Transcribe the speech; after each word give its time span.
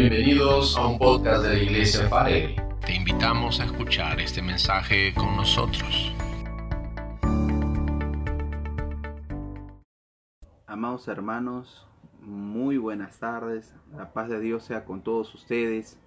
Bienvenidos 0.00 0.78
a 0.78 0.86
un 0.86 0.98
podcast 0.98 1.42
de 1.42 1.48
la 1.50 1.62
Iglesia 1.62 2.08
Farelli. 2.08 2.56
Te 2.86 2.94
invitamos 2.94 3.60
a 3.60 3.66
escuchar 3.66 4.18
este 4.18 4.40
mensaje 4.40 5.12
con 5.12 5.36
nosotros. 5.36 6.14
Amados 10.66 11.06
hermanos, 11.06 11.86
muy 12.22 12.78
buenas 12.78 13.18
tardes. 13.18 13.74
La 13.94 14.14
paz 14.14 14.30
de 14.30 14.40
Dios 14.40 14.64
sea 14.64 14.86
con 14.86 15.02
todos 15.02 15.34
ustedes. 15.34 16.00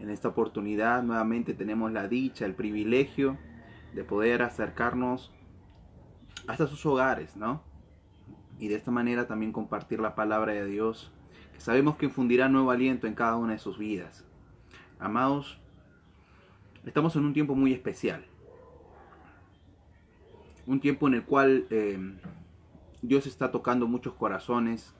En 0.00 0.10
esta 0.10 0.26
oportunidad 0.26 1.04
nuevamente 1.04 1.54
tenemos 1.54 1.92
la 1.92 2.08
dicha, 2.08 2.46
el 2.46 2.56
privilegio 2.56 3.38
de 3.94 4.02
poder 4.02 4.42
acercarnos 4.42 5.30
hasta 6.48 6.66
sus 6.66 6.84
hogares, 6.84 7.36
¿no? 7.36 7.62
Y 8.58 8.66
de 8.66 8.74
esta 8.74 8.90
manera 8.90 9.28
también 9.28 9.52
compartir 9.52 10.00
la 10.00 10.16
palabra 10.16 10.52
de 10.52 10.66
Dios, 10.66 11.12
sabemos 11.60 11.96
que 11.96 12.06
infundirá 12.06 12.48
nuevo 12.48 12.70
aliento 12.70 13.06
en 13.06 13.14
cada 13.14 13.36
una 13.36 13.52
de 13.52 13.58
sus 13.58 13.78
vidas. 13.78 14.24
Amados, 14.98 15.60
estamos 16.86 17.14
en 17.16 17.26
un 17.26 17.34
tiempo 17.34 17.54
muy 17.54 17.72
especial. 17.74 18.24
Un 20.66 20.80
tiempo 20.80 21.06
en 21.06 21.14
el 21.14 21.24
cual 21.24 21.66
eh, 21.70 21.98
Dios 23.02 23.26
está 23.26 23.50
tocando 23.50 23.86
muchos 23.86 24.14
corazones. 24.14 24.94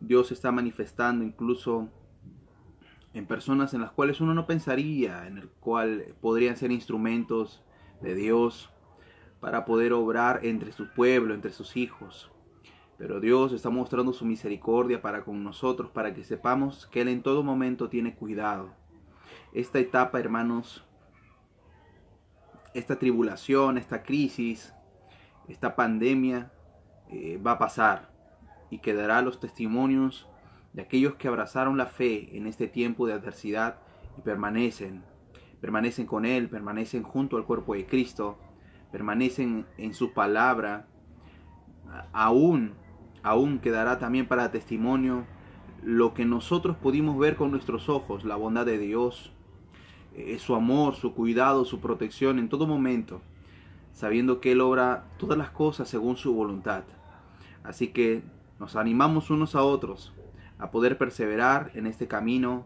Dios 0.00 0.32
está 0.32 0.50
manifestando 0.50 1.24
incluso 1.24 1.88
en 3.12 3.26
personas 3.26 3.74
en 3.74 3.82
las 3.82 3.90
cuales 3.90 4.20
uno 4.22 4.32
no 4.32 4.46
pensaría, 4.46 5.26
en 5.26 5.38
el 5.38 5.48
cual 5.48 6.14
podrían 6.22 6.56
ser 6.56 6.72
instrumentos 6.72 7.62
de 8.00 8.14
Dios 8.14 8.70
para 9.40 9.66
poder 9.66 9.92
obrar 9.92 10.40
entre 10.44 10.72
su 10.72 10.88
pueblo, 10.88 11.34
entre 11.34 11.52
sus 11.52 11.76
hijos. 11.76 12.30
Pero 12.98 13.20
Dios 13.20 13.52
está 13.52 13.70
mostrando 13.70 14.12
su 14.12 14.24
misericordia 14.26 15.00
para 15.00 15.24
con 15.24 15.44
nosotros, 15.44 15.90
para 15.90 16.12
que 16.12 16.24
sepamos 16.24 16.86
que 16.88 17.00
Él 17.00 17.08
en 17.08 17.22
todo 17.22 17.44
momento 17.44 17.88
tiene 17.88 18.14
cuidado. 18.16 18.70
Esta 19.52 19.78
etapa, 19.78 20.18
hermanos, 20.18 20.84
esta 22.74 22.98
tribulación, 22.98 23.78
esta 23.78 24.02
crisis, 24.02 24.74
esta 25.46 25.76
pandemia 25.76 26.50
eh, 27.08 27.40
va 27.44 27.52
a 27.52 27.58
pasar 27.58 28.10
y 28.70 28.78
quedará 28.78 29.22
los 29.22 29.40
testimonios 29.40 30.28
de 30.72 30.82
aquellos 30.82 31.14
que 31.14 31.28
abrazaron 31.28 31.78
la 31.78 31.86
fe 31.86 32.36
en 32.36 32.46
este 32.46 32.66
tiempo 32.66 33.06
de 33.06 33.14
adversidad 33.14 33.78
y 34.18 34.20
permanecen, 34.20 35.02
permanecen 35.60 36.06
con 36.06 36.26
Él, 36.26 36.48
permanecen 36.48 37.02
junto 37.02 37.36
al 37.36 37.44
cuerpo 37.44 37.74
de 37.74 37.86
Cristo, 37.86 38.38
permanecen 38.92 39.66
en 39.78 39.94
su 39.94 40.12
palabra, 40.12 40.86
aún, 42.12 42.74
aún 43.28 43.58
quedará 43.58 43.98
también 43.98 44.26
para 44.26 44.50
testimonio 44.50 45.26
lo 45.82 46.14
que 46.14 46.24
nosotros 46.24 46.76
pudimos 46.76 47.18
ver 47.18 47.36
con 47.36 47.50
nuestros 47.50 47.88
ojos, 47.88 48.24
la 48.24 48.36
bondad 48.36 48.64
de 48.64 48.78
Dios, 48.78 49.32
eh, 50.14 50.38
su 50.38 50.54
amor, 50.54 50.96
su 50.96 51.14
cuidado, 51.14 51.64
su 51.64 51.80
protección 51.80 52.38
en 52.38 52.48
todo 52.48 52.66
momento, 52.66 53.20
sabiendo 53.92 54.40
que 54.40 54.52
Él 54.52 54.62
obra 54.62 55.04
todas 55.18 55.36
las 55.36 55.50
cosas 55.50 55.88
según 55.88 56.16
su 56.16 56.34
voluntad. 56.34 56.84
Así 57.64 57.88
que 57.88 58.22
nos 58.58 58.76
animamos 58.76 59.30
unos 59.30 59.54
a 59.54 59.62
otros 59.62 60.14
a 60.58 60.70
poder 60.70 60.96
perseverar 60.96 61.70
en 61.74 61.86
este 61.86 62.08
camino 62.08 62.64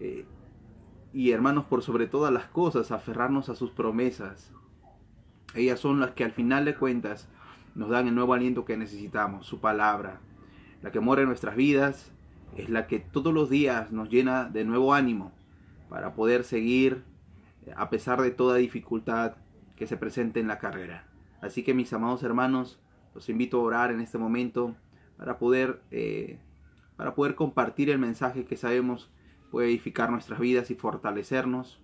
eh, 0.00 0.26
y 1.12 1.30
hermanos 1.30 1.66
por 1.66 1.82
sobre 1.82 2.08
todas 2.08 2.32
las 2.32 2.46
cosas 2.46 2.90
aferrarnos 2.90 3.48
a 3.48 3.54
sus 3.54 3.70
promesas. 3.70 4.50
Ellas 5.54 5.78
son 5.78 6.00
las 6.00 6.10
que 6.10 6.24
al 6.24 6.32
final 6.32 6.64
de 6.64 6.74
cuentas 6.74 7.28
nos 7.74 7.90
dan 7.90 8.06
el 8.08 8.14
nuevo 8.14 8.34
aliento 8.34 8.64
que 8.64 8.76
necesitamos, 8.76 9.46
su 9.46 9.60
palabra. 9.60 10.20
La 10.82 10.92
que 10.92 11.00
mora 11.00 11.22
en 11.22 11.28
nuestras 11.28 11.56
vidas 11.56 12.12
es 12.56 12.68
la 12.68 12.86
que 12.86 13.00
todos 13.00 13.34
los 13.34 13.50
días 13.50 13.90
nos 13.90 14.10
llena 14.10 14.44
de 14.44 14.64
nuevo 14.64 14.94
ánimo 14.94 15.32
para 15.88 16.14
poder 16.14 16.44
seguir 16.44 17.04
eh, 17.66 17.72
a 17.76 17.90
pesar 17.90 18.20
de 18.20 18.30
toda 18.30 18.56
dificultad 18.56 19.34
que 19.76 19.86
se 19.86 19.96
presente 19.96 20.40
en 20.40 20.48
la 20.48 20.58
carrera. 20.58 21.06
Así 21.40 21.62
que 21.62 21.74
mis 21.74 21.92
amados 21.92 22.22
hermanos, 22.22 22.80
los 23.14 23.28
invito 23.28 23.60
a 23.60 23.64
orar 23.64 23.90
en 23.90 24.00
este 24.00 24.18
momento 24.18 24.74
para 25.16 25.38
poder 25.38 25.82
eh, 25.90 26.38
para 26.96 27.14
poder 27.14 27.34
compartir 27.34 27.90
el 27.90 27.98
mensaje 27.98 28.44
que 28.44 28.56
sabemos 28.56 29.10
puede 29.50 29.68
edificar 29.68 30.10
nuestras 30.10 30.40
vidas 30.40 30.70
y 30.70 30.74
fortalecernos 30.74 31.80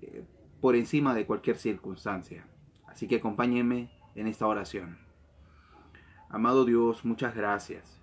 eh, 0.00 0.24
por 0.60 0.76
encima 0.76 1.14
de 1.14 1.26
cualquier 1.26 1.56
circunstancia. 1.56 2.46
Así 2.86 3.08
que 3.08 3.16
acompáñenme 3.16 3.90
en 4.14 4.26
esta 4.26 4.46
oración. 4.46 5.09
Amado 6.32 6.64
Dios, 6.64 7.04
muchas 7.04 7.34
gracias. 7.34 8.00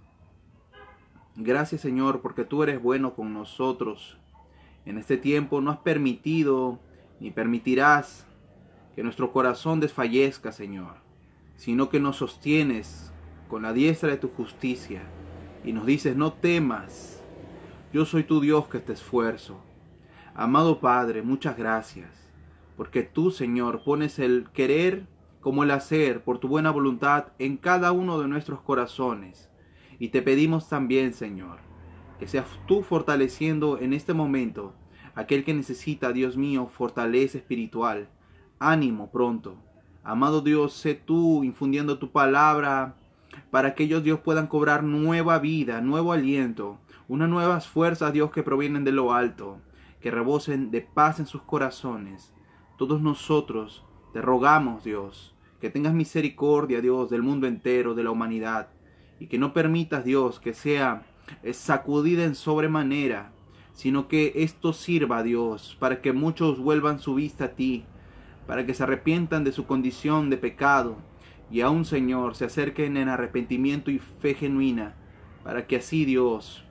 Gracias 1.38 1.80
Señor 1.80 2.22
porque 2.22 2.44
tú 2.44 2.62
eres 2.62 2.82
bueno 2.82 3.16
con 3.16 3.34
nosotros. 3.34 4.18
En 4.86 4.98
este 4.98 5.16
tiempo 5.16 5.62
no 5.62 5.72
has 5.72 5.78
permitido 5.78 6.80
ni 7.22 7.32
permitirás 7.32 8.28
que 8.96 9.04
nuestro 9.04 9.32
corazón 9.32 9.80
desfallezca, 9.80 10.52
Señor, 10.52 10.96
sino 11.56 11.88
que 11.88 12.02
nos 12.02 12.18
sostienes 12.18 13.14
con 13.48 13.62
la 13.62 13.72
diestra 13.72 14.10
de 14.10 14.18
tu 14.18 14.28
justicia 14.28 15.04
y 15.64 15.72
nos 15.72 15.86
dices, 15.86 16.18
no 16.18 16.34
temas, 16.34 17.24
yo 17.94 18.06
soy 18.06 18.24
tu 18.24 18.42
Dios 18.42 18.68
que 18.68 18.80
te 18.80 18.92
esfuerzo. 18.92 19.62
Amado 20.36 20.82
Padre, 20.82 21.22
muchas 21.22 21.58
gracias, 21.58 22.10
porque 22.76 23.04
tú, 23.04 23.32
Señor, 23.32 23.84
pones 23.86 24.20
el 24.20 24.50
querer 24.52 25.08
como 25.48 25.64
el 25.64 25.72
hacer 25.72 26.26
por 26.26 26.40
tu 26.40 26.50
buena 26.50 26.72
voluntad 26.72 27.28
en 27.40 27.56
cada 27.56 27.94
uno 27.94 28.20
de 28.20 28.28
nuestros 28.28 28.60
corazones. 28.60 29.50
Y 29.98 30.10
te 30.10 30.22
pedimos 30.22 30.68
también, 30.68 31.14
Señor, 31.14 31.60
que 32.20 32.28
seas 32.28 32.48
tú 32.68 32.84
fortaleciendo 32.84 33.80
en 33.80 33.94
este 33.94 34.14
momento 34.14 34.74
aquel 35.16 35.46
que 35.46 35.54
necesita, 35.54 36.12
Dios 36.12 36.36
mío, 36.36 36.68
fortaleza 36.68 37.38
espiritual, 37.38 38.10
ánimo 38.60 39.10
pronto. 39.10 39.56
Amado 40.04 40.42
Dios, 40.42 40.74
sé 40.74 40.96
tú 40.96 41.46
infundiendo 41.46 41.98
tu 41.98 42.12
palabra 42.12 42.98
para 43.50 43.74
que 43.74 43.84
ellos, 43.84 44.04
Dios, 44.04 44.20
puedan 44.20 44.48
cobrar 44.48 44.84
nueva 44.84 45.40
vida, 45.40 45.80
nuevo 45.80 46.12
aliento, 46.12 46.78
unas 47.08 47.30
nuevas 47.30 47.70
fuerzas, 47.70 48.12
Dios, 48.12 48.32
que 48.32 48.44
provienen 48.44 48.84
de 48.84 48.92
lo 48.92 49.14
alto, 49.14 49.62
que 50.02 50.12
rebosen 50.12 50.72
de 50.72 50.82
paz 50.82 51.22
en 51.22 51.26
sus 51.26 51.44
corazones. 51.44 52.34
Todos 52.78 53.02
nosotros 53.02 53.86
te 54.12 54.22
rogamos, 54.22 54.84
Dios, 54.84 55.37
que 55.60 55.70
tengas 55.70 55.94
misericordia, 55.94 56.82
Dios, 56.82 57.10
del 57.10 57.24
mundo 57.24 57.48
entero, 57.48 57.96
de 57.96 58.04
la 58.04 58.12
humanidad, 58.12 58.70
y 59.20 59.28
que 59.28 59.40
no 59.40 59.54
permitas, 59.54 60.06
Dios, 60.06 60.40
que 60.40 60.54
sea 60.54 61.04
eh, 61.44 61.54
sacudida 61.54 62.24
en 62.24 62.36
sobremanera, 62.36 63.32
sino 63.74 64.08
que 64.08 64.34
esto 64.36 64.74
sirva, 64.74 65.24
Dios, 65.24 65.76
para 65.80 66.02
que 66.02 66.14
muchos 66.14 66.60
vuelvan 66.60 67.00
su 67.00 67.16
vista 67.16 67.46
a 67.46 67.52
ti, 67.52 67.86
para 68.46 68.66
que 68.66 68.74
se 68.74 68.84
arrepientan 68.84 69.44
de 69.44 69.52
su 69.52 69.66
condición 69.66 70.30
de 70.30 70.38
pecado, 70.38 70.98
y 71.50 71.62
aún 71.62 71.86
Señor 71.86 72.36
se 72.36 72.46
acerquen 72.46 72.98
en 72.98 73.10
arrepentimiento 73.10 73.92
y 73.92 74.00
fe 74.00 74.34
genuina, 74.34 74.96
para 75.44 75.66
que 75.66 75.78
así 75.78 76.06
Dios, 76.06 76.64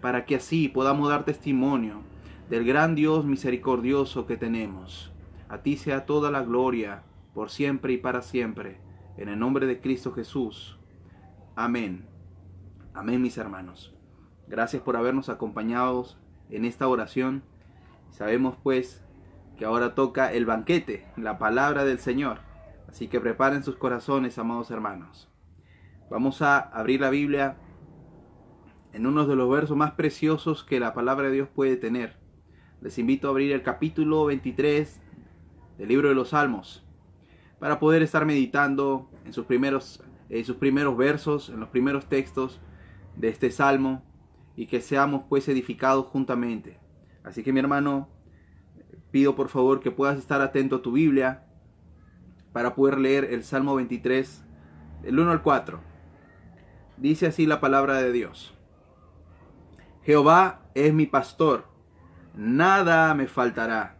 para 0.00 0.24
que 0.24 0.36
así 0.36 0.68
podamos 0.68 1.08
dar 1.08 1.24
testimonio 1.24 2.02
del 2.48 2.64
gran 2.64 2.94
Dios 2.94 3.24
misericordioso 3.24 4.26
que 4.26 4.36
tenemos. 4.36 5.12
A 5.48 5.58
ti 5.58 5.76
sea 5.76 6.06
toda 6.06 6.30
la 6.30 6.42
gloria, 6.42 7.02
por 7.34 7.50
siempre 7.50 7.92
y 7.92 7.98
para 7.98 8.22
siempre, 8.22 8.78
en 9.16 9.28
el 9.28 9.38
nombre 9.38 9.66
de 9.66 9.80
Cristo 9.80 10.12
Jesús. 10.12 10.78
Amén. 11.54 12.06
Amén 12.94 13.22
mis 13.22 13.38
hermanos. 13.38 13.94
Gracias 14.48 14.82
por 14.82 14.96
habernos 14.96 15.28
acompañado 15.28 16.06
en 16.50 16.64
esta 16.64 16.88
oración. 16.88 17.42
Sabemos 18.10 18.56
pues 18.62 19.04
que 19.56 19.64
ahora 19.64 19.94
toca 19.94 20.32
el 20.32 20.46
banquete, 20.46 21.06
la 21.16 21.38
palabra 21.38 21.84
del 21.84 21.98
Señor. 21.98 22.38
Así 22.88 23.06
que 23.06 23.20
preparen 23.20 23.62
sus 23.62 23.76
corazones, 23.76 24.38
amados 24.38 24.70
hermanos. 24.70 25.28
Vamos 26.10 26.42
a 26.42 26.58
abrir 26.58 27.00
la 27.00 27.10
Biblia 27.10 27.56
en 28.92 29.06
uno 29.06 29.26
de 29.26 29.36
los 29.36 29.48
versos 29.48 29.76
más 29.76 29.92
preciosos 29.92 30.64
que 30.64 30.80
la 30.80 30.94
palabra 30.94 31.28
de 31.28 31.34
Dios 31.34 31.48
puede 31.48 31.76
tener. 31.76 32.16
Les 32.80 32.98
invito 32.98 33.28
a 33.28 33.30
abrir 33.30 33.52
el 33.52 33.62
capítulo 33.62 34.24
23 34.24 35.00
del 35.78 35.88
libro 35.88 36.08
de 36.08 36.16
los 36.16 36.30
Salmos 36.30 36.84
para 37.60 37.78
poder 37.78 38.02
estar 38.02 38.24
meditando 38.24 39.08
en 39.24 39.32
sus 39.32 39.44
primeros, 39.44 40.02
en 40.30 40.44
sus 40.44 40.56
primeros 40.56 40.96
versos, 40.96 41.50
en 41.50 41.60
los 41.60 41.68
primeros 41.68 42.06
textos 42.06 42.60
de 43.16 43.28
este 43.28 43.50
salmo 43.50 44.02
y 44.56 44.66
que 44.66 44.80
seamos 44.80 45.24
pues 45.28 45.48
edificados 45.48 46.06
juntamente. 46.06 46.78
Así 47.22 47.42
que 47.42 47.52
mi 47.52 47.60
hermano, 47.60 48.08
pido 49.10 49.36
por 49.36 49.48
favor 49.48 49.80
que 49.80 49.90
puedas 49.90 50.18
estar 50.18 50.40
atento 50.40 50.76
a 50.76 50.82
tu 50.82 50.92
Biblia 50.92 51.44
para 52.52 52.74
poder 52.74 52.98
leer 52.98 53.24
el 53.24 53.44
Salmo 53.44 53.76
23, 53.76 54.44
del 55.02 55.20
1 55.20 55.30
al 55.30 55.42
4. 55.42 55.80
Dice 56.96 57.26
así 57.26 57.46
la 57.46 57.60
palabra 57.60 57.98
de 57.98 58.10
Dios. 58.10 58.54
Jehová 60.02 60.62
es 60.74 60.94
mi 60.94 61.06
pastor, 61.06 61.68
nada 62.34 63.14
me 63.14 63.28
faltará. 63.28 63.99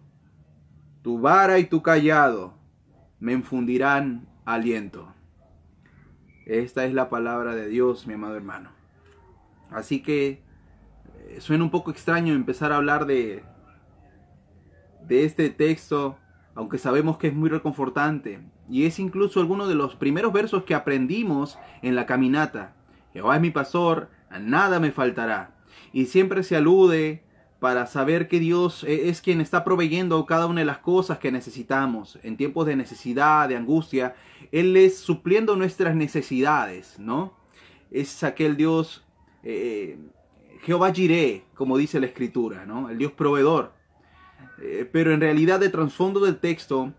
tu 1.01 1.19
vara 1.19 1.59
y 1.59 1.65
tu 1.65 1.81
callado 1.81 2.53
me 3.19 3.33
infundirán 3.33 4.27
aliento. 4.45 5.13
Esta 6.45 6.85
es 6.85 6.93
la 6.93 7.09
palabra 7.09 7.55
de 7.55 7.67
Dios, 7.67 8.07
mi 8.07 8.15
amado 8.15 8.35
hermano. 8.35 8.69
Así 9.69 10.01
que 10.01 10.41
eh, 11.27 11.37
suena 11.39 11.63
un 11.63 11.71
poco 11.71 11.91
extraño 11.91 12.33
empezar 12.33 12.71
a 12.71 12.77
hablar 12.77 13.05
de, 13.05 13.43
de 15.07 15.23
este 15.23 15.49
texto, 15.49 16.17
aunque 16.55 16.77
sabemos 16.77 17.17
que 17.17 17.27
es 17.27 17.33
muy 17.33 17.49
reconfortante. 17.49 18.41
Y 18.69 18.85
es 18.85 18.99
incluso 18.99 19.39
alguno 19.39 19.67
de 19.67 19.75
los 19.75 19.95
primeros 19.95 20.33
versos 20.33 20.63
que 20.63 20.75
aprendimos 20.75 21.57
en 21.81 21.95
la 21.95 22.05
caminata. 22.05 22.73
Jehová 23.13 23.35
es 23.35 23.41
mi 23.41 23.51
pastor, 23.51 24.09
a 24.29 24.39
nada 24.39 24.79
me 24.79 24.91
faltará. 24.91 25.55
Y 25.93 26.05
siempre 26.05 26.43
se 26.43 26.55
alude 26.55 27.23
para 27.61 27.85
saber 27.85 28.27
que 28.27 28.39
Dios 28.39 28.83
e-, 28.83 29.09
es 29.09 29.21
quien 29.21 29.39
está 29.39 29.63
proveyendo 29.63 30.25
cada 30.25 30.47
una 30.47 30.61
de 30.61 30.65
las 30.65 30.79
cosas 30.79 31.19
que 31.19 31.31
necesitamos 31.31 32.17
en 32.23 32.35
tiempos 32.35 32.65
de 32.65 32.75
necesidad, 32.75 33.47
de 33.47 33.55
angustia. 33.55 34.15
Él 34.51 34.75
es 34.75 34.97
supliendo 34.97 35.55
nuestras 35.55 35.95
necesidades, 35.95 36.97
¿no? 36.97 37.37
Es 37.91 38.23
aquel 38.23 38.57
Dios, 38.57 39.03
eh, 39.43 39.99
Jehová 40.63 40.91
Jireh, 40.91 41.43
como 41.53 41.77
dice 41.77 41.99
la 41.99 42.07
escritura, 42.07 42.65
¿no? 42.65 42.89
El 42.89 42.97
Dios 42.97 43.11
proveedor. 43.11 43.73
Eh, 44.59 44.89
pero 44.91 45.13
en 45.13 45.21
realidad 45.21 45.61
el 45.61 45.71
trasfondo 45.71 46.19
del 46.19 46.39
texto 46.39 46.91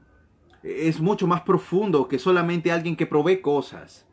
es 0.62 1.00
mucho 1.00 1.26
más 1.26 1.40
profundo 1.40 2.06
que 2.06 2.20
solamente 2.20 2.70
alguien 2.70 2.94
que 2.94 3.06
provee 3.06 3.40
cosas. 3.40 4.06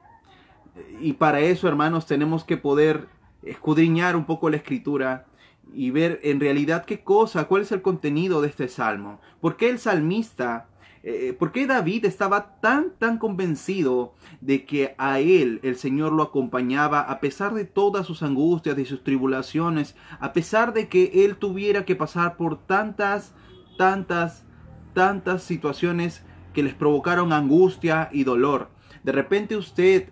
Y 1.00 1.14
para 1.14 1.42
eso, 1.42 1.68
hermanos, 1.68 2.08
tenemos 2.08 2.44
que 2.44 2.58
poder 2.58 3.08
escudriñar 3.44 4.16
un 4.16 4.26
poco 4.26 4.50
la 4.50 4.58
escritura 4.58 5.28
y 5.74 5.92
ver 5.92 6.20
en 6.24 6.40
realidad 6.40 6.86
qué 6.86 7.04
cosa, 7.04 7.46
cuál 7.48 7.64
es 7.64 7.72
el 7.72 7.82
contenido 7.82 8.42
de 8.42 8.48
este 8.48 8.68
salmo. 8.68 9.20
¿Por 9.42 9.58
qué 9.58 9.70
el 9.70 9.80
salmista, 9.80 10.68
eh, 11.04 11.36
por 11.38 11.52
qué 11.52 11.68
David 11.68 12.06
estaba 12.06 12.60
tan, 12.60 12.92
tan 12.98 13.18
convencido 13.18 14.14
de 14.42 14.66
que 14.66 14.96
a 14.98 15.20
él 15.20 15.60
el 15.64 15.76
Señor 15.76 16.12
lo 16.12 16.24
acompañaba 16.24 17.02
a 17.02 17.20
pesar 17.20 17.54
de 17.54 17.66
todas 17.66 18.06
sus 18.06 18.24
angustias, 18.24 18.76
de 18.76 18.86
sus 18.86 19.04
tribulaciones, 19.04 19.96
a 20.20 20.34
pesar 20.34 20.74
de 20.74 20.90
que 20.90 21.26
él 21.26 21.38
tuviera 21.38 21.86
que 21.86 21.96
pasar 21.96 22.36
por 22.36 22.66
tantas, 22.66 23.34
tantas, 23.78 24.46
tantas 24.94 25.44
situaciones 25.44 26.24
que 26.54 26.64
les 26.64 26.74
provocaron 26.74 27.32
angustia 27.32 28.10
y 28.12 28.24
dolor? 28.24 28.70
De 29.04 29.12
repente 29.12 29.56
usted 29.56 30.10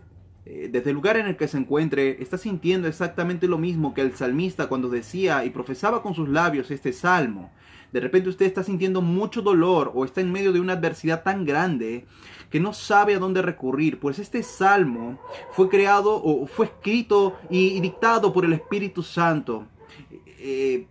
desde 0.71 0.89
el 0.89 0.95
lugar 0.95 1.17
en 1.17 1.27
el 1.27 1.37
que 1.37 1.47
se 1.47 1.57
encuentre, 1.57 2.21
está 2.21 2.37
sintiendo 2.37 2.87
exactamente 2.87 3.47
lo 3.47 3.57
mismo 3.57 3.93
que 3.93 4.01
el 4.01 4.15
salmista 4.15 4.67
cuando 4.67 4.89
decía 4.89 5.43
y 5.45 5.49
profesaba 5.49 6.01
con 6.01 6.13
sus 6.13 6.29
labios 6.29 6.71
este 6.71 6.93
salmo. 6.93 7.51
De 7.91 7.99
repente 7.99 8.29
usted 8.29 8.45
está 8.45 8.63
sintiendo 8.63 9.01
mucho 9.01 9.41
dolor 9.41 9.91
o 9.95 10.03
está 10.03 10.21
en 10.21 10.31
medio 10.31 10.51
de 10.51 10.59
una 10.59 10.73
adversidad 10.73 11.23
tan 11.23 11.45
grande 11.45 12.05
que 12.49 12.59
no 12.59 12.73
sabe 12.73 13.15
a 13.15 13.19
dónde 13.19 13.41
recurrir. 13.41 13.99
Pues 13.99 14.19
este 14.19 14.43
salmo 14.43 15.19
fue 15.51 15.69
creado 15.69 16.21
o 16.21 16.45
fue 16.47 16.65
escrito 16.65 17.37
y, 17.49 17.79
dictado 17.79 18.33
por 18.33 18.45
el 18.45 18.53
Espíritu 18.53 19.03
Santo 19.03 19.67
eh, 20.39 20.87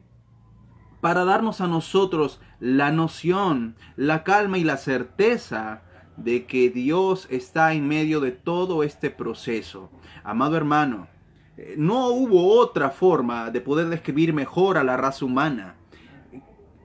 para 1.00 1.24
darnos 1.24 1.60
a 1.60 1.66
nosotros 1.66 2.40
la 2.58 2.90
noción, 2.90 3.76
la 3.96 4.24
calma 4.24 4.58
y 4.58 4.64
la 4.64 4.76
certeza 4.76 5.82
de 6.16 6.46
que 6.46 6.70
Dios 6.70 7.26
está 7.30 7.74
en 7.74 7.86
medio 7.86 8.20
de 8.20 8.32
todo 8.32 8.82
este 8.82 9.10
proceso. 9.10 9.90
Amado 10.24 10.56
hermano, 10.56 11.08
eh, 11.56 11.74
no 11.78 12.08
hubo 12.08 12.58
otra 12.58 12.90
forma 12.90 13.50
de 13.50 13.60
poder 13.60 13.88
describir 13.88 14.32
mejor 14.32 14.78
a 14.78 14.84
la 14.84 14.96
raza 14.96 15.24
humana. 15.24 15.76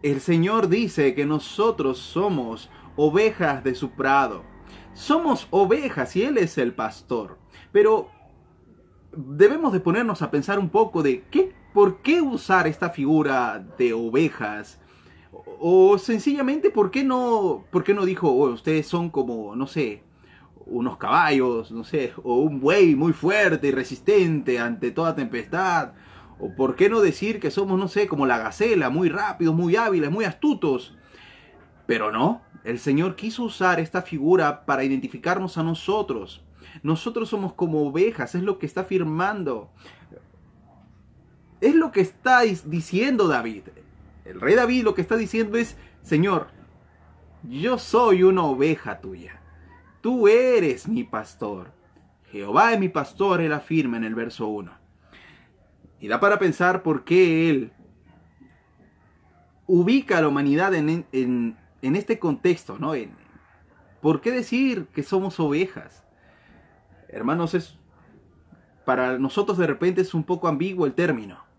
El 0.01 0.19
Señor 0.19 0.67
dice 0.67 1.13
que 1.13 1.25
nosotros 1.25 1.99
somos 1.99 2.69
ovejas 2.95 3.63
de 3.63 3.75
su 3.75 3.91
prado. 3.91 4.43
Somos 4.93 5.47
ovejas 5.51 6.15
y 6.15 6.23
Él 6.23 6.37
es 6.37 6.57
el 6.57 6.73
pastor. 6.73 7.37
Pero 7.71 8.09
debemos 9.15 9.73
de 9.73 9.79
ponernos 9.79 10.21
a 10.21 10.31
pensar 10.31 10.59
un 10.59 10.69
poco 10.69 11.03
de 11.03 11.23
qué, 11.29 11.53
por 11.73 12.01
qué 12.01 12.21
usar 12.21 12.67
esta 12.67 12.89
figura 12.89 13.65
de 13.77 13.93
ovejas 13.93 14.80
o 15.31 15.97
sencillamente, 15.97 16.69
¿por 16.69 16.91
qué 16.91 17.03
no, 17.03 17.65
por 17.71 17.83
qué 17.83 17.93
no 17.93 18.05
dijo, 18.05 18.29
oh, 18.29 18.51
ustedes 18.51 18.87
son 18.87 19.09
como, 19.09 19.55
no 19.55 19.67
sé, 19.67 20.03
unos 20.65 20.97
caballos, 20.97 21.71
no 21.71 21.83
sé, 21.83 22.13
o 22.23 22.39
un 22.39 22.59
buey 22.59 22.95
muy 22.95 23.13
fuerte 23.13 23.67
y 23.67 23.71
resistente 23.71 24.59
ante 24.59 24.91
toda 24.91 25.15
tempestad? 25.15 25.93
¿O 26.39 26.55
por 26.55 26.75
qué 26.75 26.89
no 26.89 27.01
decir 27.01 27.39
que 27.39 27.51
somos, 27.51 27.79
no 27.79 27.87
sé, 27.87 28.07
como 28.07 28.25
la 28.25 28.39
gacela, 28.39 28.89
muy 28.89 29.09
rápidos, 29.09 29.55
muy 29.55 29.75
hábiles, 29.75 30.09
muy 30.09 30.25
astutos? 30.25 30.97
Pero 31.85 32.11
no, 32.11 32.41
el 32.63 32.79
Señor 32.79 33.15
quiso 33.15 33.43
usar 33.43 33.79
esta 33.79 34.01
figura 34.01 34.65
para 34.65 34.83
identificarnos 34.83 35.57
a 35.57 35.63
nosotros. 35.63 36.43
Nosotros 36.83 37.29
somos 37.29 37.53
como 37.53 37.87
ovejas, 37.87 38.33
es 38.33 38.43
lo 38.43 38.57
que 38.57 38.65
está 38.65 38.81
afirmando. 38.81 39.69
Es 41.59 41.75
lo 41.75 41.91
que 41.91 42.01
está 42.01 42.41
diciendo 42.41 43.27
David. 43.27 43.63
El 44.25 44.39
rey 44.39 44.55
David 44.55 44.83
lo 44.83 44.93
que 44.93 45.01
está 45.01 45.17
diciendo 45.17 45.57
es, 45.57 45.77
Señor, 46.03 46.47
yo 47.43 47.77
soy 47.77 48.23
una 48.23 48.43
oveja 48.43 49.01
tuya. 49.01 49.41
Tú 50.01 50.27
eres 50.27 50.87
mi 50.87 51.03
pastor. 51.03 51.71
Jehová 52.31 52.73
es 52.73 52.79
mi 52.79 52.89
pastor, 52.89 53.41
él 53.41 53.51
afirma 53.51 53.97
en 53.97 54.03
el 54.03 54.15
verso 54.15 54.47
1. 54.47 54.71
Y 55.99 56.07
da 56.07 56.19
para 56.19 56.39
pensar 56.39 56.81
por 56.81 57.03
qué 57.03 57.49
él 57.49 57.73
ubica 59.67 60.17
a 60.17 60.21
la 60.21 60.27
humanidad 60.27 60.73
en, 60.73 61.05
en, 61.11 61.95
este 61.95 62.19
contexto, 62.19 62.77
¿no? 62.79 62.95
En, 62.95 63.11
¿Por 64.01 64.21
qué 64.21 64.31
decir 64.31 64.87
que 64.87 65.03
somos 65.03 65.39
ovejas? 65.39 66.03
Hermanos, 67.07 67.53
es 67.53 67.77
para 68.85 69.19
nosotros 69.19 69.57
de 69.57 69.67
repente 69.67 70.01
es 70.01 70.13
un 70.13 70.23
poco 70.23 70.47
ambiguo 70.47 70.85
el 70.85 70.93
término. 70.93 71.50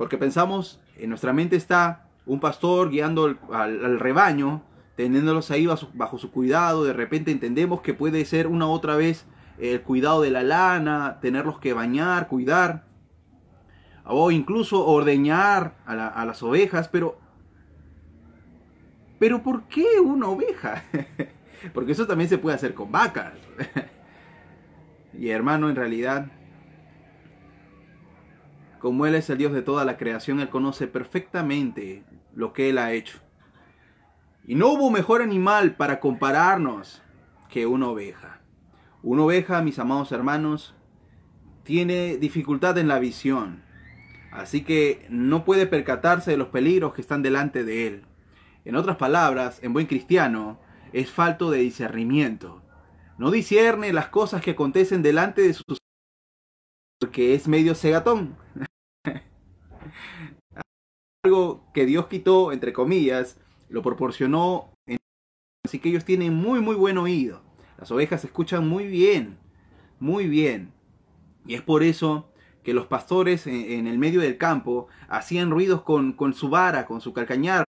Porque 0.00 0.16
pensamos 0.16 0.80
en 0.96 1.10
nuestra 1.10 1.34
mente 1.34 1.56
está 1.56 2.08
un 2.24 2.40
pastor 2.40 2.88
guiando 2.88 3.36
al, 3.52 4.00
rebaño, 4.00 4.62
teniéndolos 4.96 5.50
ahí 5.50 5.66
bajo, 5.66 6.16
su 6.16 6.30
cuidado. 6.30 6.84
De 6.84 6.94
repente 6.94 7.30
entendemos 7.30 7.82
que 7.82 7.92
puede 7.92 8.24
ser 8.24 8.46
una 8.46 8.66
otra 8.66 8.96
vez 8.96 9.26
el 9.58 9.82
cuidado 9.82 10.22
de 10.22 10.30
la 10.30 10.42
lana, 10.42 11.18
tenerlos 11.20 11.58
que 11.58 11.74
bañar, 11.74 12.28
cuidar, 12.28 12.86
o 14.06 14.30
incluso 14.30 14.86
ordeñar 14.86 15.74
a, 15.84 16.24
las 16.24 16.42
ovejas, 16.42 16.88
pero... 16.88 17.18
Pero 19.18 19.42
¿por 19.42 19.64
qué 19.64 20.00
una 20.02 20.28
oveja? 20.28 20.82
Porque 21.74 21.92
eso 21.92 22.06
también 22.06 22.30
se 22.30 22.38
puede 22.38 22.56
hacer 22.56 22.72
con 22.72 22.90
vacas. 22.90 23.34
y 25.12 25.28
hermano, 25.28 25.68
en 25.68 25.76
realidad 25.76 26.30
como 28.80 29.06
Él 29.06 29.14
es 29.14 29.30
el 29.30 29.38
Dios 29.38 29.52
de 29.52 29.62
toda 29.62 29.84
la 29.84 29.96
creación, 29.96 30.40
Él 30.40 30.48
conoce 30.48 30.86
perfectamente 30.88 32.02
lo 32.34 32.52
que 32.52 32.70
Él 32.70 32.78
ha 32.78 32.92
hecho. 32.92 33.18
Y 34.44 34.56
no 34.56 34.68
hubo 34.68 34.90
mejor 34.90 35.22
animal 35.22 35.76
para 35.76 36.00
compararnos 36.00 37.02
que 37.48 37.66
una 37.66 37.88
oveja. 37.88 38.40
Una 39.02 39.22
oveja, 39.22 39.62
mis 39.62 39.78
amados 39.78 40.10
hermanos, 40.12 40.74
tiene 41.62 42.16
dificultad 42.16 42.78
en 42.78 42.88
la 42.88 42.98
visión. 42.98 43.62
Así 44.32 44.62
que 44.62 45.06
no 45.10 45.44
puede 45.44 45.66
percatarse 45.66 46.30
de 46.30 46.36
los 46.36 46.48
peligros 46.48 46.94
que 46.94 47.00
están 47.00 47.22
delante 47.22 47.64
de 47.64 47.86
él. 47.86 48.04
En 48.64 48.76
otras 48.76 48.96
palabras, 48.96 49.58
en 49.62 49.72
buen 49.72 49.86
cristiano, 49.86 50.58
es 50.92 51.10
falto 51.10 51.50
de 51.50 51.58
discernimiento. 51.58 52.62
No 53.18 53.30
discierne 53.30 53.92
las 53.92 54.08
cosas 54.08 54.42
que 54.42 54.52
acontecen 54.52 55.02
delante 55.02 55.42
de 55.42 55.54
sus 55.54 55.78
porque 57.00 57.34
es 57.34 57.48
medio 57.48 57.74
cegatón. 57.74 58.36
Algo 61.24 61.70
que 61.74 61.86
Dios 61.86 62.06
quitó, 62.06 62.52
entre 62.52 62.72
comillas, 62.72 63.38
lo 63.68 63.82
proporcionó. 63.82 64.72
Así 65.64 65.78
que 65.78 65.90
ellos 65.90 66.04
tienen 66.04 66.34
muy, 66.34 66.60
muy 66.60 66.74
buen 66.74 66.98
oído. 66.98 67.42
Las 67.78 67.90
ovejas 67.90 68.24
escuchan 68.24 68.68
muy 68.68 68.86
bien, 68.86 69.38
muy 69.98 70.26
bien. 70.26 70.72
Y 71.46 71.54
es 71.54 71.62
por 71.62 71.82
eso 71.82 72.30
que 72.62 72.74
los 72.74 72.86
pastores 72.86 73.46
en, 73.46 73.86
el 73.86 73.98
medio 73.98 74.20
del 74.20 74.36
campo 74.36 74.88
hacían 75.08 75.50
ruidos 75.50 75.82
con, 75.82 76.14
su 76.34 76.50
vara, 76.50 76.86
con 76.86 77.00
su 77.00 77.12
calcañar, 77.12 77.64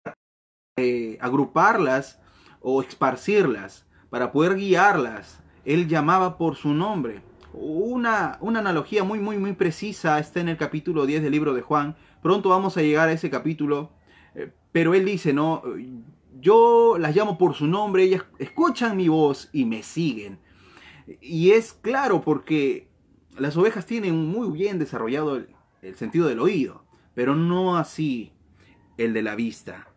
eh, 0.78 1.18
agruparlas 1.22 2.20
o 2.62 2.82
esparcirlas 2.82 3.86
para 4.10 4.32
poder 4.32 4.56
guiarlas. 4.56 5.42
Él 5.64 5.88
llamaba 5.88 6.38
por 6.38 6.56
su 6.56 6.74
nombre. 6.74 7.22
Una, 7.54 8.38
una 8.40 8.60
analogía 8.60 9.04
muy, 9.04 9.20
muy, 9.20 9.38
muy 9.38 9.54
precisa 9.54 10.20
está 10.20 10.40
en 10.40 10.50
el 10.50 10.58
capítulo 10.58 11.06
10 11.06 11.22
del 11.24 11.32
libro 11.32 11.54
de 11.54 11.62
Juan. 11.62 11.96
Pronto 12.22 12.50
vamos 12.50 12.78
a 12.78 12.82
llegar 12.82 13.10
a 13.10 13.12
ese 13.12 13.30
capítulo. 13.30 13.92
eh, 14.36 14.52
Pero 14.72 14.94
él 14.94 15.06
dice, 15.06 15.34
¿no? 15.34 15.64
Yo 16.40 16.98
las 16.98 17.16
llamo 17.16 17.38
por 17.38 17.54
su 17.54 17.68
nombre, 17.68 18.04
ellas 18.04 18.24
escuchan 18.40 18.96
mi 18.96 19.10
voz 19.10 19.50
y 19.52 19.66
me 19.66 19.84
siguen. 19.84 20.40
Y 21.20 21.52
es 21.52 21.74
claro 21.74 22.22
porque 22.22 22.88
las 23.38 23.58
ovejas 23.58 23.86
tienen 23.86 24.16
muy 24.28 24.50
bien 24.50 24.80
desarrollado 24.80 25.36
el, 25.36 25.50
el 25.82 25.96
sentido 25.96 26.28
del 26.28 26.40
oído, 26.40 26.86
pero 27.14 27.36
no 27.36 27.78
así 27.78 28.32
el 28.98 29.14
de 29.14 29.24
la 29.24 29.36
vista. 29.36 29.88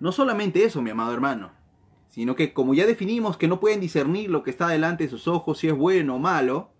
No 0.00 0.12
solamente 0.12 0.64
eso, 0.64 0.82
mi 0.82 0.90
amado 0.90 1.12
hermano, 1.12 1.52
sino 2.16 2.34
que 2.34 2.54
como 2.54 2.72
ya 2.72 2.86
definimos 2.86 3.36
que 3.36 3.46
no 3.46 3.60
pueden 3.60 3.78
discernir 3.78 4.30
lo 4.30 4.42
que 4.42 4.48
está 4.48 4.68
delante 4.68 5.04
de 5.04 5.10
sus 5.10 5.28
ojos, 5.28 5.58
si 5.58 5.68
es 5.68 5.74
bueno 5.76 6.14
o 6.14 6.18
malo, 6.18 6.70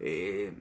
eh, 0.00 0.52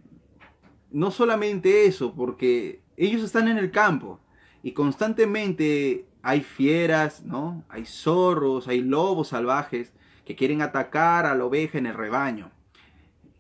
no 0.92 1.10
solamente 1.10 1.88
eso, 1.88 2.14
porque 2.14 2.84
ellos 2.96 3.24
están 3.24 3.48
en 3.48 3.58
el 3.58 3.72
campo 3.72 4.20
y 4.62 4.74
constantemente 4.74 6.06
hay 6.22 6.42
fieras, 6.42 7.24
¿no? 7.26 7.64
Hay 7.70 7.88
zorros, 7.88 8.68
hay 8.68 8.82
lobos 8.82 9.30
salvajes 9.30 9.94
que 10.26 10.36
quieren 10.36 10.62
atacar 10.62 11.26
a 11.26 11.34
la 11.34 11.46
oveja 11.46 11.80
en 11.80 11.88
el 11.88 11.96
rebaño. 11.96 12.52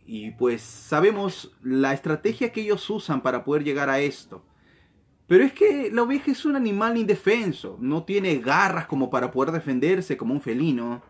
Y 0.08 0.31
pues 0.31 0.63
sabemos 0.63 1.55
la 1.62 1.93
estrategia 1.93 2.51
que 2.51 2.62
ellos 2.62 2.89
usan 2.89 3.22
para 3.22 3.43
poder 3.43 3.63
llegar 3.63 3.91
a 3.91 4.00
esto. 4.00 4.43
Pero 5.30 5.44
es 5.44 5.54
que 5.54 5.92
la 5.94 6.02
oveja 6.02 6.32
es 6.32 6.44
un 6.44 6.56
animal 6.56 6.98
indefenso, 6.98 7.78
no 7.80 8.04
tiene 8.04 8.40
garras 8.40 8.88
como 8.88 9.12
para 9.12 9.30
poder 9.30 9.52
defenderse 9.52 10.18
como 10.18 10.34
un 10.34 10.42
felino. 10.42 11.04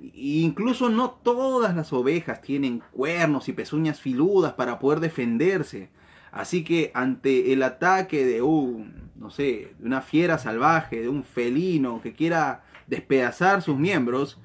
E 0.00 0.40
incluso 0.40 0.88
no 0.88 1.10
todas 1.10 1.76
las 1.76 1.92
ovejas 1.92 2.40
tienen 2.40 2.82
cuernos 2.90 3.50
y 3.50 3.52
pezuñas 3.52 4.00
filudas 4.00 4.54
para 4.54 4.78
poder 4.78 5.00
defenderse. 5.00 5.90
Así 6.32 6.64
que 6.64 6.90
ante 6.94 7.52
el 7.52 7.62
ataque 7.62 8.24
de 8.24 8.40
un, 8.40 9.10
no 9.14 9.28
sé, 9.28 9.74
de 9.78 9.86
una 9.86 10.00
fiera 10.00 10.38
salvaje, 10.38 11.02
de 11.02 11.10
un 11.10 11.22
felino 11.22 12.00
que 12.00 12.14
quiera 12.14 12.64
despedazar 12.86 13.60
sus 13.60 13.76
miembros, 13.76 14.40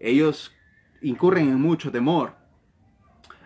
ellos 0.00 0.54
incurren 1.00 1.48
en 1.48 1.62
mucho 1.62 1.90
temor. 1.90 2.36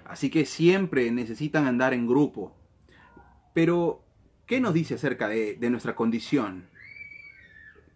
Así 0.05 0.29
que 0.29 0.45
siempre 0.45 1.09
necesitan 1.13 1.69
andar 1.69 1.95
en 1.95 2.09
grupo. 2.09 2.57
Pero, 3.55 4.05
¿qué 4.50 4.61
nos 4.61 4.75
dice 4.75 4.95
acerca 4.95 5.28
de, 5.28 5.71
nuestra 5.71 5.95
condición? 5.95 6.64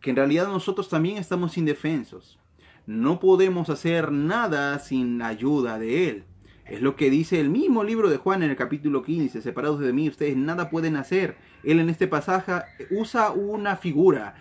Que 0.00 0.10
en 0.10 0.16
realidad 0.16 0.46
nosotros 0.46 0.88
también 0.88 1.18
estamos 1.18 1.58
indefensos. 1.58 2.38
No 2.86 3.18
podemos 3.18 3.70
hacer 3.70 4.12
nada 4.12 4.78
sin 4.78 5.18
la 5.18 5.26
ayuda 5.26 5.80
de 5.80 6.08
Él. 6.08 6.24
Es 6.64 6.80
lo 6.80 6.94
que 6.94 7.10
dice 7.10 7.40
el 7.40 7.50
mismo 7.50 7.82
libro 7.82 8.08
de 8.08 8.18
Juan 8.18 8.44
en 8.44 8.50
el 8.50 8.56
capítulo 8.56 9.02
15. 9.02 9.42
Separados 9.42 9.80
de 9.80 9.92
mí, 9.92 10.08
ustedes 10.08 10.36
nada 10.36 10.70
pueden 10.70 10.94
hacer. 10.94 11.36
Él 11.64 11.80
en 11.80 11.90
este 11.90 12.06
pasaje 12.06 12.62
usa 12.88 13.32
una 13.32 13.74
figura, 13.74 14.36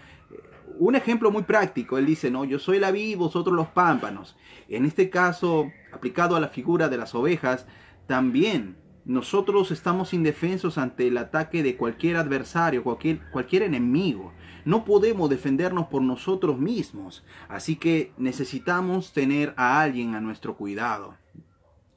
un 0.77 0.93
ejemplo 0.93 1.31
muy 1.31 1.41
práctico. 1.41 1.97
Él 1.97 2.05
dice, 2.05 2.29
no, 2.29 2.45
yo 2.45 2.59
soy 2.59 2.77
la 2.77 2.91
vid, 2.91 3.17
vosotros 3.17 3.55
los 3.55 3.69
pámpanos. 3.69 4.37
En 4.69 4.85
este 4.85 5.09
caso, 5.09 5.71
aplicado 5.91 6.35
a 6.35 6.39
la 6.39 6.49
figura 6.49 6.89
de 6.89 6.97
las 6.97 7.15
ovejas, 7.15 7.65
también 8.05 8.82
nosotros 9.05 9.71
estamos 9.71 10.13
indefensos 10.13 10.77
ante 10.77 11.07
el 11.07 11.17
ataque 11.17 11.61
de 11.61 11.75
cualquier 11.75 12.15
adversario, 12.15 12.83
cualquier, 12.83 13.19
cualquier 13.31 13.63
enemigo. 13.63 14.31
No 14.63 14.85
podemos 14.85 15.29
defendernos 15.29 15.87
por 15.87 16.01
nosotros 16.01 16.57
mismos. 16.57 17.23
Así 17.49 17.75
que 17.75 18.13
necesitamos 18.17 19.11
tener 19.11 19.53
a 19.57 19.81
alguien 19.81 20.15
a 20.15 20.21
nuestro 20.21 20.55
cuidado. 20.55 21.17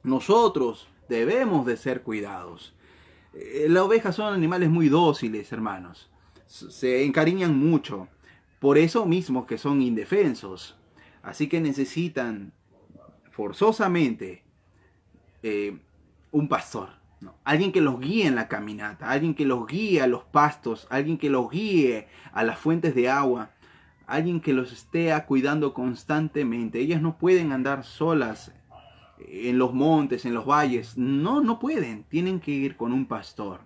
Nosotros 0.03 0.89
debemos 1.07 1.65
de 1.65 1.77
ser 1.77 2.03
cuidados. 2.03 2.75
Eh, 3.33 3.67
Las 3.69 3.83
ovejas 3.83 4.15
son 4.15 4.33
animales 4.33 4.69
muy 4.69 4.89
dóciles, 4.89 5.51
hermanos. 5.53 6.09
Se 6.45 7.05
encariñan 7.05 7.57
mucho. 7.57 8.09
Por 8.59 8.77
eso 8.77 9.05
mismo 9.05 9.45
que 9.45 9.57
son 9.57 9.81
indefensos. 9.81 10.77
Así 11.21 11.47
que 11.47 11.61
necesitan 11.61 12.51
forzosamente 13.31 14.43
eh, 15.43 15.77
un 16.37 16.47
pastor. 16.47 16.89
Alguien 17.43 17.71
que 17.71 17.81
los 17.81 17.99
guíe 17.99 18.27
en 18.27 18.35
la 18.35 18.47
caminata. 18.47 19.09
Alguien 19.09 19.33
que 19.33 19.45
los 19.45 19.65
guíe 19.65 20.01
a 20.01 20.07
los 20.07 20.23
pastos. 20.23 20.87
Alguien 20.89 21.17
que 21.17 21.29
los 21.29 21.49
guíe 21.49 22.07
a 22.31 22.43
las 22.43 22.59
fuentes 22.59 22.93
de 22.93 23.09
agua. 23.09 23.51
Alguien 24.05 24.39
que 24.39 24.53
los 24.53 24.71
esté 24.71 25.13
cuidando 25.27 25.73
constantemente. 25.73 26.79
Ellas 26.79 27.01
no 27.01 27.17
pueden 27.17 27.51
andar 27.51 27.83
solas 27.83 28.53
en 29.19 29.57
los 29.57 29.73
montes, 29.73 30.25
en 30.25 30.33
los 30.33 30.45
valles. 30.45 30.97
No, 30.97 31.41
no 31.41 31.59
pueden. 31.59 32.03
Tienen 32.03 32.39
que 32.39 32.51
ir 32.51 32.77
con 32.77 32.93
un 32.93 33.07
pastor. 33.07 33.61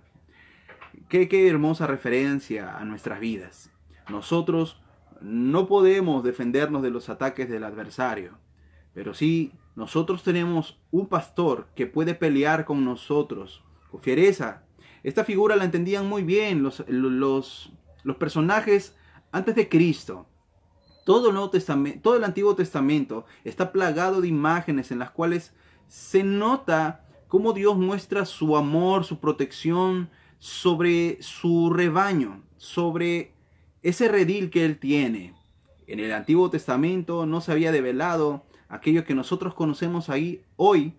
Qué, 1.10 1.28
qué 1.28 1.48
hermosa 1.48 1.88
referencia 1.88 2.78
a 2.78 2.86
nuestras 2.86 3.20
vidas. 3.20 3.70
Nosotros 4.10 4.82
no 5.20 5.68
podemos 5.68 6.24
defendernos 6.24 6.82
de 6.82 6.90
los 6.90 7.10
ataques 7.10 7.50
del 7.50 7.64
adversario, 7.64 8.38
pero 8.94 9.14
sí 9.14 9.52
nosotros 9.76 10.24
tenemos 10.24 10.80
un 10.92 11.08
pastor 11.08 11.68
que 11.76 11.88
puede 11.88 12.14
pelear 12.14 12.66
con 12.66 12.84
nosotros 12.84 13.64
con 13.90 14.02
fiereza. 14.02 14.64
Esta 15.04 15.24
figura 15.24 15.56
la 15.56 15.66
entendían 15.66 16.08
muy 16.08 16.24
bien 16.24 16.64
los, 16.64 16.84
los, 16.88 17.72
personajes 18.18 18.96
antes 19.32 19.56
de 19.56 19.70
Cristo. 19.70 20.28
Todo 21.06 21.28
el, 21.28 21.34
Nuevo 21.34 21.50
Testamento, 21.50 22.00
todo 22.02 22.16
el 22.16 22.24
Antiguo 22.24 22.56
Testamento 22.56 23.26
está 23.44 23.72
plagado 23.72 24.22
de 24.22 24.28
imágenes 24.28 24.92
en 24.92 25.00
las 25.00 25.12
cuales 25.12 25.54
se 25.88 26.24
nota 26.24 27.06
cómo 27.28 27.54
Dios 27.54 27.78
muestra 27.78 28.26
su 28.26 28.56
amor, 28.56 29.04
su 29.04 29.20
protección 29.20 30.10
sobre 30.38 31.22
su 31.22 31.72
rebaño, 31.72 32.44
sobre 32.58 33.34
ese 33.82 34.08
redil 34.08 34.50
que 34.50 34.66
Él 34.66 34.78
tiene. 34.78 35.34
En 35.88 36.00
el 36.00 36.14
Antiguo 36.14 36.50
Testamento 36.50 37.26
no 37.26 37.42
se 37.42 37.52
había 37.52 37.72
develado 37.72 38.46
aquello 38.72 39.04
que 39.04 39.14
nosotros 39.14 39.54
conocemos 39.54 40.10
ahí 40.10 40.44
hoy 40.56 40.94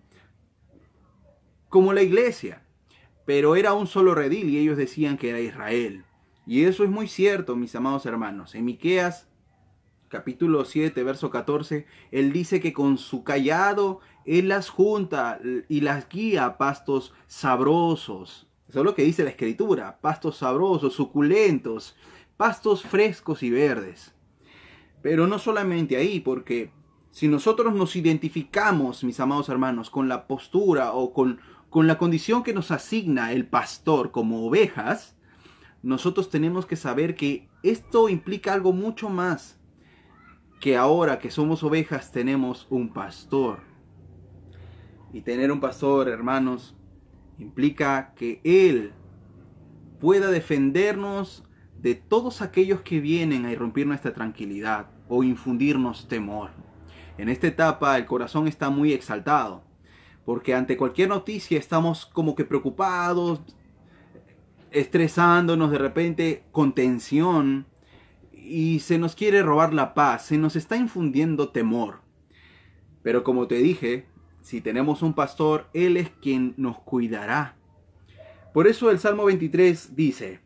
como 1.69 1.91
la 1.91 2.03
iglesia, 2.03 2.63
pero 3.25 3.55
era 3.55 3.73
un 3.73 3.87
solo 3.87 4.13
redil 4.13 4.49
y 4.49 4.59
ellos 4.59 4.77
decían 4.77 5.17
que 5.17 5.29
era 5.29 5.39
Israel. 5.39 6.05
Y 6.45 6.65
eso 6.65 6.83
es 6.83 6.89
muy 6.89 7.07
cierto, 7.07 7.55
mis 7.55 7.75
amados 7.75 8.05
hermanos. 8.05 8.53
En 8.53 8.65
Miqueas 8.65 9.27
capítulo 10.07 10.65
7, 10.65 11.01
verso 11.03 11.31
14, 11.31 11.87
él 12.11 12.31
dice 12.31 12.59
que 12.61 12.73
con 12.73 12.99
su 12.99 13.23
callado 13.23 14.01
él 14.25 14.49
las 14.49 14.69
junta 14.69 15.39
y 15.67 15.81
las 15.81 16.07
guía 16.07 16.45
a 16.45 16.57
pastos 16.59 17.13
sabrosos. 17.25 18.47
Eso 18.69 18.79
es 18.79 18.85
lo 18.85 18.93
que 18.93 19.03
dice 19.03 19.23
la 19.23 19.31
escritura, 19.31 19.99
pastos 19.99 20.37
sabrosos, 20.37 20.93
suculentos, 20.93 21.95
pastos 22.37 22.83
frescos 22.83 23.41
y 23.41 23.49
verdes. 23.49 24.13
Pero 25.01 25.25
no 25.25 25.39
solamente 25.39 25.97
ahí, 25.97 26.19
porque 26.19 26.71
si 27.13 27.27
nosotros 27.27 27.75
nos 27.75 27.95
identificamos, 27.95 29.03
mis 29.03 29.19
amados 29.19 29.47
hermanos, 29.47 29.91
con 29.91 30.09
la 30.09 30.25
postura 30.25 30.93
o 30.93 31.13
con, 31.13 31.39
con 31.69 31.85
la 31.85 31.99
condición 31.99 32.41
que 32.41 32.55
nos 32.55 32.71
asigna 32.71 33.33
el 33.33 33.45
pastor 33.45 34.09
como 34.09 34.47
ovejas, 34.47 35.15
nosotros 35.83 36.31
tenemos 36.31 36.65
que 36.65 36.75
saber 36.75 37.15
que 37.15 37.47
esto 37.61 38.09
implica 38.09 38.51
algo 38.51 38.73
mucho 38.73 39.09
más 39.09 39.59
que 40.59 40.75
ahora 40.75 41.19
que 41.19 41.29
somos 41.29 41.61
ovejas 41.61 42.11
tenemos 42.11 42.65
un 42.71 42.91
pastor. 42.91 43.59
Y 45.13 45.21
tener 45.21 45.51
un 45.51 45.59
pastor, 45.59 46.09
hermanos, 46.09 46.75
implica 47.37 48.15
que 48.15 48.41
Él 48.43 48.91
pueda 50.01 50.31
defendernos 50.31 51.43
de 51.79 51.93
todos 51.93 52.41
aquellos 52.41 52.81
que 52.81 52.99
vienen 52.99 53.45
a 53.45 53.51
irrumpir 53.51 53.85
nuestra 53.85 54.15
tranquilidad 54.15 54.87
o 55.09 55.23
infundirnos 55.23 56.07
temor. 56.07 56.72
En 57.17 57.29
esta 57.29 57.47
etapa 57.47 57.97
el 57.97 58.05
corazón 58.05 58.47
está 58.47 58.69
muy 58.69 58.91
exaltado, 58.91 59.63
porque 60.25 60.55
ante 60.55 60.77
cualquier 60.77 61.09
noticia 61.09 61.59
estamos 61.59 62.05
como 62.05 62.35
que 62.35 62.45
preocupados, 62.45 63.41
estresándonos 64.71 65.69
de 65.69 65.77
repente 65.77 66.43
con 66.51 66.73
tensión, 66.73 67.67
y 68.31 68.79
se 68.79 68.97
nos 68.97 69.15
quiere 69.15 69.41
robar 69.41 69.73
la 69.73 69.93
paz, 69.93 70.25
se 70.25 70.37
nos 70.37 70.55
está 70.55 70.75
infundiendo 70.75 71.49
temor. 71.49 72.01
Pero 73.01 73.23
como 73.23 73.47
te 73.47 73.55
dije, 73.55 74.07
si 74.41 74.59
tenemos 74.59 75.01
un 75.01 75.13
pastor, 75.13 75.69
Él 75.73 75.97
es 75.97 76.09
quien 76.09 76.53
nos 76.57 76.79
cuidará. 76.79 77.55
Por 78.53 78.67
eso 78.67 78.91
el 78.91 78.99
Salmo 78.99 79.25
23 79.25 79.95
dice, 79.95 80.41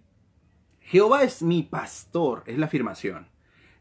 Jehová 0.82 1.24
es 1.24 1.42
mi 1.42 1.64
pastor, 1.64 2.44
es 2.46 2.58
la 2.58 2.68
afirmación. 2.68 3.28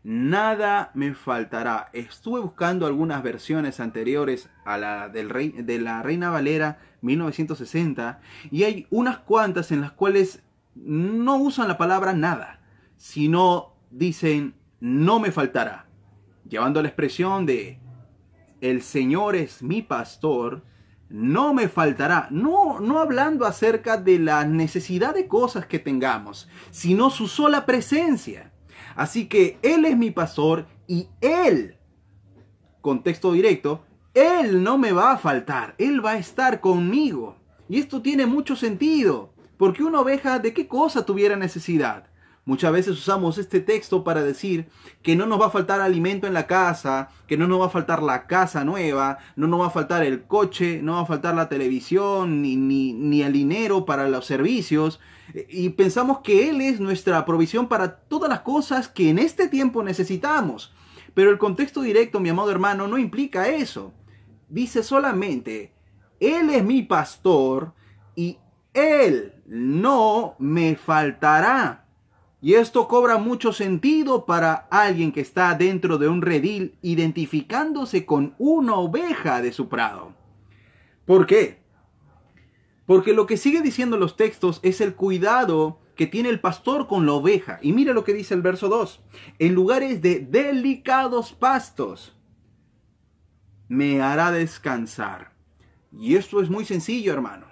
Nada 0.08 0.92
me 0.94 1.14
faltará. 1.14 1.90
Estuve 1.92 2.38
buscando 2.38 2.86
algunas 2.86 3.24
versiones 3.24 3.80
anteriores 3.80 4.48
a 4.64 4.78
la 4.78 5.08
del 5.08 5.28
rey, 5.28 5.48
de 5.50 5.80
la 5.80 6.00
Reina 6.00 6.30
Valera 6.30 6.78
1960 7.00 8.20
y 8.52 8.62
hay 8.62 8.86
unas 8.90 9.18
cuantas 9.18 9.72
en 9.72 9.80
las 9.80 9.90
cuales 9.90 10.44
no 10.76 11.38
usan 11.38 11.66
la 11.66 11.76
palabra 11.76 12.12
nada, 12.12 12.60
sino 12.96 13.74
dicen 13.90 14.54
no 14.78 15.18
me 15.18 15.32
faltará, 15.32 15.86
llevando 16.48 16.80
la 16.82 16.88
expresión 16.88 17.44
de 17.44 17.80
el 18.60 18.82
Señor 18.82 19.34
es 19.34 19.60
mi 19.60 19.82
pastor, 19.82 20.62
no 21.08 21.52
me 21.52 21.66
faltará. 21.66 22.28
No, 22.30 22.78
no 22.78 23.00
hablando 23.00 23.44
acerca 23.44 23.96
de 23.96 24.20
la 24.20 24.44
necesidad 24.44 25.16
de 25.16 25.26
cosas 25.26 25.66
que 25.66 25.80
tengamos, 25.80 26.48
sino 26.70 27.10
su 27.10 27.26
sola 27.26 27.66
presencia. 27.66 28.52
Así 28.96 29.26
que 29.26 29.58
Él 29.62 29.84
es 29.84 29.96
mi 29.96 30.10
pastor 30.10 30.66
y 30.88 31.08
Él, 31.20 31.76
contexto 32.80 33.32
directo, 33.32 33.84
Él 34.14 34.62
no 34.62 34.78
me 34.78 34.92
va 34.92 35.12
a 35.12 35.18
faltar, 35.18 35.74
Él 35.78 36.04
va 36.04 36.12
a 36.12 36.18
estar 36.18 36.60
conmigo. 36.60 37.36
Y 37.68 37.78
esto 37.78 38.00
tiene 38.00 38.26
mucho 38.26 38.56
sentido, 38.56 39.34
porque 39.58 39.84
una 39.84 40.00
oveja 40.00 40.38
de 40.38 40.54
qué 40.54 40.66
cosa 40.66 41.04
tuviera 41.04 41.36
necesidad? 41.36 42.06
Muchas 42.46 42.70
veces 42.70 42.92
usamos 42.92 43.38
este 43.38 43.58
texto 43.58 44.04
para 44.04 44.22
decir 44.22 44.68
que 45.02 45.16
no 45.16 45.26
nos 45.26 45.40
va 45.40 45.46
a 45.46 45.50
faltar 45.50 45.80
alimento 45.80 46.28
en 46.28 46.32
la 46.32 46.46
casa, 46.46 47.08
que 47.26 47.36
no 47.36 47.48
nos 47.48 47.60
va 47.60 47.66
a 47.66 47.70
faltar 47.70 48.04
la 48.04 48.28
casa 48.28 48.64
nueva, 48.64 49.18
no 49.34 49.48
nos 49.48 49.62
va 49.62 49.66
a 49.66 49.70
faltar 49.70 50.04
el 50.04 50.26
coche, 50.28 50.80
no 50.80 50.92
va 50.92 51.00
a 51.00 51.06
faltar 51.06 51.34
la 51.34 51.48
televisión, 51.48 52.42
ni, 52.42 52.54
ni, 52.54 52.92
ni 52.92 53.22
el 53.22 53.32
dinero 53.32 53.84
para 53.84 54.08
los 54.08 54.26
servicios. 54.26 55.00
Y 55.48 55.70
pensamos 55.70 56.20
que 56.20 56.48
Él 56.48 56.60
es 56.60 56.78
nuestra 56.78 57.24
provisión 57.24 57.66
para 57.66 57.96
todas 57.96 58.30
las 58.30 58.40
cosas 58.42 58.86
que 58.86 59.10
en 59.10 59.18
este 59.18 59.48
tiempo 59.48 59.82
necesitamos. 59.82 60.72
Pero 61.14 61.30
el 61.30 61.38
contexto 61.38 61.82
directo, 61.82 62.20
mi 62.20 62.28
amado 62.28 62.52
hermano, 62.52 62.86
no 62.86 62.96
implica 62.96 63.48
eso. 63.48 63.92
Dice 64.48 64.84
solamente, 64.84 65.72
Él 66.20 66.50
es 66.50 66.62
mi 66.62 66.82
pastor 66.82 67.72
y 68.14 68.38
Él 68.72 69.32
no 69.46 70.36
me 70.38 70.76
faltará. 70.76 71.85
Y 72.40 72.54
esto 72.54 72.86
cobra 72.86 73.18
mucho 73.18 73.52
sentido 73.52 74.26
para 74.26 74.54
alguien 74.70 75.10
que 75.12 75.20
está 75.20 75.54
dentro 75.54 75.98
de 75.98 76.08
un 76.08 76.22
redil 76.22 76.76
identificándose 76.82 78.04
con 78.04 78.34
una 78.38 78.74
oveja 78.74 79.40
de 79.40 79.52
su 79.52 79.68
prado. 79.68 80.12
¿Por 81.06 81.26
qué? 81.26 81.62
Porque 82.84 83.14
lo 83.14 83.26
que 83.26 83.36
sigue 83.36 83.62
diciendo 83.62 83.96
los 83.96 84.16
textos 84.16 84.60
es 84.62 84.80
el 84.80 84.94
cuidado 84.94 85.80
que 85.96 86.06
tiene 86.06 86.28
el 86.28 86.40
pastor 86.40 86.86
con 86.86 87.06
la 87.06 87.12
oveja. 87.12 87.58
Y 87.62 87.72
mire 87.72 87.94
lo 87.94 88.04
que 88.04 88.12
dice 88.12 88.34
el 88.34 88.42
verso 88.42 88.68
2. 88.68 89.00
En 89.38 89.54
lugares 89.54 90.02
de 90.02 90.20
delicados 90.20 91.32
pastos 91.32 92.14
me 93.68 94.02
hará 94.02 94.30
descansar. 94.30 95.32
Y 95.90 96.16
esto 96.16 96.42
es 96.42 96.50
muy 96.50 96.64
sencillo, 96.64 97.12
hermano. 97.12 97.46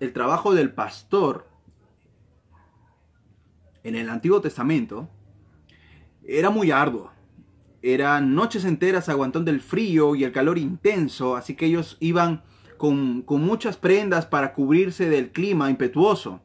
el 0.00 0.12
trabajo 0.12 0.52
del 0.54 0.72
pastor 0.74 1.51
en 3.84 3.96
el 3.96 4.08
Antiguo 4.08 4.40
Testamento 4.40 5.08
era 6.24 6.50
muy 6.50 6.70
arduo. 6.70 7.10
Eran 7.82 8.34
noches 8.34 8.64
enteras 8.64 9.08
aguantando 9.08 9.50
el 9.50 9.60
frío 9.60 10.14
y 10.14 10.24
el 10.24 10.32
calor 10.32 10.56
intenso, 10.56 11.34
así 11.34 11.56
que 11.56 11.66
ellos 11.66 11.96
iban 12.00 12.42
con, 12.76 13.24
muchas 13.26 13.76
prendas 13.76 14.26
para 14.26 14.54
cubrirse 14.54 15.08
del 15.08 15.32
clima 15.32 15.68
impetuoso. 15.68 16.40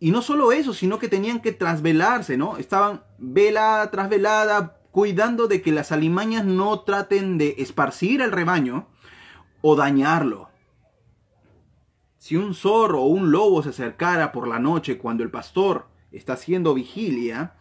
Y 0.00 0.10
no 0.10 0.22
solo 0.22 0.52
eso, 0.52 0.74
sino 0.74 0.98
que 0.98 1.08
tenían 1.08 1.40
que 1.40 1.52
trasvelarse, 1.52 2.36
¿no? 2.36 2.56
Estaban 2.56 3.02
vela 3.18 3.88
tras 3.90 4.08
velada, 4.08 4.78
cuidando 4.90 5.46
de 5.46 5.62
que 5.62 5.72
las 5.72 5.92
alimañas 5.92 6.44
no 6.44 6.80
traten 6.80 7.38
de 7.38 7.54
esparcir 7.58 8.20
el 8.20 8.32
rebaño 8.32 8.88
o 9.62 9.76
dañarlo. 9.76 10.50
Si 12.18 12.36
un 12.36 12.54
zorro 12.54 13.02
o 13.02 13.06
un 13.06 13.30
lobo 13.30 13.62
se 13.62 13.70
acercara 13.70 14.32
por 14.32 14.48
la 14.48 14.58
noche 14.58 14.98
cuando 14.98 15.22
el 15.22 15.30
pastor 15.30 15.86
está 16.16 16.34
haciendo 16.34 16.74
vigilia, 16.74 17.54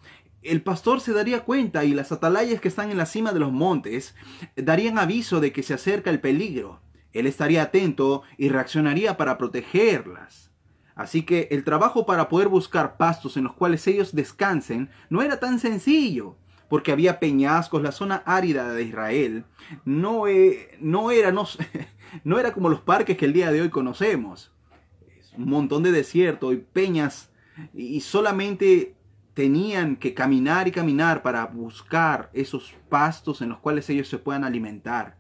el 0.46 0.62
pastor 0.62 1.02
se 1.02 1.12
daría 1.12 1.44
cuenta 1.44 1.86
y 1.86 1.94
las 1.94 2.12
atalayas 2.12 2.62
que 2.62 2.68
están 2.68 2.92
en 2.92 2.98
la 2.98 3.08
cima 3.08 3.32
de 3.32 3.40
los 3.40 3.52
montes 3.52 4.16
darían 4.56 5.00
aviso 5.00 5.40
de 5.40 5.52
que 5.52 5.64
se 5.64 5.74
acerca 5.74 6.12
el 6.12 6.22
peligro. 6.22 6.82
Él 7.14 7.26
estaría 7.28 7.64
atento 7.64 8.24
y 8.38 8.50
reaccionaría 8.50 9.18
para 9.18 9.38
protegerlas. 9.38 10.52
Así 10.96 11.24
que 11.24 11.48
el 11.52 11.64
trabajo 11.64 12.06
para 12.06 12.30
poder 12.30 12.48
buscar 12.48 12.98
pastos 12.98 13.38
en 13.38 13.44
los 13.44 13.54
cuales 13.54 13.86
ellos 13.88 14.16
descansen 14.16 14.90
no 15.10 15.22
era 15.22 15.40
tan 15.40 15.60
sencillo, 15.60 16.38
porque 16.70 16.92
había 16.92 17.20
peñascos, 17.20 17.82
la 17.82 17.92
zona 17.92 18.24
árida 18.26 18.74
de 18.74 18.84
Israel 18.84 19.46
no, 19.84 20.28
e, 20.28 20.78
no, 20.80 21.12
era, 21.12 21.32
no, 21.32 21.48
no 22.24 22.40
era 22.40 22.54
como 22.54 22.70
los 22.70 22.82
parques 22.82 23.18
que 23.18 23.26
el 23.26 23.34
día 23.34 23.52
de 23.52 23.62
hoy 23.62 23.70
conocemos. 23.70 24.52
un 25.38 25.50
montón 25.50 25.84
de 25.84 25.92
desierto 25.92 26.54
y 26.54 26.58
peñas 26.58 27.30
y 27.74 28.02
solamente 28.02 28.96
tenían 29.34 29.98
que 29.98 30.14
caminar 30.14 30.68
y 30.68 30.72
caminar 30.72 31.22
para 31.22 31.46
buscar 31.46 32.30
esos 32.34 32.74
pastos 32.90 33.42
en 33.42 33.50
los 33.50 33.60
cuales 33.60 33.90
ellos 33.90 34.08
se 34.08 34.18
puedan 34.18 34.44
alimentar. 34.44 35.18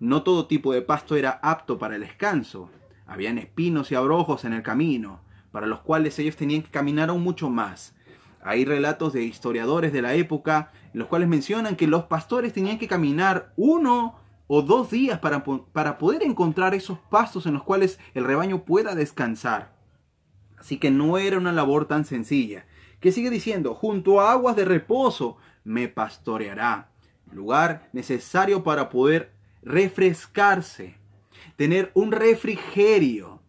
No 0.00 0.22
todo 0.22 0.46
tipo 0.46 0.72
de 0.72 0.82
pasto 0.82 1.16
era 1.16 1.38
apto 1.42 1.78
para 1.78 1.94
el 1.94 2.00
descanso. 2.00 2.70
Habían 3.06 3.38
espinos 3.38 3.92
y 3.92 3.94
abrojos 3.94 4.44
en 4.44 4.54
el 4.54 4.62
camino, 4.62 5.20
para 5.52 5.66
los 5.66 5.80
cuales 5.80 6.18
ellos 6.18 6.36
tenían 6.36 6.62
que 6.62 6.70
caminar 6.70 7.10
aún 7.10 7.22
mucho 7.22 7.50
más. 7.50 7.94
Hay 8.42 8.64
relatos 8.64 9.12
de 9.12 9.22
historiadores 9.22 9.92
de 9.92 10.02
la 10.02 10.14
época 10.14 10.72
los 10.92 11.08
cuales 11.08 11.28
mencionan 11.28 11.76
que 11.76 11.86
los 11.86 12.04
pastores 12.04 12.52
tenían 12.52 12.78
que 12.78 12.88
caminar 12.88 13.52
uno 13.56 14.16
o 14.46 14.62
dos 14.62 14.90
días 14.90 15.18
para, 15.20 15.44
para 15.44 15.98
poder 15.98 16.22
encontrar 16.22 16.74
esos 16.74 16.98
pastos 17.10 17.46
en 17.46 17.54
los 17.54 17.62
cuales 17.62 17.98
el 18.14 18.24
rebaño 18.24 18.64
pueda 18.64 18.94
descansar. 18.94 19.71
Así 20.62 20.76
que 20.76 20.92
no 20.92 21.18
era 21.18 21.38
una 21.38 21.50
labor 21.50 21.88
tan 21.88 22.04
sencilla. 22.04 22.66
Que 23.00 23.10
sigue 23.10 23.30
diciendo, 23.30 23.74
junto 23.74 24.20
a 24.20 24.30
aguas 24.30 24.54
de 24.54 24.64
reposo 24.64 25.36
me 25.64 25.88
pastoreará. 25.88 26.92
Lugar 27.32 27.88
necesario 27.92 28.62
para 28.62 28.88
poder 28.88 29.32
refrescarse, 29.64 30.98
tener 31.56 31.90
un 31.94 32.12
refrigerio. 32.12 33.42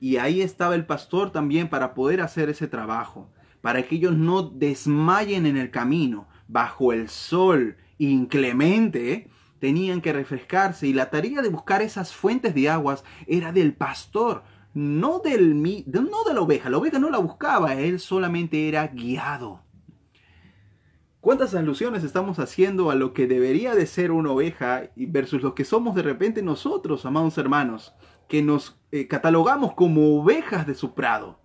Y 0.00 0.18
ahí 0.18 0.42
estaba 0.42 0.74
el 0.74 0.84
pastor 0.84 1.32
también 1.32 1.70
para 1.70 1.94
poder 1.94 2.20
hacer 2.20 2.50
ese 2.50 2.68
trabajo, 2.68 3.30
para 3.62 3.82
que 3.84 3.94
ellos 3.94 4.14
no 4.14 4.42
desmayen 4.42 5.46
en 5.46 5.56
el 5.56 5.70
camino, 5.70 6.28
bajo 6.46 6.92
el 6.92 7.08
sol 7.08 7.78
inclemente, 7.96 9.30
tenían 9.60 10.02
que 10.02 10.12
refrescarse 10.12 10.86
y 10.86 10.92
la 10.92 11.08
tarea 11.08 11.40
de 11.40 11.48
buscar 11.48 11.80
esas 11.80 12.14
fuentes 12.14 12.54
de 12.54 12.68
aguas 12.68 13.02
era 13.26 13.50
del 13.50 13.72
pastor, 13.72 14.42
no, 14.74 15.18
del, 15.18 15.62
no 15.62 16.24
de 16.24 16.34
la 16.34 16.40
oveja. 16.40 16.70
La 16.70 16.78
oveja 16.78 16.98
no 16.98 17.10
la 17.10 17.18
buscaba, 17.18 17.74
él 17.74 18.00
solamente 18.00 18.68
era 18.68 18.86
guiado. 18.88 19.62
¿Cuántas 21.20 21.54
alusiones 21.54 22.02
estamos 22.02 22.38
haciendo 22.38 22.90
a 22.90 22.94
lo 22.94 23.12
que 23.12 23.26
debería 23.26 23.74
de 23.74 23.86
ser 23.86 24.10
una 24.10 24.30
oveja 24.30 24.90
versus 24.96 25.42
lo 25.42 25.54
que 25.54 25.64
somos 25.64 25.94
de 25.94 26.02
repente 26.02 26.42
nosotros, 26.42 27.04
amados 27.04 27.36
hermanos, 27.36 27.92
que 28.26 28.42
nos 28.42 28.80
eh, 28.90 29.06
catalogamos 29.06 29.74
como 29.74 30.18
ovejas 30.18 30.66
de 30.66 30.74
su 30.74 30.94
prado? 30.94 31.38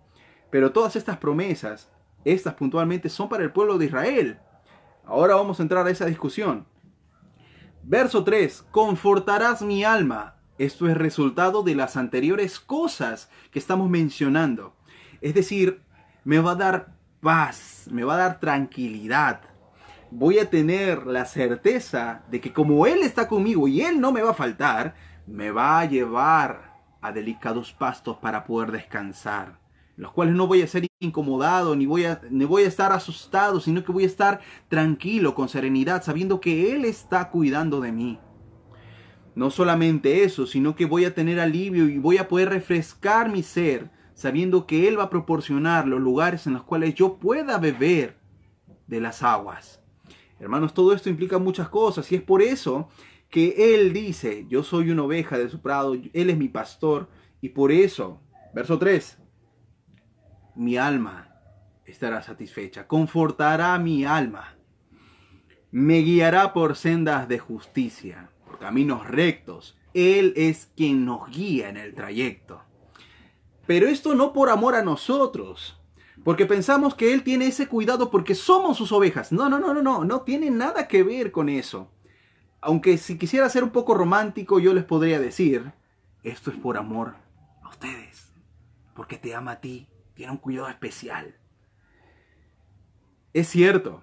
Pero 0.50 0.72
todas 0.72 0.96
estas 0.96 1.18
promesas, 1.18 1.92
estas 2.24 2.54
puntualmente 2.54 3.10
son 3.10 3.28
para 3.28 3.44
el 3.44 3.52
pueblo 3.52 3.76
de 3.76 3.86
Israel. 3.86 4.38
Ahora 5.04 5.34
vamos 5.34 5.60
a 5.60 5.62
entrar 5.62 5.86
a 5.86 5.90
esa 5.90 6.06
discusión. 6.06 6.66
Verso 7.82 8.24
3, 8.24 8.64
confortarás 8.70 9.60
mi 9.60 9.84
alma, 9.84 10.35
esto 10.58 10.88
es 10.88 10.96
resultado 10.96 11.62
de 11.62 11.74
las 11.74 11.96
anteriores 11.96 12.60
cosas 12.60 13.30
que 13.50 13.58
estamos 13.58 13.90
mencionando. 13.90 14.74
Es 15.20 15.34
decir, 15.34 15.82
me 16.24 16.38
va 16.38 16.52
a 16.52 16.56
dar 16.56 16.94
paz, 17.20 17.88
me 17.90 18.04
va 18.04 18.14
a 18.14 18.18
dar 18.18 18.40
tranquilidad. 18.40 19.40
Voy 20.10 20.38
a 20.38 20.48
tener 20.48 21.06
la 21.06 21.24
certeza 21.24 22.22
de 22.30 22.40
que 22.40 22.52
como 22.52 22.86
Él 22.86 23.02
está 23.02 23.28
conmigo 23.28 23.68
y 23.68 23.82
Él 23.82 24.00
no 24.00 24.12
me 24.12 24.22
va 24.22 24.30
a 24.30 24.34
faltar, 24.34 24.94
me 25.26 25.50
va 25.50 25.80
a 25.80 25.84
llevar 25.84 26.76
a 27.00 27.12
delicados 27.12 27.72
pastos 27.72 28.16
para 28.18 28.44
poder 28.44 28.72
descansar. 28.72 29.58
Los 29.96 30.12
cuales 30.12 30.34
no 30.34 30.46
voy 30.46 30.62
a 30.62 30.68
ser 30.68 30.86
incomodado, 31.00 31.74
ni 31.74 31.86
voy 31.86 32.04
a, 32.04 32.20
ni 32.30 32.44
voy 32.44 32.64
a 32.64 32.68
estar 32.68 32.92
asustado, 32.92 33.60
sino 33.60 33.82
que 33.82 33.92
voy 33.92 34.04
a 34.04 34.08
estar 34.08 34.40
tranquilo, 34.68 35.34
con 35.34 35.48
serenidad, 35.48 36.02
sabiendo 36.02 36.40
que 36.40 36.74
Él 36.74 36.84
está 36.84 37.30
cuidando 37.30 37.80
de 37.80 37.92
mí. 37.92 38.18
No 39.36 39.50
solamente 39.50 40.24
eso, 40.24 40.46
sino 40.46 40.74
que 40.74 40.86
voy 40.86 41.04
a 41.04 41.14
tener 41.14 41.38
alivio 41.38 41.90
y 41.90 41.98
voy 41.98 42.16
a 42.16 42.26
poder 42.26 42.48
refrescar 42.48 43.30
mi 43.30 43.42
ser, 43.42 43.90
sabiendo 44.14 44.66
que 44.66 44.88
Él 44.88 44.98
va 44.98 45.04
a 45.04 45.10
proporcionar 45.10 45.86
los 45.86 46.00
lugares 46.00 46.46
en 46.46 46.54
los 46.54 46.62
cuales 46.62 46.94
yo 46.94 47.18
pueda 47.18 47.58
beber 47.58 48.16
de 48.86 48.98
las 48.98 49.22
aguas. 49.22 49.82
Hermanos, 50.40 50.72
todo 50.72 50.94
esto 50.94 51.10
implica 51.10 51.38
muchas 51.38 51.68
cosas 51.68 52.10
y 52.10 52.14
es 52.14 52.22
por 52.22 52.40
eso 52.40 52.88
que 53.28 53.74
Él 53.74 53.92
dice, 53.92 54.46
yo 54.48 54.62
soy 54.62 54.90
una 54.90 55.02
oveja 55.02 55.36
de 55.36 55.50
su 55.50 55.60
prado, 55.60 55.92
Él 55.92 56.30
es 56.30 56.38
mi 56.38 56.48
pastor 56.48 57.10
y 57.42 57.50
por 57.50 57.72
eso, 57.72 58.22
verso 58.54 58.78
3, 58.78 59.18
mi 60.54 60.78
alma 60.78 61.28
estará 61.84 62.22
satisfecha, 62.22 62.86
confortará 62.86 63.78
mi 63.78 64.06
alma, 64.06 64.56
me 65.70 65.98
guiará 65.98 66.54
por 66.54 66.74
sendas 66.74 67.28
de 67.28 67.38
justicia 67.38 68.30
caminos 68.58 69.06
rectos. 69.06 69.76
Él 69.94 70.32
es 70.36 70.70
quien 70.76 71.04
nos 71.04 71.30
guía 71.30 71.68
en 71.68 71.76
el 71.76 71.94
trayecto. 71.94 72.62
Pero 73.66 73.88
esto 73.88 74.14
no 74.14 74.32
por 74.32 74.50
amor 74.50 74.74
a 74.74 74.82
nosotros, 74.82 75.80
porque 76.24 76.46
pensamos 76.46 76.94
que 76.94 77.12
Él 77.12 77.22
tiene 77.22 77.46
ese 77.46 77.66
cuidado 77.66 78.10
porque 78.10 78.34
somos 78.34 78.76
sus 78.76 78.92
ovejas. 78.92 79.32
No, 79.32 79.48
no, 79.48 79.58
no, 79.58 79.74
no, 79.74 79.82
no, 79.82 80.04
no 80.04 80.20
tiene 80.22 80.50
nada 80.50 80.86
que 80.88 81.02
ver 81.02 81.32
con 81.32 81.48
eso. 81.48 81.90
Aunque 82.60 82.98
si 82.98 83.18
quisiera 83.18 83.48
ser 83.48 83.64
un 83.64 83.70
poco 83.70 83.94
romántico, 83.94 84.58
yo 84.58 84.72
les 84.74 84.84
podría 84.84 85.20
decir, 85.20 85.72
esto 86.22 86.50
es 86.50 86.56
por 86.56 86.76
amor 86.76 87.14
a 87.62 87.68
ustedes, 87.68 88.32
porque 88.94 89.18
te 89.18 89.34
ama 89.34 89.52
a 89.52 89.60
ti, 89.60 89.88
tiene 90.14 90.32
un 90.32 90.38
cuidado 90.38 90.68
especial. 90.68 91.36
Es 93.32 93.48
cierto, 93.48 94.02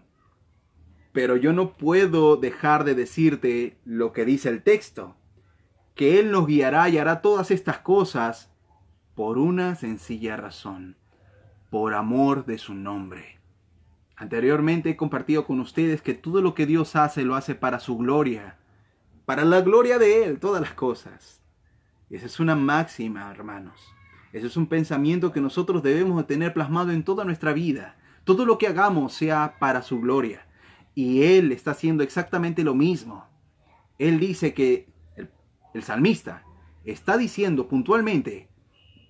pero 1.13 1.37
yo 1.37 1.53
no 1.53 1.73
puedo 1.73 2.35
dejar 2.37 2.83
de 2.83 2.95
decirte 2.95 3.77
lo 3.85 4.11
que 4.11 4.25
dice 4.25 4.49
el 4.49 4.63
texto, 4.63 5.15
que 5.95 6.19
Él 6.19 6.31
nos 6.31 6.47
guiará 6.47 6.89
y 6.89 6.97
hará 6.97 7.21
todas 7.21 7.51
estas 7.51 7.77
cosas 7.77 8.51
por 9.15 9.37
una 9.37 9.75
sencilla 9.75 10.35
razón, 10.35 10.97
por 11.69 11.93
amor 11.93 12.45
de 12.45 12.57
su 12.57 12.73
nombre. 12.73 13.39
Anteriormente 14.15 14.89
he 14.89 14.97
compartido 14.97 15.45
con 15.45 15.59
ustedes 15.59 16.01
que 16.01 16.15
todo 16.15 16.41
lo 16.41 16.55
que 16.55 16.65
Dios 16.65 16.95
hace 16.95 17.23
lo 17.23 17.35
hace 17.35 17.53
para 17.53 17.79
su 17.79 17.95
gloria, 17.97 18.57
para 19.25 19.45
la 19.45 19.61
gloria 19.61 19.99
de 19.99 20.25
Él, 20.25 20.39
todas 20.39 20.61
las 20.61 20.73
cosas. 20.73 21.41
Esa 22.09 22.25
es 22.25 22.39
una 22.39 22.55
máxima, 22.55 23.29
hermanos. 23.31 23.79
Ese 24.31 24.47
es 24.47 24.57
un 24.57 24.65
pensamiento 24.65 25.31
que 25.31 25.41
nosotros 25.41 25.83
debemos 25.83 26.17
de 26.17 26.23
tener 26.23 26.53
plasmado 26.53 26.91
en 26.91 27.03
toda 27.03 27.23
nuestra 27.23 27.53
vida. 27.53 27.97
Todo 28.23 28.45
lo 28.45 28.57
que 28.57 28.67
hagamos 28.67 29.13
sea 29.13 29.57
para 29.59 29.83
su 29.83 29.99
gloria. 30.01 30.47
Y 30.95 31.23
Él 31.23 31.51
está 31.51 31.71
haciendo 31.71 32.03
exactamente 32.03 32.63
lo 32.63 32.75
mismo. 32.75 33.25
Él 33.97 34.19
dice 34.19 34.53
que, 34.53 34.91
el, 35.73 35.83
salmista, 35.83 36.43
está 36.83 37.17
diciendo 37.17 37.67
puntualmente 37.67 38.49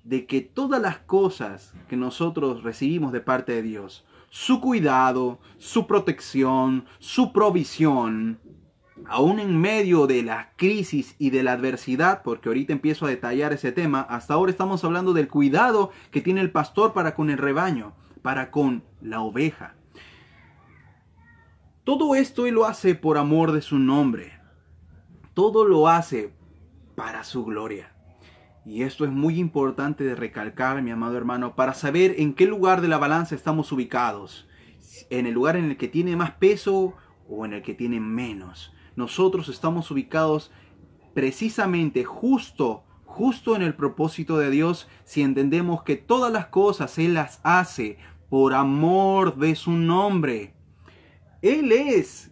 de 0.04 0.26
que 0.26 0.42
todas 0.42 0.82
las 0.82 0.98
cosas 1.00 1.74
que 1.88 1.98
nosotros 1.98 2.64
recibimos 2.64 3.12
de 3.12 3.22
parte 3.22 3.54
de 3.54 3.62
Dios, 3.62 4.06
su 4.30 4.60
cuidado, 4.62 5.40
su 5.58 5.88
protección, 5.88 6.86
su 7.00 7.32
provisión, 7.32 8.40
aún 9.06 9.40
en 9.40 9.60
medio 9.60 10.08
de 10.08 10.24
la 10.24 10.54
crisis 10.56 11.16
y 11.20 11.30
de 11.30 11.44
la 11.44 11.54
adversidad, 11.54 12.22
porque 12.24 12.50
ahorita 12.50 12.74
empiezo 12.74 13.06
a 13.06 13.10
detallar 13.10 13.54
ese 13.54 13.72
tema, 13.72 14.02
hasta 14.02 14.34
ahora 14.34 14.52
estamos 14.52 14.84
hablando 14.84 15.14
del 15.14 15.28
cuidado 15.28 15.92
que 16.12 16.22
tiene 16.22 16.42
el 16.42 16.52
pastor 16.52 16.94
para 16.94 17.16
con 17.16 17.30
el 17.30 17.38
rebaño, 17.38 17.94
para 18.22 18.52
con 18.52 18.84
la 19.02 19.22
oveja. 19.22 19.76
Todo 21.84 22.16
esto 22.16 22.46
Él 22.46 22.54
lo 22.54 22.66
hace 22.66 22.96
por 22.96 23.18
amor 23.18 23.52
de 23.52 23.62
su 23.62 23.78
nombre. 23.78 24.40
Todo 25.34 25.66
lo 25.66 25.90
hace 25.90 26.34
para 26.96 27.26
su 27.26 27.44
gloria. 27.44 27.94
Y 28.66 28.84
esto 28.84 29.04
es 29.04 29.12
muy 29.12 29.38
importante 29.38 30.06
de 30.06 30.16
recalcar, 30.16 30.82
mi 30.82 30.92
amado 30.92 31.18
hermano, 31.18 31.56
para 31.56 31.74
saber 31.74 32.16
en 32.20 32.36
qué 32.36 32.46
lugar 32.46 32.80
de 32.80 32.88
la 32.88 32.98
balanza 32.98 33.36
estamos 33.36 33.74
ubicados. 33.74 34.48
En 35.10 35.26
el 35.26 35.34
lugar 35.34 35.58
en 35.58 35.66
el 35.66 35.76
que 35.76 35.90
tiene 35.90 36.16
más 36.16 36.32
peso 36.32 36.94
o 37.28 37.44
en 37.44 37.52
el 37.52 37.62
que 37.62 37.74
tiene 37.74 38.00
menos. 38.00 38.72
Nosotros 38.96 39.50
estamos 39.50 39.92
ubicados 39.92 40.52
precisamente 41.14 42.06
justo, 42.06 42.86
justo 43.04 43.58
en 43.58 43.62
el 43.62 43.76
propósito 43.76 44.38
de 44.38 44.52
Dios 44.52 44.88
si 45.04 45.22
entendemos 45.22 45.84
que 45.84 45.98
todas 45.98 46.32
las 46.32 46.46
cosas 46.46 46.98
Él 46.98 47.16
las 47.16 47.42
hace 47.44 47.98
por 48.30 48.54
amor 48.54 49.36
de 49.36 49.56
su 49.56 49.72
nombre. 49.72 50.54
Él 51.44 51.74
es 51.74 52.32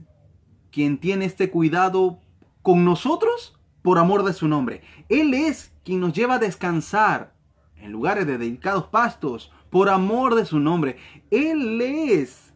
quien 0.71 0.97
tiene 0.97 1.25
este 1.25 1.51
cuidado 1.51 2.21
con 2.61 2.85
nosotros 2.85 3.59
por 3.81 3.97
amor 3.97 4.23
de 4.23 4.31
su 4.31 4.47
nombre. 4.47 4.83
Él 5.09 5.33
es 5.33 5.73
quien 5.83 5.99
nos 5.99 6.13
lleva 6.13 6.35
a 6.35 6.39
descansar 6.39 7.35
en 7.75 7.91
lugares 7.91 8.25
de 8.25 8.37
dedicados 8.37 8.85
pastos 8.85 9.51
por 9.69 9.89
amor 9.89 10.35
de 10.35 10.45
su 10.45 10.61
nombre. 10.61 10.95
Él 11.29 11.81
es 11.81 12.53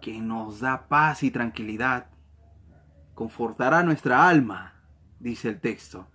quien 0.00 0.28
nos 0.28 0.60
da 0.60 0.88
paz 0.88 1.22
y 1.24 1.30
tranquilidad. 1.30 2.06
Confortará 3.14 3.82
nuestra 3.82 4.26
alma, 4.26 4.80
dice 5.20 5.50
el 5.50 5.60
texto, 5.60 6.08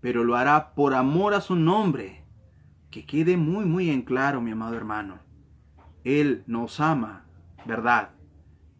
pero 0.00 0.24
lo 0.24 0.34
hará 0.34 0.74
por 0.74 0.94
amor 0.94 1.34
a 1.34 1.42
su 1.42 1.56
nombre. 1.56 2.24
Que 2.90 3.04
quede 3.04 3.36
muy, 3.36 3.66
muy 3.66 3.90
en 3.90 4.00
claro, 4.00 4.40
mi 4.40 4.52
amado 4.52 4.76
hermano. 4.76 5.18
Él 6.04 6.42
nos 6.46 6.80
ama, 6.80 7.26
¿verdad? 7.66 8.12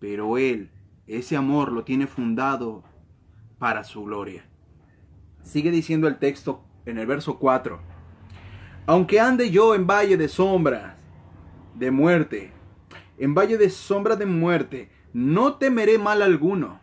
Pero 0.00 0.38
Él, 0.38 0.70
ese 1.06 1.36
amor 1.36 1.70
lo 1.70 1.84
tiene 1.84 2.06
fundado 2.06 2.82
para 3.58 3.84
su 3.84 4.04
gloria. 4.04 4.44
Sigue 5.42 5.70
diciendo 5.70 6.08
el 6.08 6.18
texto 6.18 6.64
en 6.86 6.98
el 6.98 7.06
verso 7.06 7.38
4. 7.38 7.78
Aunque 8.86 9.20
ande 9.20 9.50
yo 9.50 9.74
en 9.74 9.86
valle 9.86 10.16
de 10.16 10.28
sombras 10.28 10.96
de 11.74 11.90
muerte, 11.90 12.52
en 13.18 13.34
valle 13.34 13.58
de 13.58 13.70
sombras 13.70 14.18
de 14.18 14.26
muerte, 14.26 14.90
no 15.12 15.54
temeré 15.54 15.98
mal 15.98 16.22
alguno. 16.22 16.80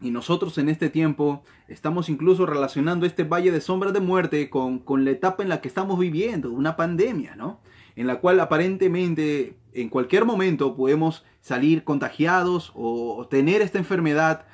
Y 0.00 0.10
nosotros 0.10 0.58
en 0.58 0.68
este 0.68 0.90
tiempo 0.90 1.42
estamos 1.68 2.10
incluso 2.10 2.44
relacionando 2.44 3.06
este 3.06 3.24
valle 3.24 3.50
de 3.50 3.62
sombras 3.62 3.94
de 3.94 4.00
muerte 4.00 4.50
con, 4.50 4.78
con 4.78 5.04
la 5.04 5.10
etapa 5.10 5.42
en 5.42 5.48
la 5.48 5.62
que 5.62 5.68
estamos 5.68 5.98
viviendo, 5.98 6.52
una 6.52 6.76
pandemia, 6.76 7.34
¿no? 7.34 7.60
En 7.96 8.06
la 8.06 8.20
cual 8.20 8.38
aparentemente 8.40 9.56
en 9.72 9.88
cualquier 9.88 10.24
momento 10.24 10.76
podemos 10.76 11.24
salir 11.40 11.82
contagiados 11.82 12.72
o 12.74 13.26
tener 13.28 13.62
esta 13.62 13.78
enfermedad. 13.78 14.46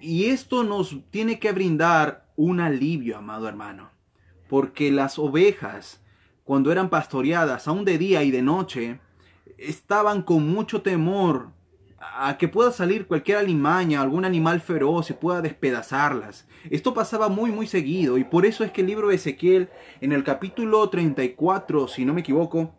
Y 0.00 0.26
esto 0.26 0.62
nos 0.62 0.96
tiene 1.10 1.38
que 1.38 1.52
brindar 1.52 2.26
un 2.36 2.60
alivio, 2.60 3.16
amado 3.16 3.48
hermano. 3.48 3.90
Porque 4.48 4.92
las 4.92 5.18
ovejas, 5.18 6.02
cuando 6.44 6.70
eran 6.70 6.90
pastoreadas, 6.90 7.66
aún 7.66 7.84
de 7.84 7.98
día 7.98 8.22
y 8.22 8.30
de 8.30 8.42
noche, 8.42 9.00
estaban 9.58 10.22
con 10.22 10.48
mucho 10.48 10.82
temor 10.82 11.55
a 12.14 12.38
que 12.38 12.48
pueda 12.48 12.72
salir 12.72 13.06
cualquier 13.06 13.38
alimaña, 13.38 14.00
algún 14.00 14.24
animal 14.24 14.60
feroz 14.60 15.10
y 15.10 15.14
pueda 15.14 15.42
despedazarlas. 15.42 16.46
Esto 16.70 16.94
pasaba 16.94 17.28
muy 17.28 17.50
muy 17.50 17.66
seguido 17.66 18.18
y 18.18 18.24
por 18.24 18.46
eso 18.46 18.64
es 18.64 18.70
que 18.70 18.80
el 18.80 18.86
libro 18.86 19.08
de 19.08 19.16
Ezequiel 19.16 19.68
en 20.00 20.12
el 20.12 20.24
capítulo 20.24 20.88
34, 20.88 21.88
si 21.88 22.04
no 22.04 22.14
me 22.14 22.20
equivoco, 22.20 22.74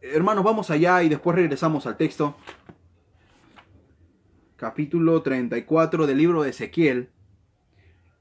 hermanos, 0.00 0.44
vamos 0.44 0.70
allá 0.70 1.02
y 1.02 1.08
después 1.08 1.36
regresamos 1.36 1.86
al 1.86 1.96
texto. 1.96 2.36
Capítulo 4.56 5.22
34 5.22 6.06
del 6.06 6.18
libro 6.18 6.42
de 6.42 6.50
Ezequiel. 6.50 7.10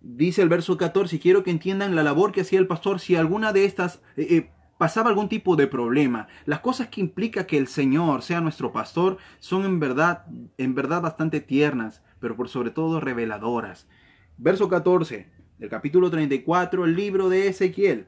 Dice 0.02 0.42
el 0.42 0.48
verso 0.48 0.78
14, 0.78 1.18
y 1.18 1.20
quiero 1.20 1.44
que 1.44 1.52
entiendan 1.52 1.96
la 1.96 2.04
labor 2.04 2.32
que 2.32 2.42
hacía 2.42 2.60
el 2.60 2.68
pastor 2.68 3.02
si 3.02 3.16
alguna 3.16 3.52
de 3.52 3.66
estas 3.66 4.02
eh, 4.16 4.28
eh, 4.30 4.50
pasaba 4.80 5.10
algún 5.10 5.28
tipo 5.28 5.58
de 5.58 5.68
problema. 5.68 6.30
Las 6.46 6.62
cosas 6.62 6.88
que 6.88 7.02
implica 7.02 7.46
que 7.46 7.58
el 7.58 7.68
Señor 7.68 8.22
sea 8.22 8.40
nuestro 8.40 8.72
pastor 8.72 9.18
son 9.40 9.66
en 9.66 9.78
verdad, 9.78 10.26
en 10.58 10.74
verdad 10.74 11.02
bastante 11.02 11.42
tiernas, 11.42 12.02
pero 12.22 12.38
por 12.38 12.48
sobre 12.48 12.72
todo 12.72 13.02
reveladoras. 13.02 13.90
Verso 14.38 14.70
14 14.70 15.30
del 15.58 15.70
capítulo 15.70 16.10
34, 16.10 16.86
el 16.86 16.96
libro 16.96 17.28
de 17.28 17.50
Ezequiel. 17.50 18.08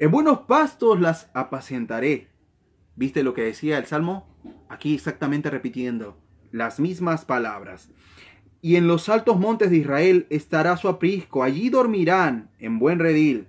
En 0.00 0.10
buenos 0.10 0.40
pastos 0.40 1.00
las 1.00 1.30
apacentaré. 1.32 2.26
¿Viste 2.96 3.22
lo 3.22 3.32
que 3.32 3.42
decía 3.42 3.78
el 3.78 3.86
Salmo? 3.86 4.28
Aquí 4.68 4.96
exactamente 4.96 5.48
repitiendo 5.48 6.18
las 6.50 6.80
mismas 6.80 7.24
palabras. 7.24 7.88
Y 8.60 8.74
en 8.74 8.88
los 8.88 9.08
altos 9.08 9.38
montes 9.38 9.70
de 9.70 9.76
Israel 9.76 10.26
estará 10.28 10.76
su 10.76 10.88
aprisco, 10.88 11.44
allí 11.44 11.70
dormirán 11.70 12.50
en 12.58 12.80
buen 12.80 12.98
redil 12.98 13.46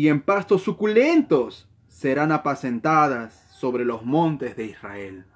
y 0.00 0.08
en 0.08 0.22
pastos 0.22 0.62
suculentos 0.62 1.68
serán 1.86 2.32
apacentadas 2.32 3.34
sobre 3.52 3.84
los 3.84 4.02
montes 4.02 4.56
de 4.56 4.64
Israel. 4.64 5.26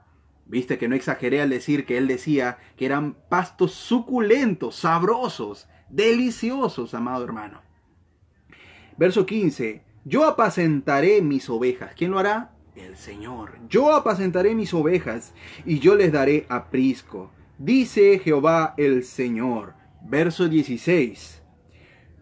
Viste 0.46 0.78
que 0.78 0.88
no 0.88 0.94
exageré 0.94 1.42
al 1.42 1.50
decir 1.50 1.84
que 1.84 1.98
él 1.98 2.08
decía 2.08 2.56
que 2.78 2.86
eran 2.86 3.12
pastos 3.28 3.72
suculentos, 3.72 4.76
sabrosos, 4.76 5.68
deliciosos, 5.90 6.94
amado 6.94 7.26
hermano. 7.26 7.60
Verso 8.96 9.26
15. 9.26 9.82
Yo 10.06 10.24
apacentaré 10.24 11.20
mis 11.20 11.50
ovejas. 11.50 11.92
¿Quién 11.94 12.12
lo 12.12 12.18
hará? 12.18 12.52
El 12.74 12.96
Señor. 12.96 13.58
Yo 13.68 13.94
apacentaré 13.94 14.54
mis 14.54 14.72
ovejas 14.72 15.34
y 15.66 15.78
yo 15.78 15.94
les 15.94 16.10
daré 16.10 16.46
aprisco. 16.48 17.30
Dice 17.58 18.18
Jehová 18.18 18.72
el 18.78 19.04
Señor. 19.04 19.74
Verso 20.02 20.48
16. 20.48 21.42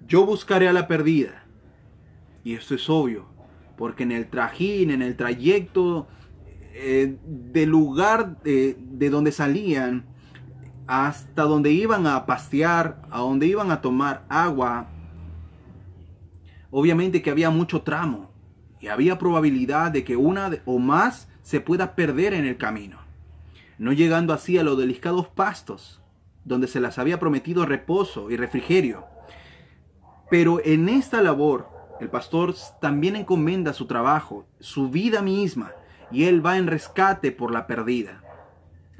Yo 0.09 0.27
buscaré 0.27 0.67
a 0.67 0.73
la 0.73 0.89
perdida 0.89 1.42
y 2.45 2.55
esto 2.55 2.75
es 2.75 2.89
obvio, 2.89 3.27
porque 3.77 4.03
en 4.03 4.13
el 4.13 4.29
trajín, 4.29 4.91
en 4.91 5.03
el 5.03 5.17
trayecto 5.17 6.09
eh, 6.75 7.17
del 7.25 7.69
lugar 7.69 8.43
de, 8.43 8.77
de 8.79 9.11
donde 9.11 9.33
salían 9.33 10.07
hasta 10.87 11.43
donde 11.43 11.71
iban 11.71 12.07
a 12.07 12.27
pastear, 12.27 13.03
a 13.11 13.21
donde 13.21 13.47
iban 13.47 13.71
a 13.71 13.81
tomar 13.81 14.25
agua, 14.29 14.89
obviamente 16.71 17.23
que 17.23 17.31
había 17.31 17.51
mucho 17.51 17.83
tramo 17.83 18.31
y 18.81 18.89
había 18.89 19.19
probabilidad 19.19 19.93
de 19.93 20.05
que 20.05 20.17
una 20.17 20.51
o 20.65 20.79
más 20.79 21.29
se 21.43 21.61
pueda 21.61 21.95
perder 21.95 22.35
en 22.35 22.45
el 22.45 22.57
camino, 22.57 22.99
no 23.79 23.93
llegando 23.93 24.33
así 24.33 24.59
a 24.59 24.65
los 24.65 24.77
delicados 24.77 25.29
pastos, 25.29 26.01
donde 26.45 26.67
se 26.67 26.81
las 26.81 26.99
había 26.99 27.21
prometido 27.21 27.65
reposo 27.67 28.31
y 28.31 28.37
refrigerio. 28.37 29.05
Pero 30.31 30.61
en 30.65 30.89
esta 30.89 31.23
labor 31.23 31.69
el 32.01 32.09
pastor 32.09 32.55
también 32.81 33.17
encomienda 33.17 33.73
su 33.73 33.87
trabajo, 33.87 34.47
su 34.61 34.91
vida 34.91 35.23
misma, 35.23 35.73
y 36.11 36.25
él 36.25 36.45
va 36.45 36.59
en 36.59 36.67
rescate 36.67 37.33
por 37.33 37.53
la 37.53 37.67
perdida. 37.67 38.23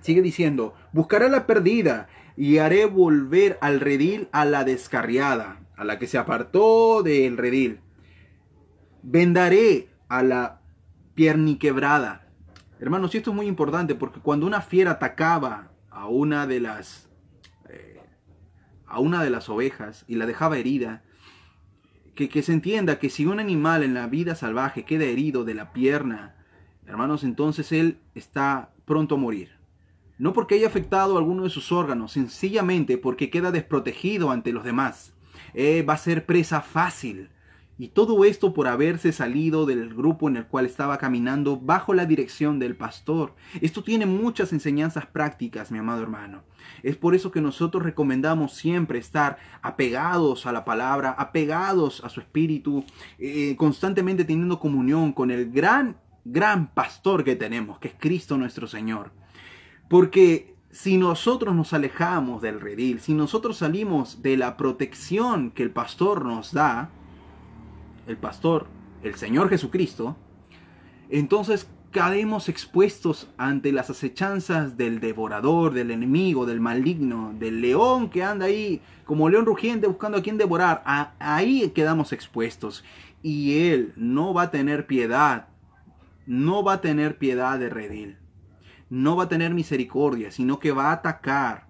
Sigue 0.01 0.23
diciendo, 0.23 0.75
buscaré 0.93 1.29
la 1.29 1.47
perdida 1.47 2.09
y 2.37 2.59
haré 2.59 2.87
volver 2.87 3.59
al 3.61 3.81
redil 3.81 4.29
a 4.33 4.45
la 4.45 4.65
descarriada. 4.65 5.59
a 5.77 5.85
la 5.85 5.99
que 5.99 6.07
se 6.07 6.19
apartó 6.19 7.03
del 7.03 7.37
redil. 7.37 7.81
Vendaré 9.03 9.89
a 10.09 10.23
la 10.23 10.61
pierniquebrada. 11.15 12.29
Hermanos, 12.79 13.15
y 13.15 13.19
esto 13.19 13.31
es 13.31 13.37
muy 13.37 13.47
importante 13.47 13.97
porque 13.97 14.21
cuando 14.21 14.47
una 14.47 14.61
fiera 14.61 14.93
atacaba 14.93 15.73
a 15.91 16.07
una 16.07 16.47
de 16.47 16.61
las 16.61 17.09
eh, 17.69 18.01
a 18.87 19.01
una 19.01 19.25
de 19.25 19.31
las 19.31 19.49
ovejas 19.49 20.05
y 20.07 20.17
la 20.17 20.27
dejaba 20.27 20.59
herida, 20.59 21.03
que, 22.15 22.43
se 22.43 22.53
entienda 22.53 22.99
que 22.99 23.11
si 23.11 23.27
un 23.27 23.41
animal 23.41 23.83
en 23.83 23.95
la 23.95 24.07
vida 24.07 24.35
salvaje 24.35 24.85
queda 24.85 25.05
herido 25.05 25.45
de 25.45 25.55
la 25.55 25.73
pierna, 25.73 26.35
hermanos, 26.87 27.25
entonces 27.25 27.73
él 27.73 27.99
está 28.15 28.73
pronto 28.85 29.15
a 29.15 29.19
morir. 29.19 29.51
No 30.19 30.33
porque 30.33 30.57
haya 30.57 30.67
afectado 30.67 31.17
alguno 31.17 31.45
de 31.45 31.51
sus 31.51 31.73
órganos, 31.73 32.13
sencillamente 32.13 32.99
porque 32.99 33.31
queda 33.31 33.51
desprotegido 33.51 34.31
ante 34.31 34.53
los 34.53 34.65
demás. 34.65 35.15
Eh, 35.55 35.83
va 35.83 35.95
a 35.95 35.99
ser 35.99 36.27
presa 36.27 36.61
fácil. 36.61 37.31
Y 37.79 37.89
todo 37.89 38.25
esto 38.25 38.53
por 38.53 38.69
haberse 38.69 39.13
salido 39.13 39.67
del 39.67 39.95
grupo 39.95 40.29
en 40.29 40.37
el 40.37 40.47
cual 40.47 40.67
estaba 40.67 40.99
caminando 40.99 41.59
bajo 41.59 41.95
la 41.95 42.07
dirección 42.07 42.59
del 42.59 42.77
pastor. 42.77 43.35
Esto 43.61 43.83
tiene 43.83 44.07
muchas 44.07 44.53
enseñanzas 44.53 45.07
prácticas, 45.07 45.71
mi 45.71 45.79
amado 45.79 46.03
hermano. 46.03 46.43
Es 46.83 46.97
por 46.97 47.15
eso 47.15 47.33
que 47.33 47.41
nosotros 47.41 47.83
recomendamos 47.83 48.55
siempre 48.55 48.99
estar 48.99 49.39
apegados 49.63 50.47
a 50.47 50.53
la 50.53 50.65
palabra, 50.65 51.11
apegados 51.11 52.05
a 52.05 52.09
su 52.09 52.21
espíritu, 52.21 52.85
eh, 53.19 53.57
constantemente 53.57 54.25
teniendo 54.25 54.61
comunión 54.61 55.13
con 55.13 55.31
el 55.31 55.51
gran, 55.51 55.97
gran 56.25 56.73
pastor 56.73 57.25
que 57.25 57.37
tenemos, 57.37 57.79
que 57.79 57.89
es 57.89 57.95
Cristo 57.99 58.37
nuestro 58.37 58.67
Señor. 58.67 59.13
Porque 59.89 60.55
si 60.71 60.97
nosotros 60.97 61.55
nos 61.55 61.73
alejamos 61.73 62.43
del 62.43 62.61
redil, 62.61 63.01
si 63.01 63.13
nosotros 63.13 63.59
salimos 63.59 64.23
de 64.23 64.37
la 64.37 64.57
protección 64.57 65.51
que 65.51 65.63
el 65.63 65.71
pastor 65.71 66.25
nos 66.25 66.53
da, 66.53 66.91
el 68.07 68.17
pastor, 68.17 68.67
el 69.03 69.15
Señor 69.15 69.49
Jesucristo, 69.49 70.17
entonces 71.11 71.69
caemos 71.91 72.49
expuestos 72.49 73.29
ante 73.37 73.71
las 73.71 73.91
acechanzas 73.91 74.77
del 74.77 75.01
devorador, 75.01 75.75
del 75.75 75.91
enemigo, 75.91 76.47
del 76.47 76.61
maligno, 76.61 77.35
del 77.39 77.61
león 77.61 78.09
que 78.09 78.25
anda 78.25 78.47
ahí 78.47 78.81
como 79.05 79.29
león 79.29 79.45
rugiente 79.45 79.87
buscando 79.87 80.19
a 80.19 80.23
quien 80.23 80.39
devorar. 80.39 80.83
ahí 81.19 81.69
quedamos 81.71 82.13
expuestos. 82.13 82.83
Y 83.23 83.69
él 83.69 83.93
no 83.97 84.33
va 84.33 84.43
a 84.43 84.51
tener 84.51 84.87
piedad, 84.87 85.49
no 86.27 86.65
va 86.65 86.75
a 86.75 86.81
tener 86.81 87.19
piedad 87.19 87.59
de 87.59 87.69
redil 87.69 88.17
no 88.93 89.17
va 89.17 89.25
a 89.25 89.29
tener 89.29 89.55
misericordia, 89.55 90.31
sino 90.31 90.59
que 90.59 90.71
va 90.71 90.91
a 90.91 90.93
atacar. 90.93 91.67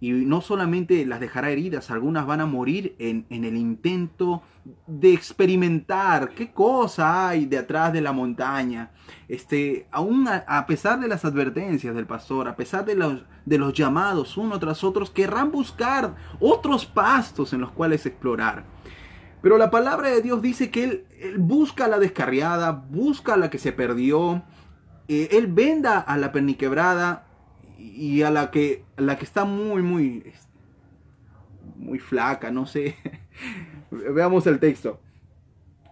Y 0.00 0.10
no 0.12 0.40
solamente 0.40 1.06
las 1.06 1.20
dejará 1.20 1.50
heridas, 1.50 1.90
algunas 1.90 2.26
van 2.26 2.40
a 2.40 2.46
morir 2.46 2.94
en, 2.98 3.26
el 3.30 3.56
intento 3.56 4.42
de 4.86 5.12
experimentar 5.14 6.30
qué 6.30 6.52
cosa 6.52 7.28
hay 7.28 7.46
de 7.46 7.58
atrás 7.58 7.92
de 7.92 8.00
la 8.00 8.12
montaña. 8.12 8.90
Este, 9.28 9.86
aún 9.90 10.28
a, 10.28 10.66
pesar 10.66 11.00
de 11.00 11.08
las 11.08 11.24
advertencias 11.24 11.94
del 11.94 12.06
pastor, 12.06 12.48
a 12.48 12.56
pesar 12.56 12.84
de 12.84 12.96
los, 12.96 13.22
de 13.46 13.58
los 13.58 13.72
llamados 13.72 14.36
uno 14.36 14.58
tras 14.58 14.84
otros, 14.84 15.10
querrán 15.10 15.50
buscar 15.50 16.14
otros 16.38 16.84
pastos 16.84 17.52
en 17.52 17.60
los 17.60 17.70
cuales 17.70 18.04
explorar. 18.04 18.64
Pero 19.40 19.58
la 19.58 19.70
palabra 19.70 20.08
de 20.08 20.22
Dios 20.22 20.42
dice 20.42 20.70
que 20.70 20.84
él, 20.84 21.06
él 21.20 21.38
busca 21.38 21.84
a 21.84 21.88
la 21.88 21.98
descarriada, 21.98 22.72
busca 22.72 23.34
a 23.34 23.36
la 23.36 23.50
que 23.50 23.58
se 23.58 23.72
perdió, 23.72 24.42
eh, 25.08 25.28
él 25.32 25.48
venda 25.48 25.98
a 25.98 26.16
la 26.16 26.32
perniquebrada 26.32 27.26
y 27.78 28.22
a 28.22 28.30
la 28.30 28.50
que, 28.50 28.84
la 28.96 29.16
que 29.16 29.24
está 29.24 29.44
muy, 29.44 29.82
muy, 29.82 30.32
muy 31.76 31.98
flaca, 31.98 32.50
no 32.50 32.66
sé. 32.66 32.96
Veamos 33.90 34.46
el 34.46 34.58
texto. 34.58 35.00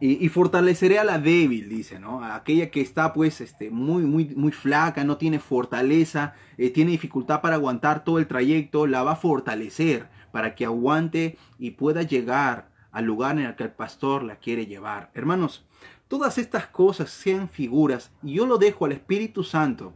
Y, 0.05 0.29
fortaleceré 0.31 0.99
a 0.99 1.05
la 1.05 1.21
débil, 1.21 1.68
dice, 1.68 2.01
¿no? 2.01 2.25
A 2.25 2.35
aquella 2.35 2.73
que 2.73 2.81
está 2.81 3.12
pues 3.12 3.40
este, 3.40 3.71
muy, 3.71 4.03
muy, 4.03 4.35
muy 4.35 4.51
flaca, 4.51 5.05
no 5.05 5.16
tiene 5.16 5.38
fortaleza, 5.38 6.35
eh, 6.59 6.71
tiene 6.71 6.90
dificultad 6.90 7.40
para 7.40 7.55
aguantar 7.55 8.03
todo 8.03 8.18
el 8.18 8.27
trayecto, 8.27 8.88
la 8.88 9.05
va 9.05 9.12
a 9.12 9.16
fortalecer 9.16 10.09
para 10.33 10.57
que 10.57 10.64
aguante 10.64 11.38
y 11.57 11.73
pueda 11.73 12.03
llegar 12.03 12.73
al 12.90 13.05
lugar 13.05 13.38
en 13.38 13.47
el 13.47 13.55
que 13.55 13.62
el 13.62 13.71
pastor 13.71 14.25
la 14.25 14.40
quiere 14.40 14.66
llevar. 14.66 15.12
Hermanos, 15.14 15.64
Todas 16.12 16.37
estas 16.37 16.66
cosas 16.66 17.09
sean 17.09 17.49
figuras 17.49 18.12
y 18.23 18.35
yo 18.35 18.45
lo 18.45 18.59
dejo 18.59 18.85
al 18.85 18.92
Espíritu 18.92 19.42
Santo. 19.42 19.95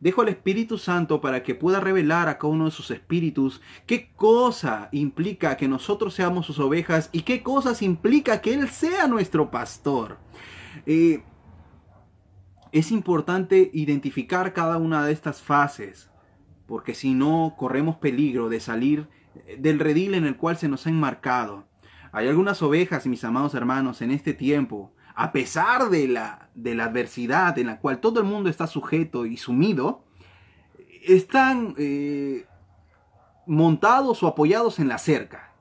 Dejo 0.00 0.22
al 0.22 0.28
Espíritu 0.28 0.78
Santo 0.78 1.20
para 1.20 1.42
que 1.42 1.56
pueda 1.56 1.80
revelar 1.80 2.28
a 2.28 2.38
cada 2.38 2.52
uno 2.52 2.66
de 2.66 2.70
sus 2.70 2.90
espíritus 2.92 3.60
qué 3.84 4.12
cosa 4.14 4.88
implica 4.92 5.56
que 5.56 5.66
nosotros 5.66 6.14
seamos 6.14 6.46
sus 6.46 6.60
ovejas 6.60 7.10
y 7.12 7.22
qué 7.22 7.42
cosas 7.42 7.82
implica 7.82 8.40
que 8.40 8.54
Él 8.54 8.68
sea 8.68 9.08
nuestro 9.08 9.50
pastor. 9.50 10.18
Eh, 10.86 11.22
es 12.70 12.92
importante 12.92 13.70
identificar 13.72 14.52
cada 14.52 14.76
una 14.76 15.04
de 15.04 15.12
estas 15.12 15.42
fases, 15.42 16.10
porque 16.66 16.94
si 16.94 17.14
no 17.14 17.54
corremos 17.58 17.96
peligro 17.96 18.48
de 18.48 18.60
salir 18.60 19.08
del 19.58 19.78
redil 19.78 20.14
en 20.14 20.26
el 20.26 20.36
cual 20.36 20.56
se 20.56 20.68
nos 20.68 20.86
ha 20.86 20.90
enmarcado. 20.90 21.66
Hay 22.12 22.28
algunas 22.28 22.62
ovejas, 22.62 23.06
mis 23.06 23.24
amados 23.24 23.54
hermanos, 23.54 24.00
en 24.02 24.10
este 24.10 24.32
tiempo 24.32 24.92
a 25.20 25.32
pesar 25.32 25.90
de 25.90 26.06
la, 26.06 26.48
de 26.54 26.76
la 26.76 26.84
adversidad 26.84 27.58
en 27.58 27.66
la 27.66 27.80
cual 27.80 27.98
todo 27.98 28.20
el 28.20 28.24
mundo 28.24 28.48
está 28.48 28.68
sujeto 28.68 29.26
y 29.26 29.36
sumido, 29.36 30.04
están 31.02 31.74
eh, 31.76 32.46
montados 33.44 34.22
o 34.22 34.28
apoyados 34.28 34.78
en 34.78 34.86
la 34.86 34.96
cerca, 34.98 35.54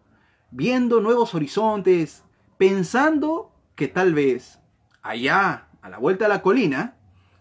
viendo 0.52 1.02
nuevos 1.02 1.34
horizontes, 1.34 2.24
pensando 2.60 3.52
que 3.74 3.88
tal 3.88 4.14
vez 4.14 4.60
allá, 5.02 5.70
a 5.82 5.90
la 5.90 5.98
vuelta 5.98 6.26
de 6.26 6.30
la 6.30 6.44
colina, 6.44 6.96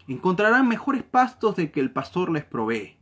encontrarán 0.07 0.67
mejores 0.67 1.03
pastos 1.03 1.55
de 1.55 1.71
que 1.71 1.81
el 1.81 1.91
pastor 1.91 2.31
les 2.31 2.45
provee. 2.45 2.97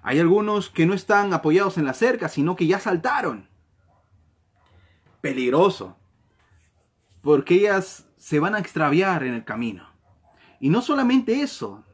Hay 0.00 0.20
algunos 0.20 0.70
que 0.70 0.86
no 0.86 0.94
están 0.94 1.34
apoyados 1.34 1.76
en 1.76 1.86
la 1.86 1.92
cerca, 1.92 2.28
sino 2.28 2.54
que 2.54 2.68
ya 2.68 2.78
saltaron. 2.78 3.48
Peligroso. 5.20 5.96
Porque 7.20 7.54
ellas 7.54 8.07
se 8.18 8.40
van 8.40 8.54
a 8.54 8.58
extraviar 8.58 9.22
en 9.22 9.34
el 9.34 9.44
camino. 9.44 9.88
Y 10.60 10.70
no 10.70 10.82
solamente 10.82 11.40
eso, 11.40 11.84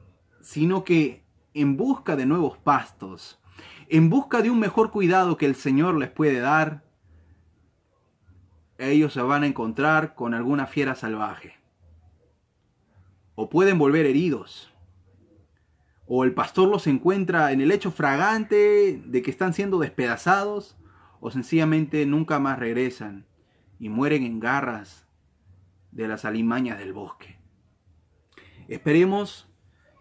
sino 0.41 0.83
que 0.83 1.23
en 1.53 1.77
busca 1.77 2.17
de 2.17 2.27
nuevos 2.27 2.59
pastos, 2.59 3.41
en 3.89 4.09
busca 4.11 4.43
de 4.43 4.51
un 4.51 4.59
mejor 4.59 4.91
cuidado 4.91 5.37
que 5.37 5.47
el 5.47 5.55
Señor 5.55 5.95
les 5.97 6.11
puede 6.11 6.41
dar, 6.41 6.83
ellos 8.79 9.13
se 9.13 9.23
van 9.23 9.45
a 9.45 9.47
encontrar 9.47 10.15
con 10.15 10.35
alguna 10.35 10.67
fiera 10.67 10.95
salvaje. 10.95 11.55
O 13.35 13.49
pueden 13.51 13.79
volver 13.79 14.07
heridos. 14.07 14.73
O 16.07 16.25
el 16.25 16.35
pastor 16.35 16.69
los 16.69 16.87
encuentra 16.87 17.53
en 17.53 17.61
el 17.61 17.71
hecho 17.71 17.91
fragante 17.91 19.03
de 19.05 19.23
que 19.23 19.31
están 19.31 19.55
siendo 19.55 19.79
despedazados. 19.79 20.77
O 21.21 21.31
sencillamente 21.31 22.05
nunca 22.07 22.39
más 22.39 22.59
regresan 22.59 23.27
y 23.79 23.89
mueren 23.89 24.25
en 24.25 24.41
garras 24.41 25.05
de 25.95 26.09
las 26.09 26.25
alimañas 26.25 26.79
del 26.79 26.93
bosque. 26.93 27.39
Esperemos 28.69 29.49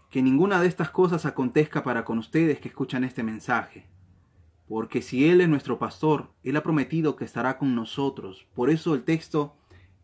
que 0.10 0.22
ninguna 0.22 0.60
de 0.60 0.68
estas 0.68 0.90
cosas 0.90 1.26
acontezca 1.26 1.84
para 1.84 2.04
con 2.04 2.18
ustedes 2.18 2.60
que 2.60 2.68
escuchan 2.68 3.04
este 3.04 3.24
mensaje, 3.24 3.88
porque 4.68 5.02
si 5.02 5.30
Él 5.30 5.42
es 5.42 5.50
nuestro 5.50 5.80
pastor, 5.80 6.32
Él 6.44 6.56
ha 6.58 6.64
prometido 6.64 7.16
que 7.16 7.26
estará 7.26 7.58
con 7.58 7.76
nosotros. 7.76 8.48
Por 8.54 8.70
eso 8.70 8.94
el 8.96 9.04
texto 9.04 9.56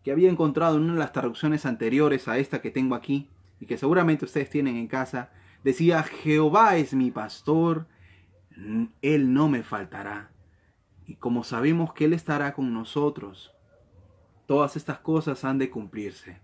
que 0.04 0.12
había 0.12 0.30
encontrado 0.30 0.78
en 0.78 0.84
una 0.84 0.94
de 0.94 1.00
las 1.00 1.12
traducciones 1.12 1.66
anteriores 1.66 2.28
a 2.28 2.38
esta 2.38 2.62
que 2.62 2.72
tengo 2.72 2.96
aquí, 2.96 3.30
y 3.60 3.66
que 3.66 3.78
seguramente 3.78 4.26
ustedes 4.26 4.50
tienen 4.50 4.78
en 4.78 4.88
casa, 4.88 5.32
decía, 5.64 6.04
Jehová 6.04 6.78
es 6.78 6.94
mi 6.94 7.12
pastor, 7.12 7.88
Él 9.02 9.34
no 9.34 9.50
me 9.50 9.64
faltará. 9.64 10.32
Y 11.06 11.16
como 11.16 11.44
sabemos 11.44 11.94
que 11.94 12.06
Él 12.06 12.14
estará 12.14 12.54
con 12.54 12.74
nosotros, 12.74 13.54
todas 14.50 14.76
estas 14.76 14.98
cosas 14.98 15.46
han 15.46 15.60
de 15.60 15.70
cumplirse. 15.70 16.40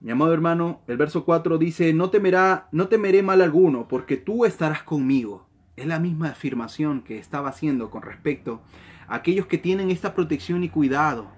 Mi 0.00 0.10
amado 0.10 0.32
hermano, 0.32 0.80
el 0.86 0.96
verso 0.96 1.26
4 1.26 1.58
dice, 1.58 1.92
no 1.92 2.08
temerá, 2.08 2.70
no 2.72 2.88
temeré 2.88 3.22
mal 3.22 3.42
alguno, 3.42 3.88
porque 3.88 4.16
tú 4.16 4.46
estarás 4.46 4.82
conmigo. 4.82 5.46
Es 5.76 5.84
la 5.84 5.98
misma 5.98 6.30
afirmación 6.30 7.02
que 7.02 7.18
estaba 7.18 7.50
haciendo 7.50 7.90
con 7.90 8.00
respecto 8.00 8.62
a 9.06 9.16
aquellos 9.16 9.44
que 9.44 9.58
tienen 9.58 9.90
esta 9.90 10.14
protección 10.14 10.64
y 10.64 10.70
cuidado. 10.70 11.30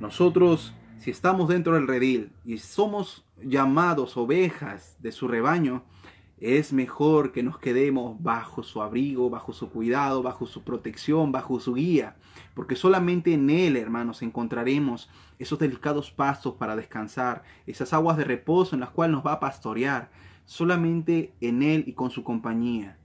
Nosotros, 0.00 0.74
si 0.96 1.10
estamos 1.10 1.50
dentro 1.50 1.74
del 1.74 1.86
redil 1.86 2.32
y 2.46 2.56
somos 2.56 3.26
llamados 3.42 4.16
ovejas 4.16 4.96
de 5.00 5.12
su 5.12 5.28
rebaño, 5.28 5.84
es 6.40 6.72
mejor 6.72 7.32
que 7.32 7.42
nos 7.42 7.58
quedemos 7.58 8.22
bajo 8.22 8.62
su 8.62 8.80
abrigo, 8.80 9.28
bajo 9.28 9.52
su 9.52 9.70
cuidado, 9.70 10.22
bajo 10.22 10.46
su 10.46 10.62
protección, 10.62 11.32
bajo 11.32 11.58
su 11.58 11.74
guía, 11.74 12.16
porque 12.54 12.76
solamente 12.76 13.32
en 13.34 13.50
Él, 13.50 13.76
hermanos, 13.76 14.22
encontraremos 14.22 15.10
esos 15.38 15.58
delicados 15.58 16.12
pastos 16.12 16.54
para 16.54 16.76
descansar, 16.76 17.42
esas 17.66 17.92
aguas 17.92 18.16
de 18.16 18.24
reposo 18.24 18.76
en 18.76 18.80
las 18.80 18.90
cuales 18.90 19.16
nos 19.16 19.26
va 19.26 19.32
a 19.32 19.40
pastorear, 19.40 20.10
solamente 20.44 21.34
en 21.40 21.62
Él 21.62 21.84
y 21.86 21.94
con 21.94 22.10
su 22.10 22.22
compañía. 22.22 22.98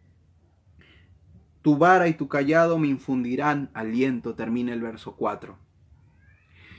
tu 1.63 1.77
vara 1.77 2.09
y 2.09 2.13
tu 2.13 2.27
callado 2.27 2.77
me 2.77 2.87
infundirán 2.87 3.71
aliento, 3.73 4.35
termina 4.35 4.73
el 4.73 4.81
verso 4.81 5.15
4. 5.15 5.57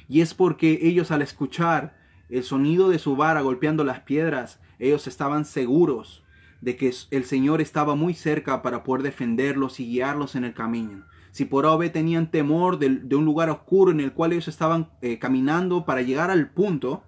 Y 0.08 0.20
es 0.20 0.34
porque 0.34 0.78
ellos 0.82 1.10
al 1.10 1.22
escuchar 1.22 1.96
el 2.28 2.42
sonido 2.42 2.90
de 2.90 2.98
su 2.98 3.16
vara 3.16 3.40
golpeando 3.40 3.82
las 3.82 4.00
piedras, 4.00 4.60
ellos 4.78 5.06
estaban 5.06 5.46
seguros 5.46 6.23
de 6.64 6.76
que 6.76 6.90
el 7.10 7.24
Señor 7.24 7.60
estaba 7.60 7.94
muy 7.94 8.14
cerca 8.14 8.62
para 8.62 8.82
poder 8.82 9.02
defenderlos 9.02 9.80
y 9.80 9.86
guiarlos 9.86 10.34
en 10.34 10.44
el 10.44 10.54
camino. 10.54 11.04
Si 11.30 11.44
por 11.44 11.66
ave 11.66 11.90
tenían 11.90 12.30
temor 12.30 12.78
de, 12.78 13.14
un 13.14 13.24
lugar 13.24 13.50
oscuro 13.50 13.90
en 13.90 14.00
el 14.00 14.12
cual 14.12 14.32
ellos 14.32 14.48
estaban 14.48 14.88
eh, 15.02 15.18
caminando 15.18 15.84
para 15.84 16.00
llegar 16.00 16.30
al 16.30 16.50
punto, 16.50 17.04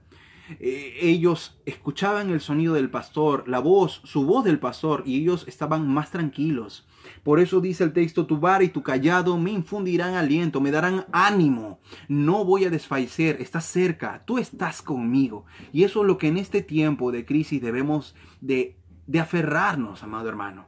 eh, 0.61 0.99
ellos 1.01 1.59
escuchaban 1.65 2.29
el 2.31 2.41
sonido 2.41 2.75
del 2.75 2.91
pastor, 2.91 3.49
la 3.49 3.61
voz, 3.61 4.03
su 4.05 4.27
voz 4.27 4.45
del 4.45 4.59
pastor, 4.59 5.03
y 5.07 5.23
ellos 5.23 5.45
estaban 5.49 5.89
más 5.89 6.11
tranquilos. 6.11 6.87
Por 7.23 7.41
eso 7.41 7.61
dice 7.61 7.85
el 7.85 7.95
texto, 7.95 8.27
tu 8.27 8.39
vara 8.39 8.63
y 8.63 8.69
tu 8.69 8.83
callado 8.83 9.39
me 9.39 9.53
infundirán 9.53 10.15
aliento, 10.15 10.61
me 10.61 10.71
darán 10.71 11.07
ánimo. 11.13 11.81
No 12.09 12.45
voy 12.45 12.65
a 12.65 12.71
desfallecer, 12.71 13.41
estás 13.41 13.65
cerca, 13.65 14.23
tú 14.27 14.37
estás 14.39 14.83
conmigo. 14.83 15.47
Y 15.73 15.85
eso 15.85 16.03
es 16.03 16.07
lo 16.07 16.19
que 16.19 16.29
en 16.29 16.37
este 16.37 16.63
tiempo 16.63 17.11
de 17.11 17.25
crisis 17.25 17.63
debemos 17.63 18.15
de, 18.41 18.77
de 19.07 19.21
aferrarnos, 19.21 20.03
amado 20.03 20.29
hermano. 20.29 20.67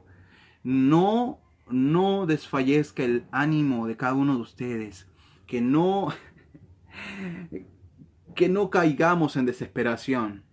No, 0.63 1.39
no 1.69 2.25
desfallezca 2.25 3.03
el 3.03 3.25
ánimo 3.31 3.87
de 3.87 3.97
cada 3.97 4.13
uno 4.13 4.35
de 4.35 4.41
ustedes. 4.41 5.07
Que 5.47 5.61
no 5.61 6.09
que 8.35 8.49
no 8.49 8.69
caigamos 8.69 9.35
en 9.35 9.45
desesperación. 9.45 10.43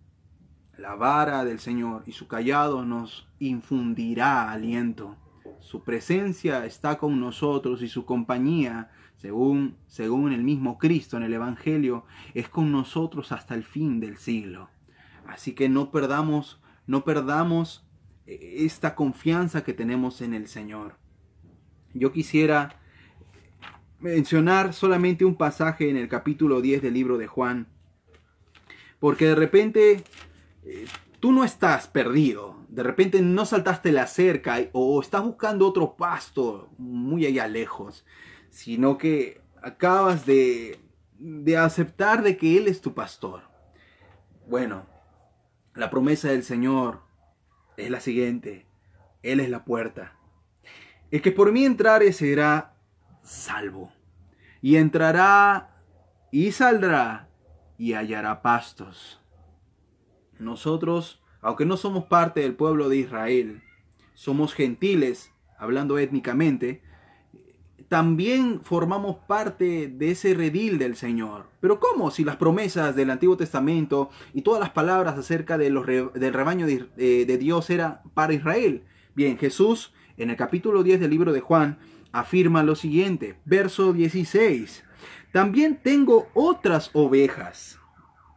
La 0.76 0.94
vara 0.94 1.44
del 1.44 1.58
Señor 1.58 2.02
y 2.06 2.12
su 2.12 2.28
callado 2.28 2.84
nos 2.84 3.28
infundirá 3.38 4.50
aliento. 4.50 5.16
Su 5.60 5.84
presencia 5.84 6.66
está 6.66 6.98
con 6.98 7.20
nosotros 7.20 7.82
y 7.82 7.88
su 7.88 8.04
compañía, 8.04 8.90
según, 9.16 9.76
según 9.86 10.32
el 10.32 10.42
mismo 10.42 10.78
Cristo 10.78 11.16
en 11.16 11.22
el 11.22 11.32
Evangelio, 11.32 12.04
es 12.34 12.48
con 12.48 12.72
nosotros 12.72 13.32
hasta 13.32 13.54
el 13.54 13.64
fin 13.64 14.00
del 14.00 14.16
siglo. 14.16 14.68
Así 15.26 15.54
que 15.54 15.68
no 15.68 15.90
perdamos, 15.90 16.60
no 16.86 17.04
perdamos 17.04 17.86
eh, 18.26 18.56
esta 18.58 18.94
confianza 18.94 19.64
que 19.64 19.72
tenemos 19.72 20.20
en 20.20 20.34
el 20.34 20.48
Señor. 20.48 20.96
Yo 21.94 22.12
quisiera 22.12 22.80
mencionar 23.98 24.72
solamente 24.74 25.24
un 25.24 25.36
pasaje 25.36 25.88
en 25.88 25.96
el 25.96 26.08
capítulo 26.08 26.60
10 26.60 26.82
del 26.82 26.94
libro 26.94 27.18
de 27.18 27.26
Juan, 27.26 27.66
porque 29.00 29.26
de 29.26 29.34
repente 29.34 30.04
eh, 30.64 30.86
tú 31.20 31.32
no 31.32 31.44
estás 31.44 31.88
perdido. 31.88 32.56
De 32.68 32.82
repente 32.82 33.22
no 33.22 33.46
saltaste 33.46 33.92
la 33.92 34.06
cerca 34.06 34.58
o 34.72 35.00
estás 35.00 35.22
buscando 35.22 35.66
otro 35.66 35.96
pasto 35.96 36.68
muy 36.78 37.26
allá 37.26 37.48
lejos. 37.48 38.04
Sino 38.50 38.98
que 38.98 39.40
acabas 39.62 40.26
de, 40.26 40.78
de 41.18 41.56
aceptar 41.56 42.22
de 42.22 42.36
que 42.36 42.58
Él 42.58 42.68
es 42.68 42.80
tu 42.80 42.94
pastor. 42.94 43.42
Bueno, 44.48 44.86
la 45.76 45.90
promesa 45.90 46.28
del 46.28 46.42
Señor 46.42 47.02
es 47.76 47.90
la 47.90 48.00
siguiente. 48.00 48.66
Él 49.22 49.40
es 49.40 49.50
la 49.50 49.64
puerta. 49.64 50.16
El 51.10 51.22
que 51.22 51.32
por 51.32 51.52
mí 51.52 51.64
entrare 51.64 52.12
será 52.12 52.74
salvo. 53.22 53.92
Y 54.62 54.76
entrará 54.76 55.76
y 56.32 56.52
saldrá 56.52 57.28
y 57.78 57.92
hallará 57.92 58.42
pastos. 58.42 59.20
Nosotros, 60.38 61.22
aunque 61.40 61.66
no 61.66 61.76
somos 61.76 62.04
parte 62.04 62.40
del 62.40 62.54
pueblo 62.54 62.88
de 62.88 62.96
Israel, 62.96 63.62
somos 64.14 64.54
gentiles, 64.54 65.32
hablando 65.58 65.98
étnicamente, 65.98 66.82
también 67.88 68.60
formamos 68.62 69.16
parte 69.26 69.88
de 69.88 70.10
ese 70.10 70.34
redil 70.34 70.78
del 70.78 70.96
Señor. 70.96 71.46
Pero 71.60 71.78
¿cómo? 71.80 72.10
Si 72.10 72.24
las 72.24 72.36
promesas 72.36 72.96
del 72.96 73.10
Antiguo 73.10 73.36
Testamento 73.36 74.10
y 74.34 74.42
todas 74.42 74.60
las 74.60 74.70
palabras 74.70 75.18
acerca 75.18 75.56
de 75.58 75.70
los 75.70 75.86
del 75.86 76.32
rebaño 76.32 76.66
de, 76.66 76.86
de 76.96 77.38
Dios 77.38 77.70
eran 77.70 78.00
para 78.14 78.32
Israel. 78.32 78.82
Bien, 79.14 79.38
Jesús 79.38 79.92
en 80.16 80.30
el 80.30 80.36
capítulo 80.36 80.82
10 80.82 81.00
del 81.00 81.10
libro 81.10 81.32
de 81.32 81.40
Juan 81.40 81.78
afirma 82.12 82.62
lo 82.62 82.74
siguiente, 82.74 83.38
verso 83.44 83.92
16. 83.92 84.84
También 85.32 85.80
tengo 85.82 86.28
otras 86.34 86.90
ovejas. 86.94 87.78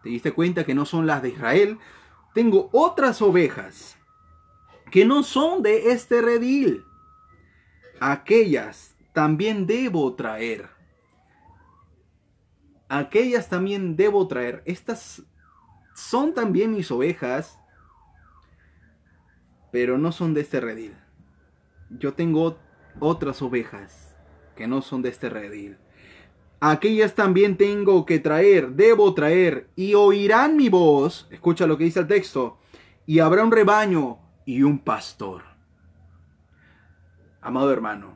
¿Te 0.04 0.10
diste 0.10 0.34
cuenta 0.34 0.66
que 0.66 0.76
no 0.76 0.86
son 0.86 1.08
las 1.08 1.22
de 1.22 1.30
Israel? 1.30 1.78
Tengo 2.34 2.70
otras 2.74 3.22
ovejas 3.22 3.98
que 4.92 5.06
no 5.06 5.24
son 5.24 5.64
de 5.64 5.92
este 5.92 6.22
redil. 6.22 6.86
Aquellas 8.00 8.89
también 9.14 9.66
debo 9.66 10.14
traer. 10.16 10.70
Aquellas 12.88 13.50
también 13.50 13.96
debo 13.96 14.28
traer. 14.28 14.64
Estas 14.66 15.24
son 15.94 16.34
también 16.34 16.72
mis 16.74 16.90
ovejas, 16.92 17.60
pero 19.72 19.98
no 19.98 20.12
son 20.12 20.34
de 20.34 20.42
este 20.42 20.60
redil. 20.60 20.96
Yo 21.90 22.14
tengo 22.14 22.58
otras 23.00 23.42
ovejas 23.42 24.16
que 24.56 24.68
no 24.68 24.82
son 24.82 25.02
de 25.02 25.10
este 25.10 25.30
redil 25.30 25.78
aquellas 26.60 27.16
también 27.16 27.58
tengo 27.58 28.06
que 28.06 28.20
traer, 28.20 28.72
debo 28.72 29.14
traer, 29.14 29.70
y 29.76 29.94
oirán 29.94 30.58
mi 30.58 30.70
voz, 30.70 31.28
escucha 31.32 31.68
lo 31.68 31.78
que 31.78 31.86
dice 31.86 32.02
el 32.02 32.08
texto, 32.08 32.58
y 33.06 33.20
habrá 33.20 33.44
un 33.44 33.52
rebaño 33.52 34.20
y 34.46 34.64
un 34.64 34.80
pastor. 34.80 35.44
Amado 37.42 37.72
hermano, 37.72 38.16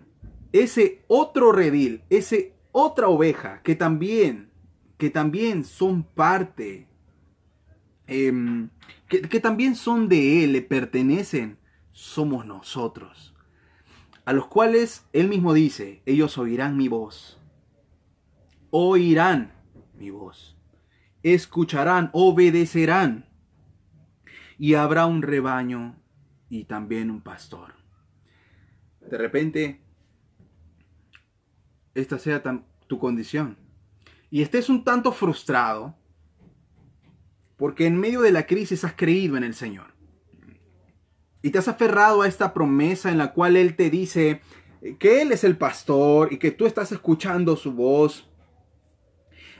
ese 0.54 1.04
otro 1.08 1.52
redil, 1.52 2.04
ese 2.10 2.54
otra 2.72 3.10
oveja 3.10 3.62
que 3.63 3.76
también, 3.76 4.52
que 4.98 5.10
también 5.10 5.66
son 5.66 6.04
parte, 6.04 6.88
em, 8.08 8.70
que, 9.10 9.22
que 9.22 9.39
también 9.39 9.76
son 9.76 10.08
de 10.08 10.44
Él, 10.44 10.54
le 10.54 10.62
pertenecen, 10.62 11.58
somos 11.92 12.46
nosotros, 12.46 13.36
a 14.26 14.34
los 14.34 14.48
cuales 14.48 15.06
Él 15.12 15.28
mismo 15.28 15.54
dice, 15.54 16.02
ellos 16.06 16.38
oirán 16.38 16.78
mi 16.78 16.88
voz. 16.88 17.39
Oirán 18.70 19.54
mi 19.96 20.10
voz, 20.10 20.58
escucharán, 21.22 22.10
obedecerán, 22.13 23.30
y 24.58 24.76
habrá 24.76 25.06
un 25.06 25.22
rebaño 25.22 25.96
y 26.50 26.63
también 26.66 27.12
un 27.12 27.22
pastor. 27.22 27.74
De 29.02 29.18
repente, 29.18 29.83
esta 31.95 32.19
sea 32.19 32.41
tu 32.88 32.99
condición, 32.99 33.58
y 34.29 34.41
estés 34.41 34.69
un 34.69 34.84
tanto 34.84 35.12
frustrado, 35.12 35.95
porque 37.58 37.86
en 37.86 37.97
medio 37.97 38.21
de 38.21 38.32
la 38.32 38.45
crisis 38.45 38.84
has 38.84 38.93
creído 38.93 39.38
en 39.38 39.43
el 39.43 39.53
Señor. 39.53 39.93
Y 41.41 41.51
te 41.51 41.60
has 41.60 41.67
aferrado 41.67 42.21
a 42.21 42.27
esta 42.27 42.53
promesa 42.53 43.12
en 43.12 43.17
la 43.17 43.34
cual 43.34 43.58
Él 43.58 43.75
te 43.75 43.89
dice 43.89 44.41
que 44.97 45.21
Él 45.21 45.32
es 45.32 45.43
el 45.43 45.58
pastor 45.58 46.34
y 46.34 46.38
que 46.38 46.51
tú 46.51 46.65
estás 46.65 46.91
escuchando 46.91 47.56
su 47.56 47.73
voz 47.73 48.27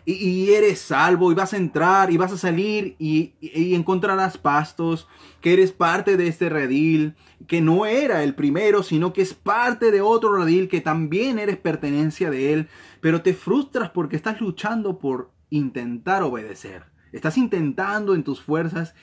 y, 0.06 0.52
eres 0.52 0.80
salvo 0.80 1.32
y 1.32 1.36
vas 1.36 1.54
a 1.54 1.58
entrar 1.58 2.12
y 2.12 2.18
vas 2.18 2.32
a 2.32 2.38
salir 2.38 2.96
y, 3.00 3.34
encontrarás 3.76 4.38
pastos, 4.38 5.08
que 5.42 5.54
eres 5.54 5.72
parte 5.72 6.18
de 6.18 6.28
este 6.28 6.50
redil, 6.50 7.16
que 7.48 7.62
no 7.62 7.86
era 7.86 8.24
el 8.24 8.36
primero, 8.36 8.84
sino 8.84 9.14
que 9.14 9.22
es 9.22 9.34
parte 9.34 9.92
de 9.92 10.02
otro 10.02 10.36
redil, 10.36 10.68
que 10.68 10.82
también 10.82 11.40
eres 11.40 11.58
pertenencia 11.58 12.30
de 12.30 12.54
él, 12.54 12.70
pero 13.02 13.22
te 13.22 13.34
frustras 13.34 13.92
porque 13.92 14.16
estás 14.16 14.42
luchando 14.42 15.00
por 15.00 15.32
intentar 15.50 16.24
obedecer. 16.24 16.86
Estás 17.12 17.38
intentando 17.38 18.16
en 18.16 18.24
tus 18.24 18.42
fuerzas 18.42 18.96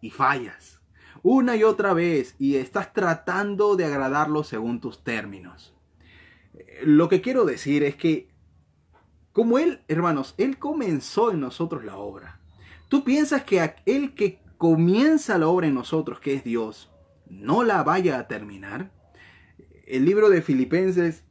y 0.00 0.10
fallas 0.10 0.74
una 1.24 1.56
y 1.56 1.64
otra 1.64 1.94
vez 1.94 2.36
y 2.38 2.56
estás 2.56 2.92
tratando 2.92 3.76
de 3.76 3.86
agradarlo 3.86 4.44
según 4.44 4.78
tus 4.78 5.02
términos. 5.02 5.74
Lo 6.82 7.08
que 7.08 7.22
quiero 7.22 7.46
decir 7.46 7.82
es 7.82 7.96
que 7.96 8.28
como 9.34 9.58
Él, 9.58 9.80
hermanos, 9.88 10.34
Él 10.38 10.58
comenzó 10.58 11.32
en 11.32 11.40
nosotros 11.40 11.84
la 11.84 11.96
obra. 11.96 12.38
¿Tú 12.88 13.02
piensas 13.02 13.42
que 13.42 13.60
aquel 13.60 14.14
que 14.14 14.38
comienza 14.56 15.36
la 15.36 15.48
obra 15.48 15.66
en 15.66 15.74
nosotros, 15.74 16.20
que 16.20 16.34
es 16.34 16.44
Dios, 16.44 16.88
no 17.28 17.64
la 17.64 17.82
vaya 17.82 18.18
a 18.18 18.28
terminar? 18.28 18.92
El 19.86 20.04
libro 20.04 20.30
de 20.30 20.40
Filipenses, 20.40 21.24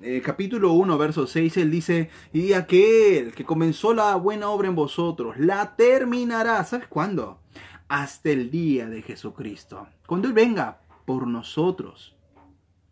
eh, 0.00 0.22
capítulo 0.24 0.74
1, 0.74 0.96
verso 0.96 1.26
6, 1.26 1.56
Él 1.56 1.72
dice, 1.72 2.08
y 2.32 2.52
aquel 2.52 3.32
que 3.34 3.44
comenzó 3.44 3.94
la 3.94 4.14
buena 4.14 4.48
obra 4.48 4.68
en 4.68 4.76
vosotros, 4.76 5.36
la 5.36 5.74
terminará. 5.74 6.62
¿Sabes 6.64 6.86
cuándo? 6.86 7.40
Hasta 7.88 8.30
el 8.30 8.52
día 8.52 8.88
de 8.88 9.02
Jesucristo. 9.02 9.88
Cuando 10.06 10.28
Él 10.28 10.34
venga 10.34 10.82
por 11.04 11.26
nosotros, 11.26 12.14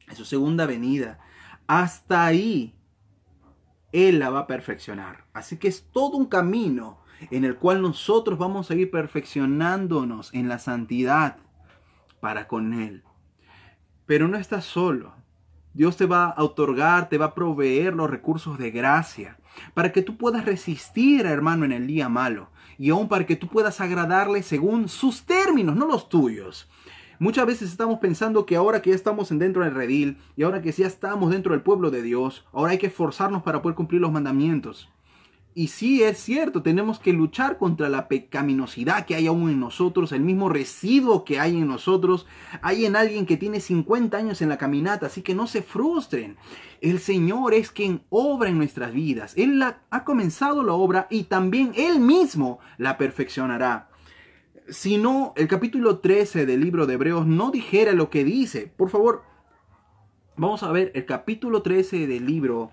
en 0.08 0.16
su 0.16 0.24
segunda 0.24 0.66
venida. 0.66 1.20
Hasta 1.68 2.26
ahí 2.26 2.74
él 3.92 4.18
la 4.18 4.30
va 4.30 4.40
a 4.40 4.46
perfeccionar. 4.46 5.24
Así 5.32 5.56
que 5.56 5.68
es 5.68 5.84
todo 5.92 6.16
un 6.16 6.26
camino 6.26 6.98
en 7.30 7.44
el 7.44 7.56
cual 7.56 7.82
nosotros 7.82 8.38
vamos 8.38 8.70
a 8.70 8.74
ir 8.74 8.90
perfeccionándonos 8.90 10.32
en 10.34 10.48
la 10.48 10.58
santidad 10.58 11.38
para 12.20 12.48
con 12.48 12.74
Él. 12.74 13.02
Pero 14.06 14.28
no 14.28 14.36
estás 14.36 14.64
solo. 14.64 15.14
Dios 15.74 15.96
te 15.96 16.06
va 16.06 16.26
a 16.26 16.42
otorgar, 16.42 17.08
te 17.08 17.18
va 17.18 17.26
a 17.26 17.34
proveer 17.34 17.94
los 17.94 18.10
recursos 18.10 18.58
de 18.58 18.70
gracia 18.70 19.38
para 19.74 19.92
que 19.92 20.02
tú 20.02 20.16
puedas 20.16 20.44
resistir, 20.44 21.26
hermano, 21.26 21.64
en 21.64 21.72
el 21.72 21.86
día 21.86 22.08
malo 22.08 22.50
y 22.78 22.90
aún 22.90 23.08
para 23.08 23.26
que 23.26 23.36
tú 23.36 23.48
puedas 23.48 23.80
agradarle 23.80 24.42
según 24.42 24.88
sus 24.88 25.24
términos, 25.24 25.76
no 25.76 25.86
los 25.86 26.08
tuyos. 26.08 26.68
Muchas 27.20 27.46
veces 27.46 27.70
estamos 27.70 27.98
pensando 27.98 28.46
que 28.46 28.54
ahora 28.54 28.80
que 28.80 28.90
ya 28.90 28.96
estamos 28.96 29.36
dentro 29.36 29.64
del 29.64 29.74
redil 29.74 30.18
y 30.36 30.44
ahora 30.44 30.62
que 30.62 30.70
ya 30.70 30.86
estamos 30.86 31.30
dentro 31.32 31.52
del 31.52 31.62
pueblo 31.62 31.90
de 31.90 32.00
Dios, 32.00 32.46
ahora 32.52 32.72
hay 32.72 32.78
que 32.78 32.86
esforzarnos 32.86 33.42
para 33.42 33.60
poder 33.60 33.74
cumplir 33.74 34.00
los 34.00 34.12
mandamientos. 34.12 34.88
Y 35.52 35.66
sí 35.66 36.04
es 36.04 36.18
cierto, 36.18 36.62
tenemos 36.62 37.00
que 37.00 37.12
luchar 37.12 37.58
contra 37.58 37.88
la 37.88 38.06
pecaminosidad 38.06 39.04
que 39.04 39.16
hay 39.16 39.26
aún 39.26 39.50
en 39.50 39.58
nosotros, 39.58 40.12
el 40.12 40.20
mismo 40.20 40.48
residuo 40.48 41.24
que 41.24 41.40
hay 41.40 41.56
en 41.56 41.66
nosotros. 41.66 42.26
Hay 42.62 42.86
en 42.86 42.94
alguien 42.94 43.26
que 43.26 43.36
tiene 43.36 43.58
50 43.58 44.16
años 44.16 44.40
en 44.40 44.50
la 44.50 44.56
caminata, 44.56 45.06
así 45.06 45.22
que 45.22 45.34
no 45.34 45.48
se 45.48 45.62
frustren. 45.62 46.36
El 46.80 47.00
Señor 47.00 47.52
es 47.52 47.72
quien 47.72 48.02
obra 48.10 48.48
en 48.48 48.58
nuestras 48.58 48.92
vidas. 48.92 49.34
Él 49.36 49.60
ha 49.60 50.04
comenzado 50.04 50.62
la 50.62 50.74
obra 50.74 51.08
y 51.10 51.24
también 51.24 51.72
Él 51.74 51.98
mismo 51.98 52.60
la 52.76 52.96
perfeccionará. 52.96 53.87
Si 54.70 54.98
no, 54.98 55.32
el 55.36 55.48
capítulo 55.48 56.00
13 56.00 56.44
del 56.44 56.60
libro 56.60 56.86
de 56.86 56.94
Hebreos 56.94 57.26
no 57.26 57.50
dijera 57.50 57.92
lo 57.92 58.10
que 58.10 58.22
dice. 58.22 58.66
Por 58.66 58.90
favor, 58.90 59.22
vamos 60.36 60.62
a 60.62 60.70
ver 60.70 60.92
el 60.94 61.06
capítulo 61.06 61.62
13 61.62 62.06
del 62.06 62.26
libro 62.26 62.70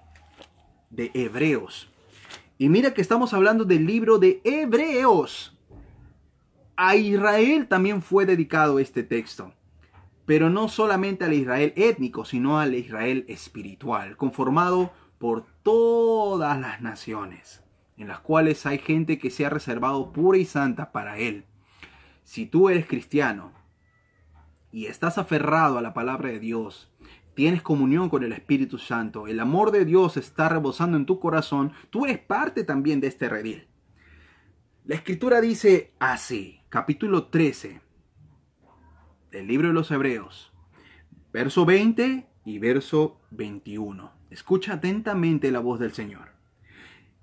de 0.90 1.12
Hebreos. 1.14 1.90
Y 2.58 2.68
mira 2.68 2.94
que 2.94 3.02
estamos 3.02 3.34
hablando 3.34 3.64
del 3.64 3.86
libro 3.86 4.18
de 4.18 4.42
Hebreos. 4.44 5.58
A 6.76 6.98
Israel 6.98 7.68
también 7.70 8.02
fue 8.02 8.26
dedicado 8.26 8.80
este 8.80 9.04
texto. 9.04 9.54
Pero 10.26 10.50
no 10.50 10.68
solamente 10.68 11.24
al 11.24 11.34
Israel 11.34 11.72
étnico, 11.78 12.26
sino 12.26 12.60
al 12.60 12.76
Israel 12.76 13.24
espiritual, 13.30 14.18
conformado 14.18 14.92
por 15.18 15.46
todas 15.64 16.60
las 16.60 16.82
naciones, 16.82 17.64
en 17.96 18.10
las 18.10 18.20
cuales 18.20 18.66
hay 18.66 18.80
gente 18.80 19.18
que 19.18 19.30
se 19.30 19.46
ha 19.46 19.50
reservado 19.50 20.12
pura 20.12 20.38
y 20.38 20.44
santa 20.44 20.92
para 20.92 21.18
Él. 21.20 21.46
Si 22.26 22.48
tú 22.48 22.70
eres 22.70 22.88
cristiano 22.88 23.54
y 24.72 24.88
estás 24.88 25.20
aferrado 25.20 25.78
a 25.78 25.82
la 25.84 25.94
palabra 25.94 26.30
de 26.30 26.40
Dios, 26.40 26.92
tienes 27.36 27.62
comunión 27.62 28.10
con 28.10 28.24
el 28.24 28.34
Espíritu 28.34 28.80
Santo, 28.80 29.28
el 29.28 29.40
amor 29.40 29.72
de 29.72 29.86
Dios 29.86 30.18
está 30.18 30.50
rebosando 30.50 30.98
en 30.98 31.06
tu 31.06 31.20
corazón, 31.20 31.72
tú 31.92 32.06
eres 32.06 32.18
parte 32.18 32.64
también 32.64 33.00
de 33.00 33.08
este 33.08 33.30
redil. 33.30 33.68
La 34.86 34.96
escritura 34.96 35.40
dice 35.40 35.94
así, 36.00 36.62
capítulo 36.70 37.28
13 37.28 37.80
del 39.30 39.48
libro 39.48 39.68
de 39.68 39.76
los 39.76 39.92
Hebreos, 39.92 40.52
verso 41.32 41.64
20 41.64 42.28
y 42.44 42.58
verso 42.58 43.22
21. 43.30 44.12
Escucha 44.32 44.74
atentamente 44.74 45.52
la 45.52 45.60
voz 45.60 45.80
del 45.80 45.94
Señor. 45.94 46.30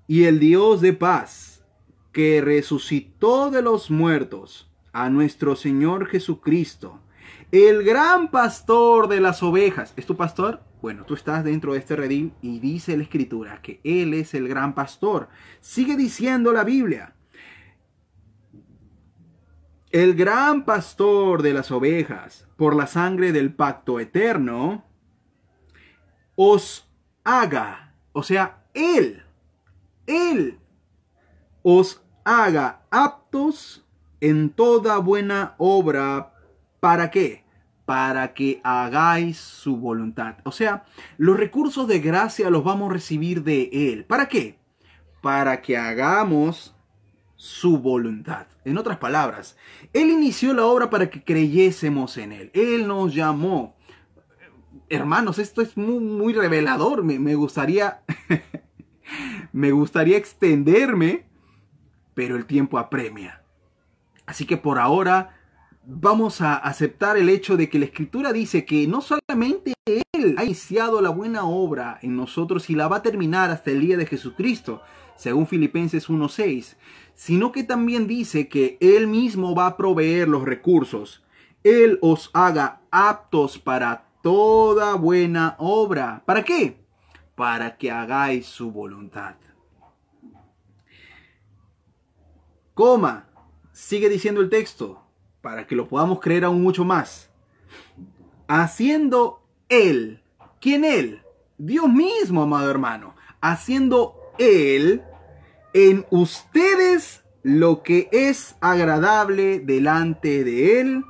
Y 0.06 0.24
el 0.24 0.38
Dios 0.38 0.80
de 0.80 0.92
paz, 0.92 1.66
que 2.12 2.40
resucitó 2.40 3.50
de 3.50 3.62
los 3.62 3.90
muertos 3.90 4.71
a 4.92 5.10
nuestro 5.10 5.56
Señor 5.56 6.06
Jesucristo, 6.06 7.00
el 7.50 7.82
gran 7.82 8.30
pastor 8.30 9.08
de 9.08 9.20
las 9.20 9.42
ovejas. 9.42 9.92
¿Es 9.96 10.06
tu 10.06 10.16
pastor? 10.16 10.62
Bueno, 10.80 11.04
tú 11.04 11.14
estás 11.14 11.44
dentro 11.44 11.72
de 11.72 11.78
este 11.78 11.96
redil 11.96 12.32
y 12.42 12.58
dice 12.58 12.96
la 12.96 13.02
escritura 13.02 13.60
que 13.62 13.80
Él 13.84 14.14
es 14.14 14.34
el 14.34 14.48
gran 14.48 14.74
pastor. 14.74 15.28
Sigue 15.60 15.96
diciendo 15.96 16.52
la 16.52 16.64
Biblia. 16.64 17.14
El 19.90 20.14
gran 20.14 20.64
pastor 20.64 21.42
de 21.42 21.52
las 21.52 21.70
ovejas, 21.70 22.48
por 22.56 22.74
la 22.74 22.86
sangre 22.86 23.32
del 23.32 23.54
pacto 23.54 24.00
eterno, 24.00 24.86
os 26.34 26.90
haga, 27.22 27.94
o 28.12 28.22
sea, 28.22 28.64
Él, 28.72 29.22
Él 30.06 30.58
os 31.62 32.02
haga 32.24 32.82
aptos 32.90 33.86
en 34.22 34.48
toda 34.48 34.96
buena 34.98 35.54
obra. 35.58 36.32
¿Para 36.80 37.10
qué? 37.10 37.42
para 37.84 38.32
que 38.32 38.60
hagáis 38.62 39.38
su 39.38 39.76
voluntad. 39.76 40.36
O 40.44 40.52
sea, 40.52 40.84
los 41.18 41.36
recursos 41.36 41.88
de 41.88 41.98
gracia 41.98 42.48
los 42.48 42.64
vamos 42.64 42.90
a 42.90 42.94
recibir 42.94 43.42
de 43.42 43.68
Él. 43.72 44.04
¿Para 44.04 44.28
qué? 44.28 44.58
Para 45.20 45.60
que 45.60 45.76
hagamos 45.76 46.74
su 47.36 47.78
voluntad. 47.78 48.46
En 48.64 48.78
otras 48.78 48.98
palabras, 48.98 49.56
Él 49.92 50.10
inició 50.10 50.54
la 50.54 50.64
obra 50.64 50.90
para 50.90 51.10
que 51.10 51.24
creyésemos 51.24 52.16
en 52.18 52.32
Él. 52.32 52.50
Él 52.54 52.86
nos 52.86 53.14
llamó. 53.14 53.76
Hermanos, 54.88 55.38
esto 55.38 55.60
es 55.60 55.76
muy, 55.76 56.32
revelador. 56.32 57.02
Me 57.02 57.34
gustaría... 57.34 58.02
me 59.52 59.72
gustaría 59.72 60.16
extenderme, 60.16 61.26
pero 62.14 62.36
el 62.36 62.46
tiempo 62.46 62.78
apremia. 62.78 63.41
Así 64.26 64.46
que 64.46 64.56
por 64.56 64.78
ahora 64.78 65.36
vamos 65.84 66.40
a 66.40 66.54
aceptar 66.54 67.16
el 67.16 67.28
hecho 67.28 67.56
de 67.56 67.68
que 67.68 67.78
la 67.78 67.86
escritura 67.86 68.32
dice 68.32 68.64
que 68.64 68.86
no 68.86 69.00
solamente 69.00 69.74
Él 69.84 70.36
ha 70.38 70.44
iniciado 70.44 71.00
la 71.00 71.10
buena 71.10 71.44
obra 71.44 71.98
en 72.02 72.16
nosotros 72.16 72.70
y 72.70 72.74
la 72.74 72.88
va 72.88 72.98
a 72.98 73.02
terminar 73.02 73.50
hasta 73.50 73.70
el 73.70 73.80
día 73.80 73.96
de 73.96 74.06
Jesucristo, 74.06 74.82
según 75.16 75.46
Filipenses 75.46 76.08
1.6, 76.08 76.76
sino 77.14 77.52
que 77.52 77.64
también 77.64 78.06
dice 78.06 78.48
que 78.48 78.78
Él 78.80 79.06
mismo 79.06 79.54
va 79.54 79.66
a 79.66 79.76
proveer 79.76 80.28
los 80.28 80.44
recursos. 80.44 81.24
Él 81.64 81.98
os 82.00 82.30
haga 82.32 82.80
aptos 82.90 83.58
para 83.58 84.06
toda 84.22 84.94
buena 84.94 85.56
obra. 85.58 86.22
¿Para 86.24 86.42
qué? 86.44 86.80
Para 87.34 87.76
que 87.76 87.90
hagáis 87.90 88.46
su 88.46 88.70
voluntad. 88.70 89.34
Coma, 92.74 93.28
sigue 93.82 94.08
diciendo 94.08 94.40
el 94.40 94.48
texto, 94.48 95.02
para 95.40 95.66
que 95.66 95.74
lo 95.74 95.88
podamos 95.88 96.20
creer 96.20 96.44
aún 96.44 96.62
mucho 96.62 96.84
más. 96.84 97.30
Haciendo 98.46 99.42
Él, 99.68 100.22
¿quién 100.60 100.84
Él? 100.84 101.22
Dios 101.58 101.88
mismo, 101.88 102.42
amado 102.42 102.70
hermano, 102.70 103.16
haciendo 103.40 104.14
Él 104.38 105.02
en 105.74 106.06
ustedes 106.10 107.24
lo 107.42 107.82
que 107.82 108.08
es 108.12 108.54
agradable 108.60 109.58
delante 109.58 110.44
de 110.44 110.80
Él 110.80 111.04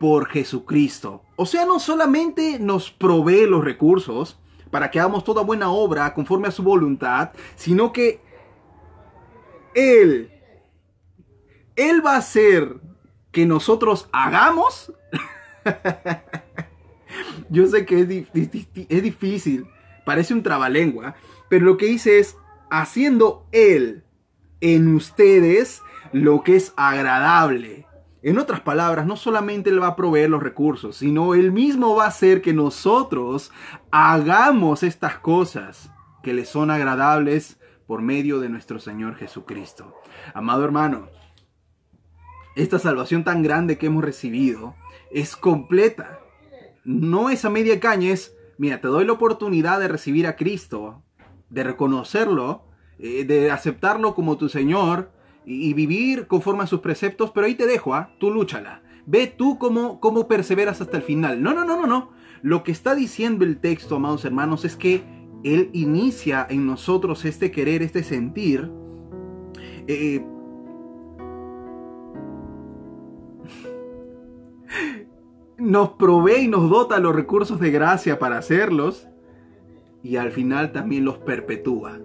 por 0.00 0.26
Jesucristo. 0.28 1.22
O 1.36 1.44
sea, 1.44 1.66
no 1.66 1.78
solamente 1.78 2.58
nos 2.58 2.90
provee 2.90 3.46
los 3.46 3.62
recursos 3.62 4.38
para 4.70 4.90
que 4.90 4.98
hagamos 4.98 5.22
toda 5.22 5.42
buena 5.42 5.70
obra 5.70 6.14
conforme 6.14 6.48
a 6.48 6.52
su 6.52 6.62
voluntad, 6.62 7.32
sino 7.56 7.92
que 7.92 8.22
Él, 9.74 10.35
Él 11.76 12.04
va 12.04 12.16
a 12.16 12.22
ser 12.22 12.80
que 13.30 13.46
nosotros 13.46 14.08
hagamos. 14.12 14.92
Yo 17.50 17.66
sé 17.66 17.86
que 17.86 18.00
es, 18.00 19.02
difícil, 19.02 19.66
parece 20.04 20.34
un 20.34 20.42
trabalengua, 20.42 21.14
pero 21.48 21.66
lo 21.66 21.76
que 21.76 21.86
dice 21.86 22.18
es 22.18 22.36
haciendo 22.70 23.46
Él 23.52 24.04
en 24.60 24.94
ustedes 24.94 25.82
lo 26.12 26.42
que 26.42 26.56
es 26.56 26.72
agradable. 26.76 27.86
En 28.22 28.38
otras 28.38 28.60
palabras, 28.60 29.06
no 29.06 29.16
solamente 29.16 29.70
Él 29.70 29.82
va 29.82 29.88
a 29.88 29.96
proveer 29.96 30.30
los 30.30 30.42
recursos, 30.42 30.96
sino 30.96 31.34
Él 31.34 31.52
mismo 31.52 31.94
va 31.94 32.04
a 32.04 32.08
hacer 32.08 32.42
que 32.42 32.52
nosotros 32.52 33.52
hagamos 33.90 34.82
estas 34.82 35.18
cosas 35.18 35.90
que 36.22 36.32
le 36.32 36.44
son 36.44 36.70
agradables 36.70 37.60
por 37.86 38.02
medio 38.02 38.40
de 38.40 38.48
nuestro 38.48 38.80
Señor 38.80 39.14
Jesucristo. 39.14 39.94
Amado 40.34 40.64
hermano, 40.64 41.08
esta 42.56 42.78
salvación 42.78 43.22
tan 43.22 43.42
grande 43.42 43.78
que 43.78 43.86
hemos 43.86 44.02
recibido 44.02 44.74
es 45.10 45.36
completa. 45.36 46.20
No 46.84 47.30
es 47.30 47.44
a 47.44 47.50
media 47.50 47.78
caña, 47.78 48.12
es, 48.12 48.34
mira, 48.58 48.80
te 48.80 48.88
doy 48.88 49.04
la 49.04 49.12
oportunidad 49.12 49.78
de 49.78 49.88
recibir 49.88 50.26
a 50.26 50.36
Cristo, 50.36 51.02
de 51.50 51.62
reconocerlo, 51.62 52.64
eh, 52.98 53.24
de 53.24 53.50
aceptarlo 53.50 54.14
como 54.14 54.38
tu 54.38 54.48
Señor 54.48 55.12
y, 55.44 55.74
vivir 55.74 56.26
conforme 56.26 56.64
a 56.64 56.66
sus 56.66 56.80
preceptos, 56.80 57.30
pero 57.30 57.46
ahí 57.46 57.54
te 57.54 57.66
dejo, 57.66 57.94
¿ah? 57.94 58.14
tú 58.18 58.30
lúchala. 58.30 58.82
Ve 59.04 59.26
tú 59.26 59.58
cómo, 59.58 60.00
cómo 60.00 60.26
perseveras 60.26 60.80
hasta 60.80 60.96
el 60.96 61.02
final. 61.02 61.42
No, 61.42 61.54
no, 61.54 61.64
no, 61.64 61.76
no, 61.76 61.86
no. 61.86 62.10
Lo 62.42 62.64
que 62.64 62.72
está 62.72 62.94
diciendo 62.94 63.44
el 63.44 63.58
texto, 63.58 63.96
amados 63.96 64.24
hermanos, 64.24 64.64
es 64.64 64.76
que 64.76 65.04
Él 65.44 65.70
inicia 65.74 66.46
en 66.48 66.66
nosotros 66.66 67.24
este 67.24 67.50
querer, 67.50 67.82
este 67.82 68.02
sentir, 68.02 68.70
eh, 69.86 70.24
nos 75.58 75.90
provee 75.90 76.44
y 76.44 76.48
nos 76.48 76.68
dota 76.68 76.98
los 76.98 77.14
recursos 77.14 77.60
de 77.60 77.70
gracia 77.70 78.18
para 78.18 78.38
hacerlos 78.38 79.08
y 80.02 80.16
al 80.16 80.30
final 80.30 80.72
también 80.72 81.04
los 81.04 81.18
perpetúa. 81.18 81.98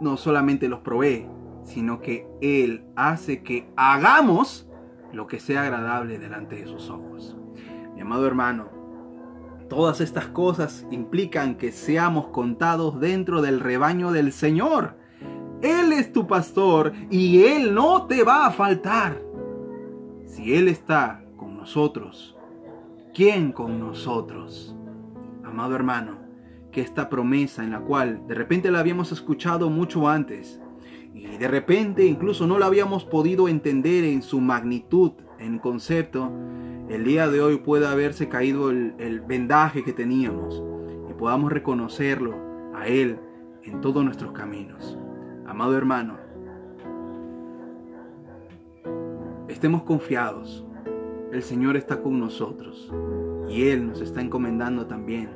No 0.00 0.16
solamente 0.16 0.68
los 0.68 0.80
provee, 0.80 1.26
sino 1.64 2.00
que 2.00 2.26
Él 2.40 2.84
hace 2.96 3.42
que 3.42 3.68
hagamos 3.76 4.68
lo 5.12 5.26
que 5.26 5.40
sea 5.40 5.62
agradable 5.62 6.18
delante 6.18 6.56
de 6.56 6.66
sus 6.66 6.90
ojos. 6.90 7.36
Mi 7.94 8.00
amado 8.00 8.26
hermano, 8.26 8.82
Todas 9.72 10.02
estas 10.02 10.26
cosas 10.26 10.86
implican 10.90 11.54
que 11.54 11.72
seamos 11.72 12.26
contados 12.26 13.00
dentro 13.00 13.40
del 13.40 13.58
rebaño 13.58 14.12
del 14.12 14.30
Señor. 14.30 14.98
Él 15.62 15.94
es 15.94 16.12
tu 16.12 16.26
pastor 16.26 16.92
y 17.08 17.44
Él 17.44 17.72
no 17.72 18.04
te 18.04 18.22
va 18.22 18.44
a 18.44 18.50
faltar. 18.50 19.22
Si 20.26 20.54
Él 20.54 20.68
está 20.68 21.21
nosotros, 21.62 22.36
¿quién 23.14 23.52
con 23.52 23.78
nosotros? 23.78 24.74
Amado 25.44 25.76
hermano, 25.76 26.18
que 26.72 26.80
esta 26.80 27.08
promesa 27.08 27.62
en 27.62 27.70
la 27.70 27.78
cual 27.78 28.26
de 28.26 28.34
repente 28.34 28.72
la 28.72 28.80
habíamos 28.80 29.12
escuchado 29.12 29.70
mucho 29.70 30.08
antes 30.08 30.60
y 31.14 31.36
de 31.36 31.46
repente 31.46 32.04
incluso 32.04 32.48
no 32.48 32.58
la 32.58 32.66
habíamos 32.66 33.04
podido 33.04 33.46
entender 33.46 34.02
en 34.02 34.22
su 34.22 34.40
magnitud, 34.40 35.12
en 35.38 35.60
concepto, 35.60 36.32
el 36.88 37.04
día 37.04 37.28
de 37.28 37.40
hoy 37.40 37.58
pueda 37.58 37.92
haberse 37.92 38.28
caído 38.28 38.70
el, 38.70 38.96
el 38.98 39.20
vendaje 39.20 39.84
que 39.84 39.92
teníamos 39.92 40.60
y 41.08 41.14
podamos 41.14 41.52
reconocerlo 41.52 42.34
a 42.74 42.88
Él 42.88 43.20
en 43.62 43.80
todos 43.80 44.04
nuestros 44.04 44.32
caminos. 44.32 44.98
Amado 45.46 45.76
hermano, 45.76 46.16
estemos 49.46 49.84
confiados. 49.84 50.66
El 51.32 51.42
Señor 51.42 51.78
está 51.78 52.02
con 52.02 52.20
nosotros 52.20 52.92
y 53.48 53.70
Él 53.70 53.86
nos 53.86 54.02
está 54.02 54.20
encomendando 54.20 54.86
también 54.86 55.30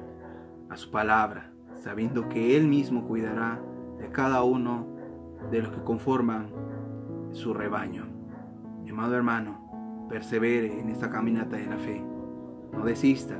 a 0.68 0.76
su 0.76 0.90
palabra, 0.90 1.53
sabiendo 1.78 2.28
que 2.28 2.55
Él 2.55 2.68
mismo 2.68 3.07
cuidará 3.07 3.62
de 3.99 4.11
cada 4.11 4.42
uno 4.42 4.86
de 5.51 5.62
los 5.62 5.72
que 5.72 5.82
conforman 5.82 6.51
su 7.32 7.55
rebaño. 7.55 8.05
Mi 8.84 8.90
amado 8.90 9.16
hermano, 9.16 10.07
persevere 10.11 10.78
en 10.78 10.90
esta 10.90 11.09
caminata 11.09 11.57
de 11.57 11.66
la 11.66 11.78
fe. 11.78 12.05
No 12.74 12.84
desista, 12.84 13.38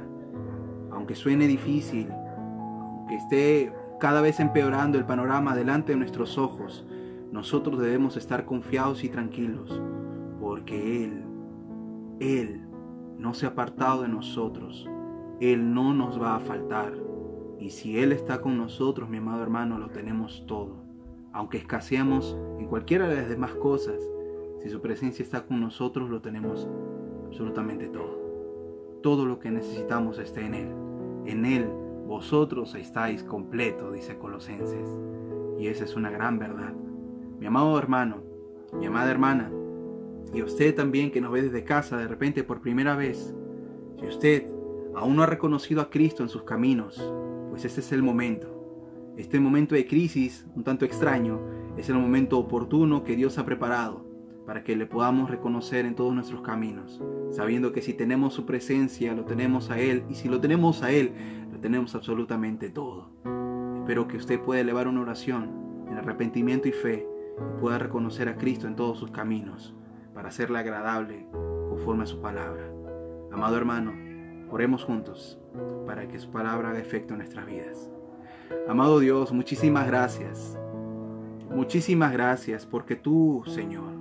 aunque 0.91 1.15
suene 1.15 1.47
difícil, 1.47 2.09
aunque 2.11 3.17
esté 3.17 3.75
cada 4.01 4.23
vez 4.23 4.41
empeorando 4.41 4.97
el 4.97 5.05
panorama 5.05 5.55
delante 5.55 5.93
de 5.93 5.99
nuestros 5.99 6.39
ojos, 6.39 6.87
nosotros 7.33 7.79
debemos 7.79 8.17
estar 8.17 8.47
confiados 8.47 9.05
y 9.05 9.11
tranquilos, 9.11 9.83
porque 10.41 11.05
Él, 11.05 11.36
Él 12.21 12.67
no 13.19 13.35
se 13.35 13.47
ha 13.47 13.51
apartado 13.51 14.03
de 14.03 14.09
nosotros, 14.09 14.89
Él 15.41 15.75
no 15.75 15.95
nos 15.95 16.21
va 16.21 16.37
a 16.37 16.41
faltar. 16.41 16.95
Y 17.59 17.71
si 17.71 17.99
Él 17.99 18.13
está 18.13 18.41
con 18.41 18.57
nosotros, 18.59 19.09
mi 19.09 19.19
amado 19.19 19.43
hermano, 19.43 19.79
lo 19.79 19.89
tenemos 19.89 20.45
todo. 20.47 20.77
Aunque 21.33 21.59
escaseamos 21.59 22.37
en 22.59 22.67
cualquiera 22.67 23.09
de 23.09 23.17
las 23.17 23.29
demás 23.29 23.55
cosas, 23.55 24.01
si 24.63 24.71
su 24.71 24.81
presencia 24.81 25.23
está 25.23 25.47
con 25.47 25.61
nosotros, 25.61 26.09
lo 26.11 26.21
tenemos 26.21 26.69
absolutamente 27.27 27.89
todo. 27.89 29.01
Todo 29.03 29.27
lo 29.27 29.39
que 29.39 29.51
necesitamos 29.51 30.19
está 30.19 30.41
en 30.41 30.55
Él. 30.55 30.69
En 31.27 31.45
Él 31.45 31.69
vosotros 32.07 32.75
estáis 32.75 33.23
completos, 33.23 33.93
dice 33.93 34.19
Colosenses. 34.19 34.89
Y 35.59 35.69
esa 35.69 35.85
es 35.85 35.97
una 35.97 36.11
gran 36.11 36.39
verdad. 36.39 36.73
Mi 37.39 37.47
amado 37.47 37.79
hermano, 37.79 38.23
mi 38.73 38.87
amada 38.87 39.11
hermana, 39.11 39.51
y 40.33 40.43
usted 40.43 40.75
también 40.75 41.11
que 41.11 41.21
nos 41.21 41.33
ve 41.33 41.43
desde 41.43 41.65
casa 41.65 41.97
de 41.97 42.09
repente 42.09 42.45
por 42.45 42.61
primera 42.61 42.97
vez, 42.97 43.35
si 43.99 44.07
usted 44.07 44.47
aún 44.95 45.17
no 45.17 45.23
ha 45.23 45.27
reconocido 45.27 45.81
a 45.81 45.91
Cristo 45.91 46.23
en 46.23 46.29
sus 46.29 46.43
caminos, 46.43 47.13
pues 47.51 47.65
este 47.65 47.81
es 47.81 47.93
el 47.93 48.03
momento. 48.03 48.53
Este 49.17 49.41
momento 49.41 49.75
de 49.75 49.87
crisis, 49.87 50.47
un 50.55 50.65
tanto 50.65 50.85
extraño, 50.85 51.41
es 51.77 51.89
el 51.89 51.97
momento 51.97 52.39
oportuno 52.39 53.03
que 53.03 53.17
Dios 53.17 53.39
ha 53.39 53.47
preparado 53.47 54.05
para 54.47 54.63
que 54.63 54.77
le 54.77 54.87
podamos 54.87 55.31
reconocer 55.31 55.87
en 55.87 55.95
todos 55.95 56.15
nuestros 56.15 56.43
caminos, 56.43 57.03
sabiendo 57.31 57.73
que 57.73 57.83
si 57.83 57.95
tenemos 57.95 58.35
su 58.35 58.47
presencia, 58.47 59.15
lo 59.15 59.25
tenemos 59.25 59.71
a 59.71 59.81
Él, 59.81 60.05
y 60.09 60.15
si 60.15 60.29
lo 60.29 60.41
tenemos 60.41 60.83
a 60.83 60.93
Él, 60.93 61.13
lo 61.51 61.59
tenemos 61.59 61.95
absolutamente 61.95 62.71
todo. 62.71 63.11
Espero 63.79 64.07
que 64.07 64.19
usted 64.19 64.41
pueda 64.41 64.61
elevar 64.61 64.87
una 64.87 65.01
oración 65.01 65.87
en 65.89 65.97
arrepentimiento 65.97 66.69
y 66.69 66.73
fe 66.73 67.07
y 67.39 67.61
pueda 67.61 67.79
reconocer 67.79 68.29
a 68.29 68.37
Cristo 68.37 68.67
en 68.67 68.77
todos 68.77 68.99
sus 68.99 69.11
caminos 69.11 69.76
para 70.17 70.31
hacerle 70.31 70.59
agradable 70.59 71.27
conforme 71.69 72.05
a 72.05 72.07
su 72.07 72.21
palabra. 72.23 72.65
Amado 73.31 73.59
hermano, 73.59 73.93
oremos 74.51 74.83
juntos 74.83 75.39
para 75.87 76.09
que 76.09 76.19
su 76.19 76.31
palabra 76.31 76.71
haga 76.71 76.81
efecto 76.81 77.13
en 77.13 77.19
nuestras 77.19 77.45
vidas. 77.45 77.91
Amado 78.67 78.99
Dios, 78.99 79.31
muchísimas 79.31 79.87
gracias. 79.87 80.59
Muchísimas 81.51 82.13
gracias 82.13 82.65
porque 82.65 82.97
tú, 82.97 83.43
Señor, 83.47 83.93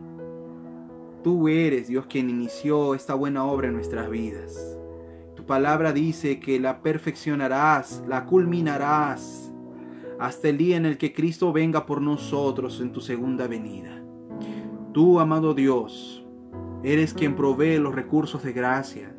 tú 1.21 1.49
eres 1.49 1.89
Dios 1.89 2.05
quien 2.05 2.29
inició 2.29 2.95
esta 2.95 3.13
buena 3.13 3.43
obra 3.43 3.67
en 3.67 3.73
nuestras 3.73 4.09
vidas. 4.09 4.77
Tu 5.35 5.45
palabra 5.45 5.91
dice 5.91 6.39
que 6.39 6.61
la 6.61 6.81
perfeccionarás, 6.81 8.01
la 8.07 8.25
culminarás 8.25 9.51
hasta 10.17 10.47
el 10.47 10.57
día 10.57 10.77
en 10.77 10.85
el 10.85 10.97
que 10.97 11.13
Cristo 11.13 11.51
venga 11.51 11.85
por 11.85 12.01
nosotros 12.01 12.79
en 12.79 12.93
tu 12.93 13.01
segunda 13.01 13.47
venida. 13.47 14.04
Tú, 14.95 15.19
amado 15.19 15.53
Dios, 15.53 16.23
eres 16.81 17.13
quien 17.13 17.35
provee 17.35 17.79
los 17.79 17.93
recursos 17.93 18.43
de 18.43 18.53
gracia 18.53 19.13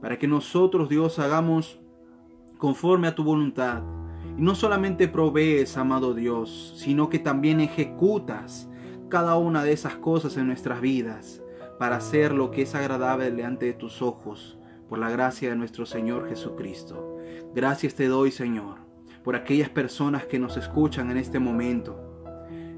para 0.00 0.18
que 0.18 0.26
nosotros, 0.26 0.88
Dios, 0.88 1.18
hagamos 1.18 1.78
conforme 2.56 3.08
a 3.08 3.14
tu 3.14 3.24
voluntad. 3.24 3.82
Y 4.38 4.40
no 4.40 4.54
solamente 4.54 5.06
provees, 5.06 5.76
amado 5.76 6.14
Dios, 6.14 6.72
sino 6.78 7.10
que 7.10 7.18
también 7.18 7.60
ejecutas 7.60 8.70
cada 9.10 9.36
una 9.36 9.62
de 9.62 9.72
esas 9.72 9.96
cosas 9.96 10.34
en 10.38 10.46
nuestras 10.46 10.80
vidas 10.80 11.42
para 11.78 11.96
hacer 11.96 12.32
lo 12.32 12.50
que 12.50 12.62
es 12.62 12.74
agradable 12.74 13.30
delante 13.30 13.66
de 13.66 13.74
tus 13.74 14.00
ojos, 14.00 14.58
por 14.88 14.98
la 14.98 15.10
gracia 15.10 15.50
de 15.50 15.56
nuestro 15.56 15.84
Señor 15.84 16.26
Jesucristo. 16.30 17.18
Gracias 17.54 17.94
te 17.94 18.08
doy, 18.08 18.30
Señor, 18.30 18.78
por 19.22 19.36
aquellas 19.36 19.68
personas 19.68 20.24
que 20.24 20.38
nos 20.38 20.56
escuchan 20.56 21.10
en 21.10 21.18
este 21.18 21.38
momento. 21.38 22.07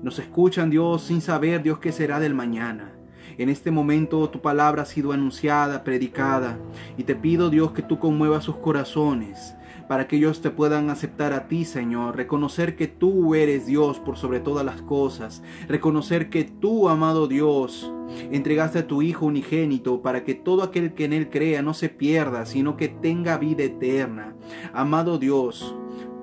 Nos 0.02 0.18
escuchan, 0.18 0.70
Dios, 0.70 1.02
sin 1.02 1.20
saber, 1.20 1.62
Dios, 1.62 1.78
qué 1.78 1.92
será 1.92 2.20
del 2.20 2.34
mañana. 2.34 2.92
En 3.36 3.48
este 3.48 3.70
momento 3.70 4.28
tu 4.30 4.40
palabra 4.40 4.82
ha 4.82 4.86
sido 4.86 5.12
anunciada, 5.12 5.84
predicada, 5.84 6.58
y 6.96 7.04
te 7.04 7.14
pido 7.14 7.50
Dios 7.50 7.72
que 7.72 7.82
tú 7.82 7.98
conmuevas 7.98 8.44
sus 8.44 8.56
corazones 8.56 9.54
para 9.90 10.06
que 10.06 10.18
ellos 10.18 10.40
te 10.40 10.50
puedan 10.50 10.88
aceptar 10.88 11.32
a 11.32 11.48
ti, 11.48 11.64
Señor, 11.64 12.14
reconocer 12.14 12.76
que 12.76 12.86
tú 12.86 13.34
eres 13.34 13.66
Dios 13.66 13.98
por 13.98 14.16
sobre 14.16 14.38
todas 14.38 14.64
las 14.64 14.82
cosas, 14.82 15.42
reconocer 15.66 16.30
que 16.30 16.44
tú, 16.44 16.88
amado 16.88 17.26
Dios, 17.26 17.92
entregaste 18.30 18.78
a 18.78 18.86
tu 18.86 19.02
Hijo 19.02 19.26
unigénito 19.26 20.00
para 20.00 20.22
que 20.22 20.34
todo 20.36 20.62
aquel 20.62 20.94
que 20.94 21.06
en 21.06 21.12
Él 21.12 21.28
crea 21.28 21.60
no 21.62 21.74
se 21.74 21.88
pierda, 21.88 22.46
sino 22.46 22.76
que 22.76 22.86
tenga 22.86 23.36
vida 23.36 23.64
eterna. 23.64 24.36
Amado 24.72 25.18
Dios, 25.18 25.74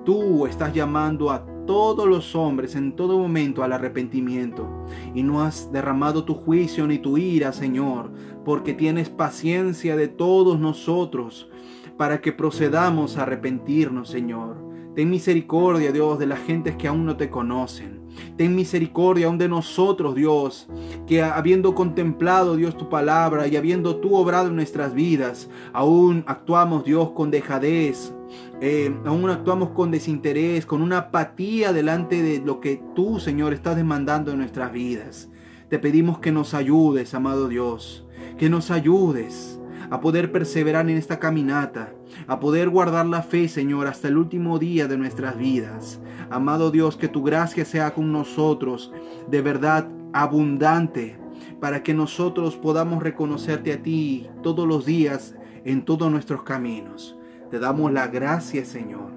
tú 0.06 0.46
estás 0.46 0.72
llamando 0.72 1.30
a 1.30 1.44
todos 1.68 2.08
los 2.08 2.34
hombres 2.34 2.74
en 2.76 2.96
todo 2.96 3.18
momento 3.18 3.62
al 3.62 3.74
arrepentimiento. 3.74 4.86
Y 5.14 5.22
no 5.22 5.42
has 5.42 5.70
derramado 5.70 6.24
tu 6.24 6.32
juicio 6.32 6.86
ni 6.86 6.98
tu 6.98 7.18
ira, 7.18 7.52
Señor, 7.52 8.10
porque 8.42 8.72
tienes 8.72 9.10
paciencia 9.10 9.94
de 9.94 10.08
todos 10.08 10.58
nosotros 10.58 11.50
para 11.98 12.22
que 12.22 12.32
procedamos 12.32 13.18
a 13.18 13.24
arrepentirnos, 13.24 14.08
Señor. 14.08 14.56
Ten 14.94 15.10
misericordia, 15.10 15.92
Dios, 15.92 16.18
de 16.18 16.26
las 16.26 16.40
gentes 16.40 16.74
que 16.76 16.88
aún 16.88 17.04
no 17.04 17.18
te 17.18 17.28
conocen. 17.28 18.00
Ten 18.38 18.56
misericordia 18.56 19.26
aún 19.26 19.36
de 19.36 19.50
nosotros, 19.50 20.14
Dios, 20.14 20.70
que 21.06 21.20
habiendo 21.22 21.74
contemplado, 21.74 22.56
Dios, 22.56 22.78
tu 22.78 22.88
palabra 22.88 23.46
y 23.46 23.56
habiendo 23.56 23.96
tú 23.96 24.16
obrado 24.16 24.48
en 24.48 24.56
nuestras 24.56 24.94
vidas, 24.94 25.50
aún 25.74 26.24
actuamos, 26.26 26.84
Dios, 26.84 27.10
con 27.10 27.30
dejadez, 27.30 28.14
eh, 28.60 28.94
aún 29.04 29.30
actuamos 29.30 29.70
con 29.70 29.90
desinterés, 29.90 30.66
con 30.66 30.82
una 30.82 30.98
apatía 30.98 31.72
delante 31.72 32.22
de 32.22 32.40
lo 32.40 32.60
que 32.60 32.82
tú, 32.94 33.20
Señor, 33.20 33.52
estás 33.52 33.76
demandando 33.76 34.32
en 34.32 34.38
nuestras 34.38 34.72
vidas. 34.72 35.28
Te 35.68 35.78
pedimos 35.78 36.18
que 36.18 36.32
nos 36.32 36.54
ayudes, 36.54 37.14
amado 37.14 37.48
Dios, 37.48 38.06
que 38.38 38.48
nos 38.48 38.70
ayudes 38.70 39.60
a 39.90 40.00
poder 40.00 40.32
perseverar 40.32 40.88
en 40.88 40.96
esta 40.96 41.18
caminata, 41.18 41.92
a 42.26 42.40
poder 42.40 42.68
guardar 42.68 43.06
la 43.06 43.22
fe, 43.22 43.48
Señor, 43.48 43.86
hasta 43.86 44.08
el 44.08 44.16
último 44.16 44.58
día 44.58 44.86
de 44.86 44.98
nuestras 44.98 45.36
vidas. 45.38 46.00
Amado 46.30 46.70
Dios, 46.70 46.96
que 46.96 47.08
tu 47.08 47.22
gracia 47.22 47.64
sea 47.64 47.94
con 47.94 48.12
nosotros, 48.12 48.92
de 49.28 49.40
verdad 49.40 49.88
abundante, 50.12 51.18
para 51.60 51.82
que 51.82 51.94
nosotros 51.94 52.56
podamos 52.56 53.02
reconocerte 53.02 53.72
a 53.72 53.82
ti 53.82 54.28
todos 54.42 54.66
los 54.66 54.84
días 54.84 55.34
en 55.64 55.84
todos 55.84 56.10
nuestros 56.10 56.42
caminos. 56.42 57.17
Te 57.50 57.58
damos 57.58 57.90
la 57.92 58.08
gracia, 58.08 58.64
Señor, 58.64 59.10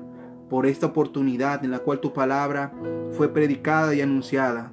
por 0.50 0.66
esta 0.66 0.88
oportunidad 0.88 1.66
en 1.66 1.72
la 1.72 1.80
cual 1.80 2.00
tu 2.00 2.14
palabra 2.14 2.74
fue 3.12 3.34
predicada 3.34 3.94
y 3.94 4.02
anunciada. 4.02 4.72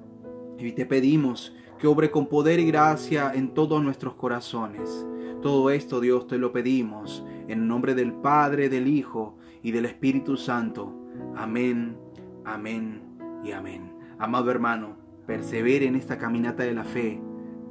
Y 0.58 0.72
te 0.72 0.86
pedimos 0.86 1.56
que 1.78 1.88
obre 1.88 2.10
con 2.10 2.26
poder 2.26 2.60
y 2.60 2.66
gracia 2.66 3.32
en 3.34 3.54
todos 3.54 3.82
nuestros 3.82 4.14
corazones. 4.14 5.06
Todo 5.42 5.70
esto, 5.70 6.00
Dios, 6.00 6.26
te 6.26 6.38
lo 6.38 6.52
pedimos 6.52 7.24
en 7.48 7.66
nombre 7.66 7.94
del 7.94 8.12
Padre, 8.12 8.68
del 8.68 8.86
Hijo 8.86 9.36
y 9.62 9.72
del 9.72 9.86
Espíritu 9.86 10.36
Santo. 10.36 10.92
Amén, 11.36 11.96
amén 12.44 13.02
y 13.44 13.52
amén. 13.52 13.92
Amado 14.18 14.50
hermano, 14.50 14.96
persevere 15.26 15.86
en 15.86 15.96
esta 15.96 16.18
caminata 16.18 16.62
de 16.62 16.74
la 16.74 16.84
fe. 16.84 17.20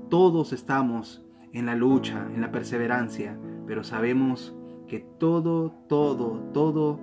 Todos 0.09 0.51
estamos 0.51 1.25
en 1.53 1.65
la 1.65 1.75
lucha, 1.75 2.27
en 2.33 2.41
la 2.41 2.51
perseverancia, 2.51 3.39
pero 3.65 3.83
sabemos 3.83 4.56
que 4.87 4.99
todo, 4.99 5.71
todo, 5.87 6.39
todo 6.53 6.99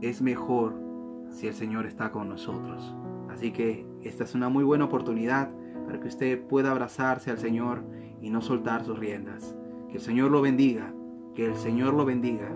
es 0.00 0.20
mejor 0.20 0.74
si 1.30 1.46
el 1.46 1.54
Señor 1.54 1.86
está 1.86 2.10
con 2.10 2.28
nosotros. 2.28 2.94
Así 3.30 3.52
que 3.52 3.86
esta 4.02 4.24
es 4.24 4.34
una 4.34 4.48
muy 4.48 4.64
buena 4.64 4.84
oportunidad 4.84 5.50
para 5.86 6.00
que 6.00 6.08
usted 6.08 6.42
pueda 6.46 6.70
abrazarse 6.70 7.30
al 7.30 7.38
Señor 7.38 7.84
y 8.20 8.30
no 8.30 8.40
soltar 8.40 8.84
sus 8.84 8.98
riendas. 8.98 9.56
Que 9.88 9.96
el 9.96 10.00
Señor 10.00 10.30
lo 10.30 10.42
bendiga, 10.42 10.92
que 11.34 11.46
el 11.46 11.56
Señor 11.56 11.94
lo 11.94 12.04
bendiga, 12.04 12.50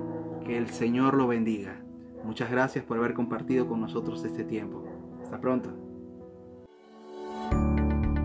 que 0.44 0.58
el 0.58 0.68
Señor 0.68 1.14
lo 1.14 1.26
bendiga. 1.26 1.82
Muchas 2.24 2.50
gracias 2.50 2.84
por 2.84 2.98
haber 2.98 3.14
compartido 3.14 3.68
con 3.68 3.80
nosotros 3.80 4.24
este 4.24 4.44
tiempo. 4.44 4.84
Hasta 5.22 5.40
pronto. 5.40 5.70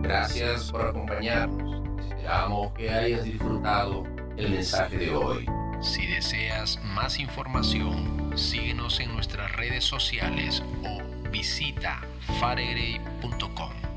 Gracias 0.01 0.71
por 0.71 0.81
acompañarnos. 0.81 1.81
Esperamos 1.99 2.73
que 2.73 2.89
hayas 2.89 3.23
disfrutado 3.23 4.03
el 4.37 4.51
mensaje 4.51 4.97
de 4.97 5.15
hoy. 5.15 5.45
Si 5.81 6.05
deseas 6.05 6.79
más 6.83 7.19
información, 7.19 8.37
síguenos 8.37 8.99
en 8.99 9.11
nuestras 9.13 9.51
redes 9.51 9.83
sociales 9.83 10.61
o 10.83 11.01
visita 11.31 12.01
faregray.com. 12.39 13.90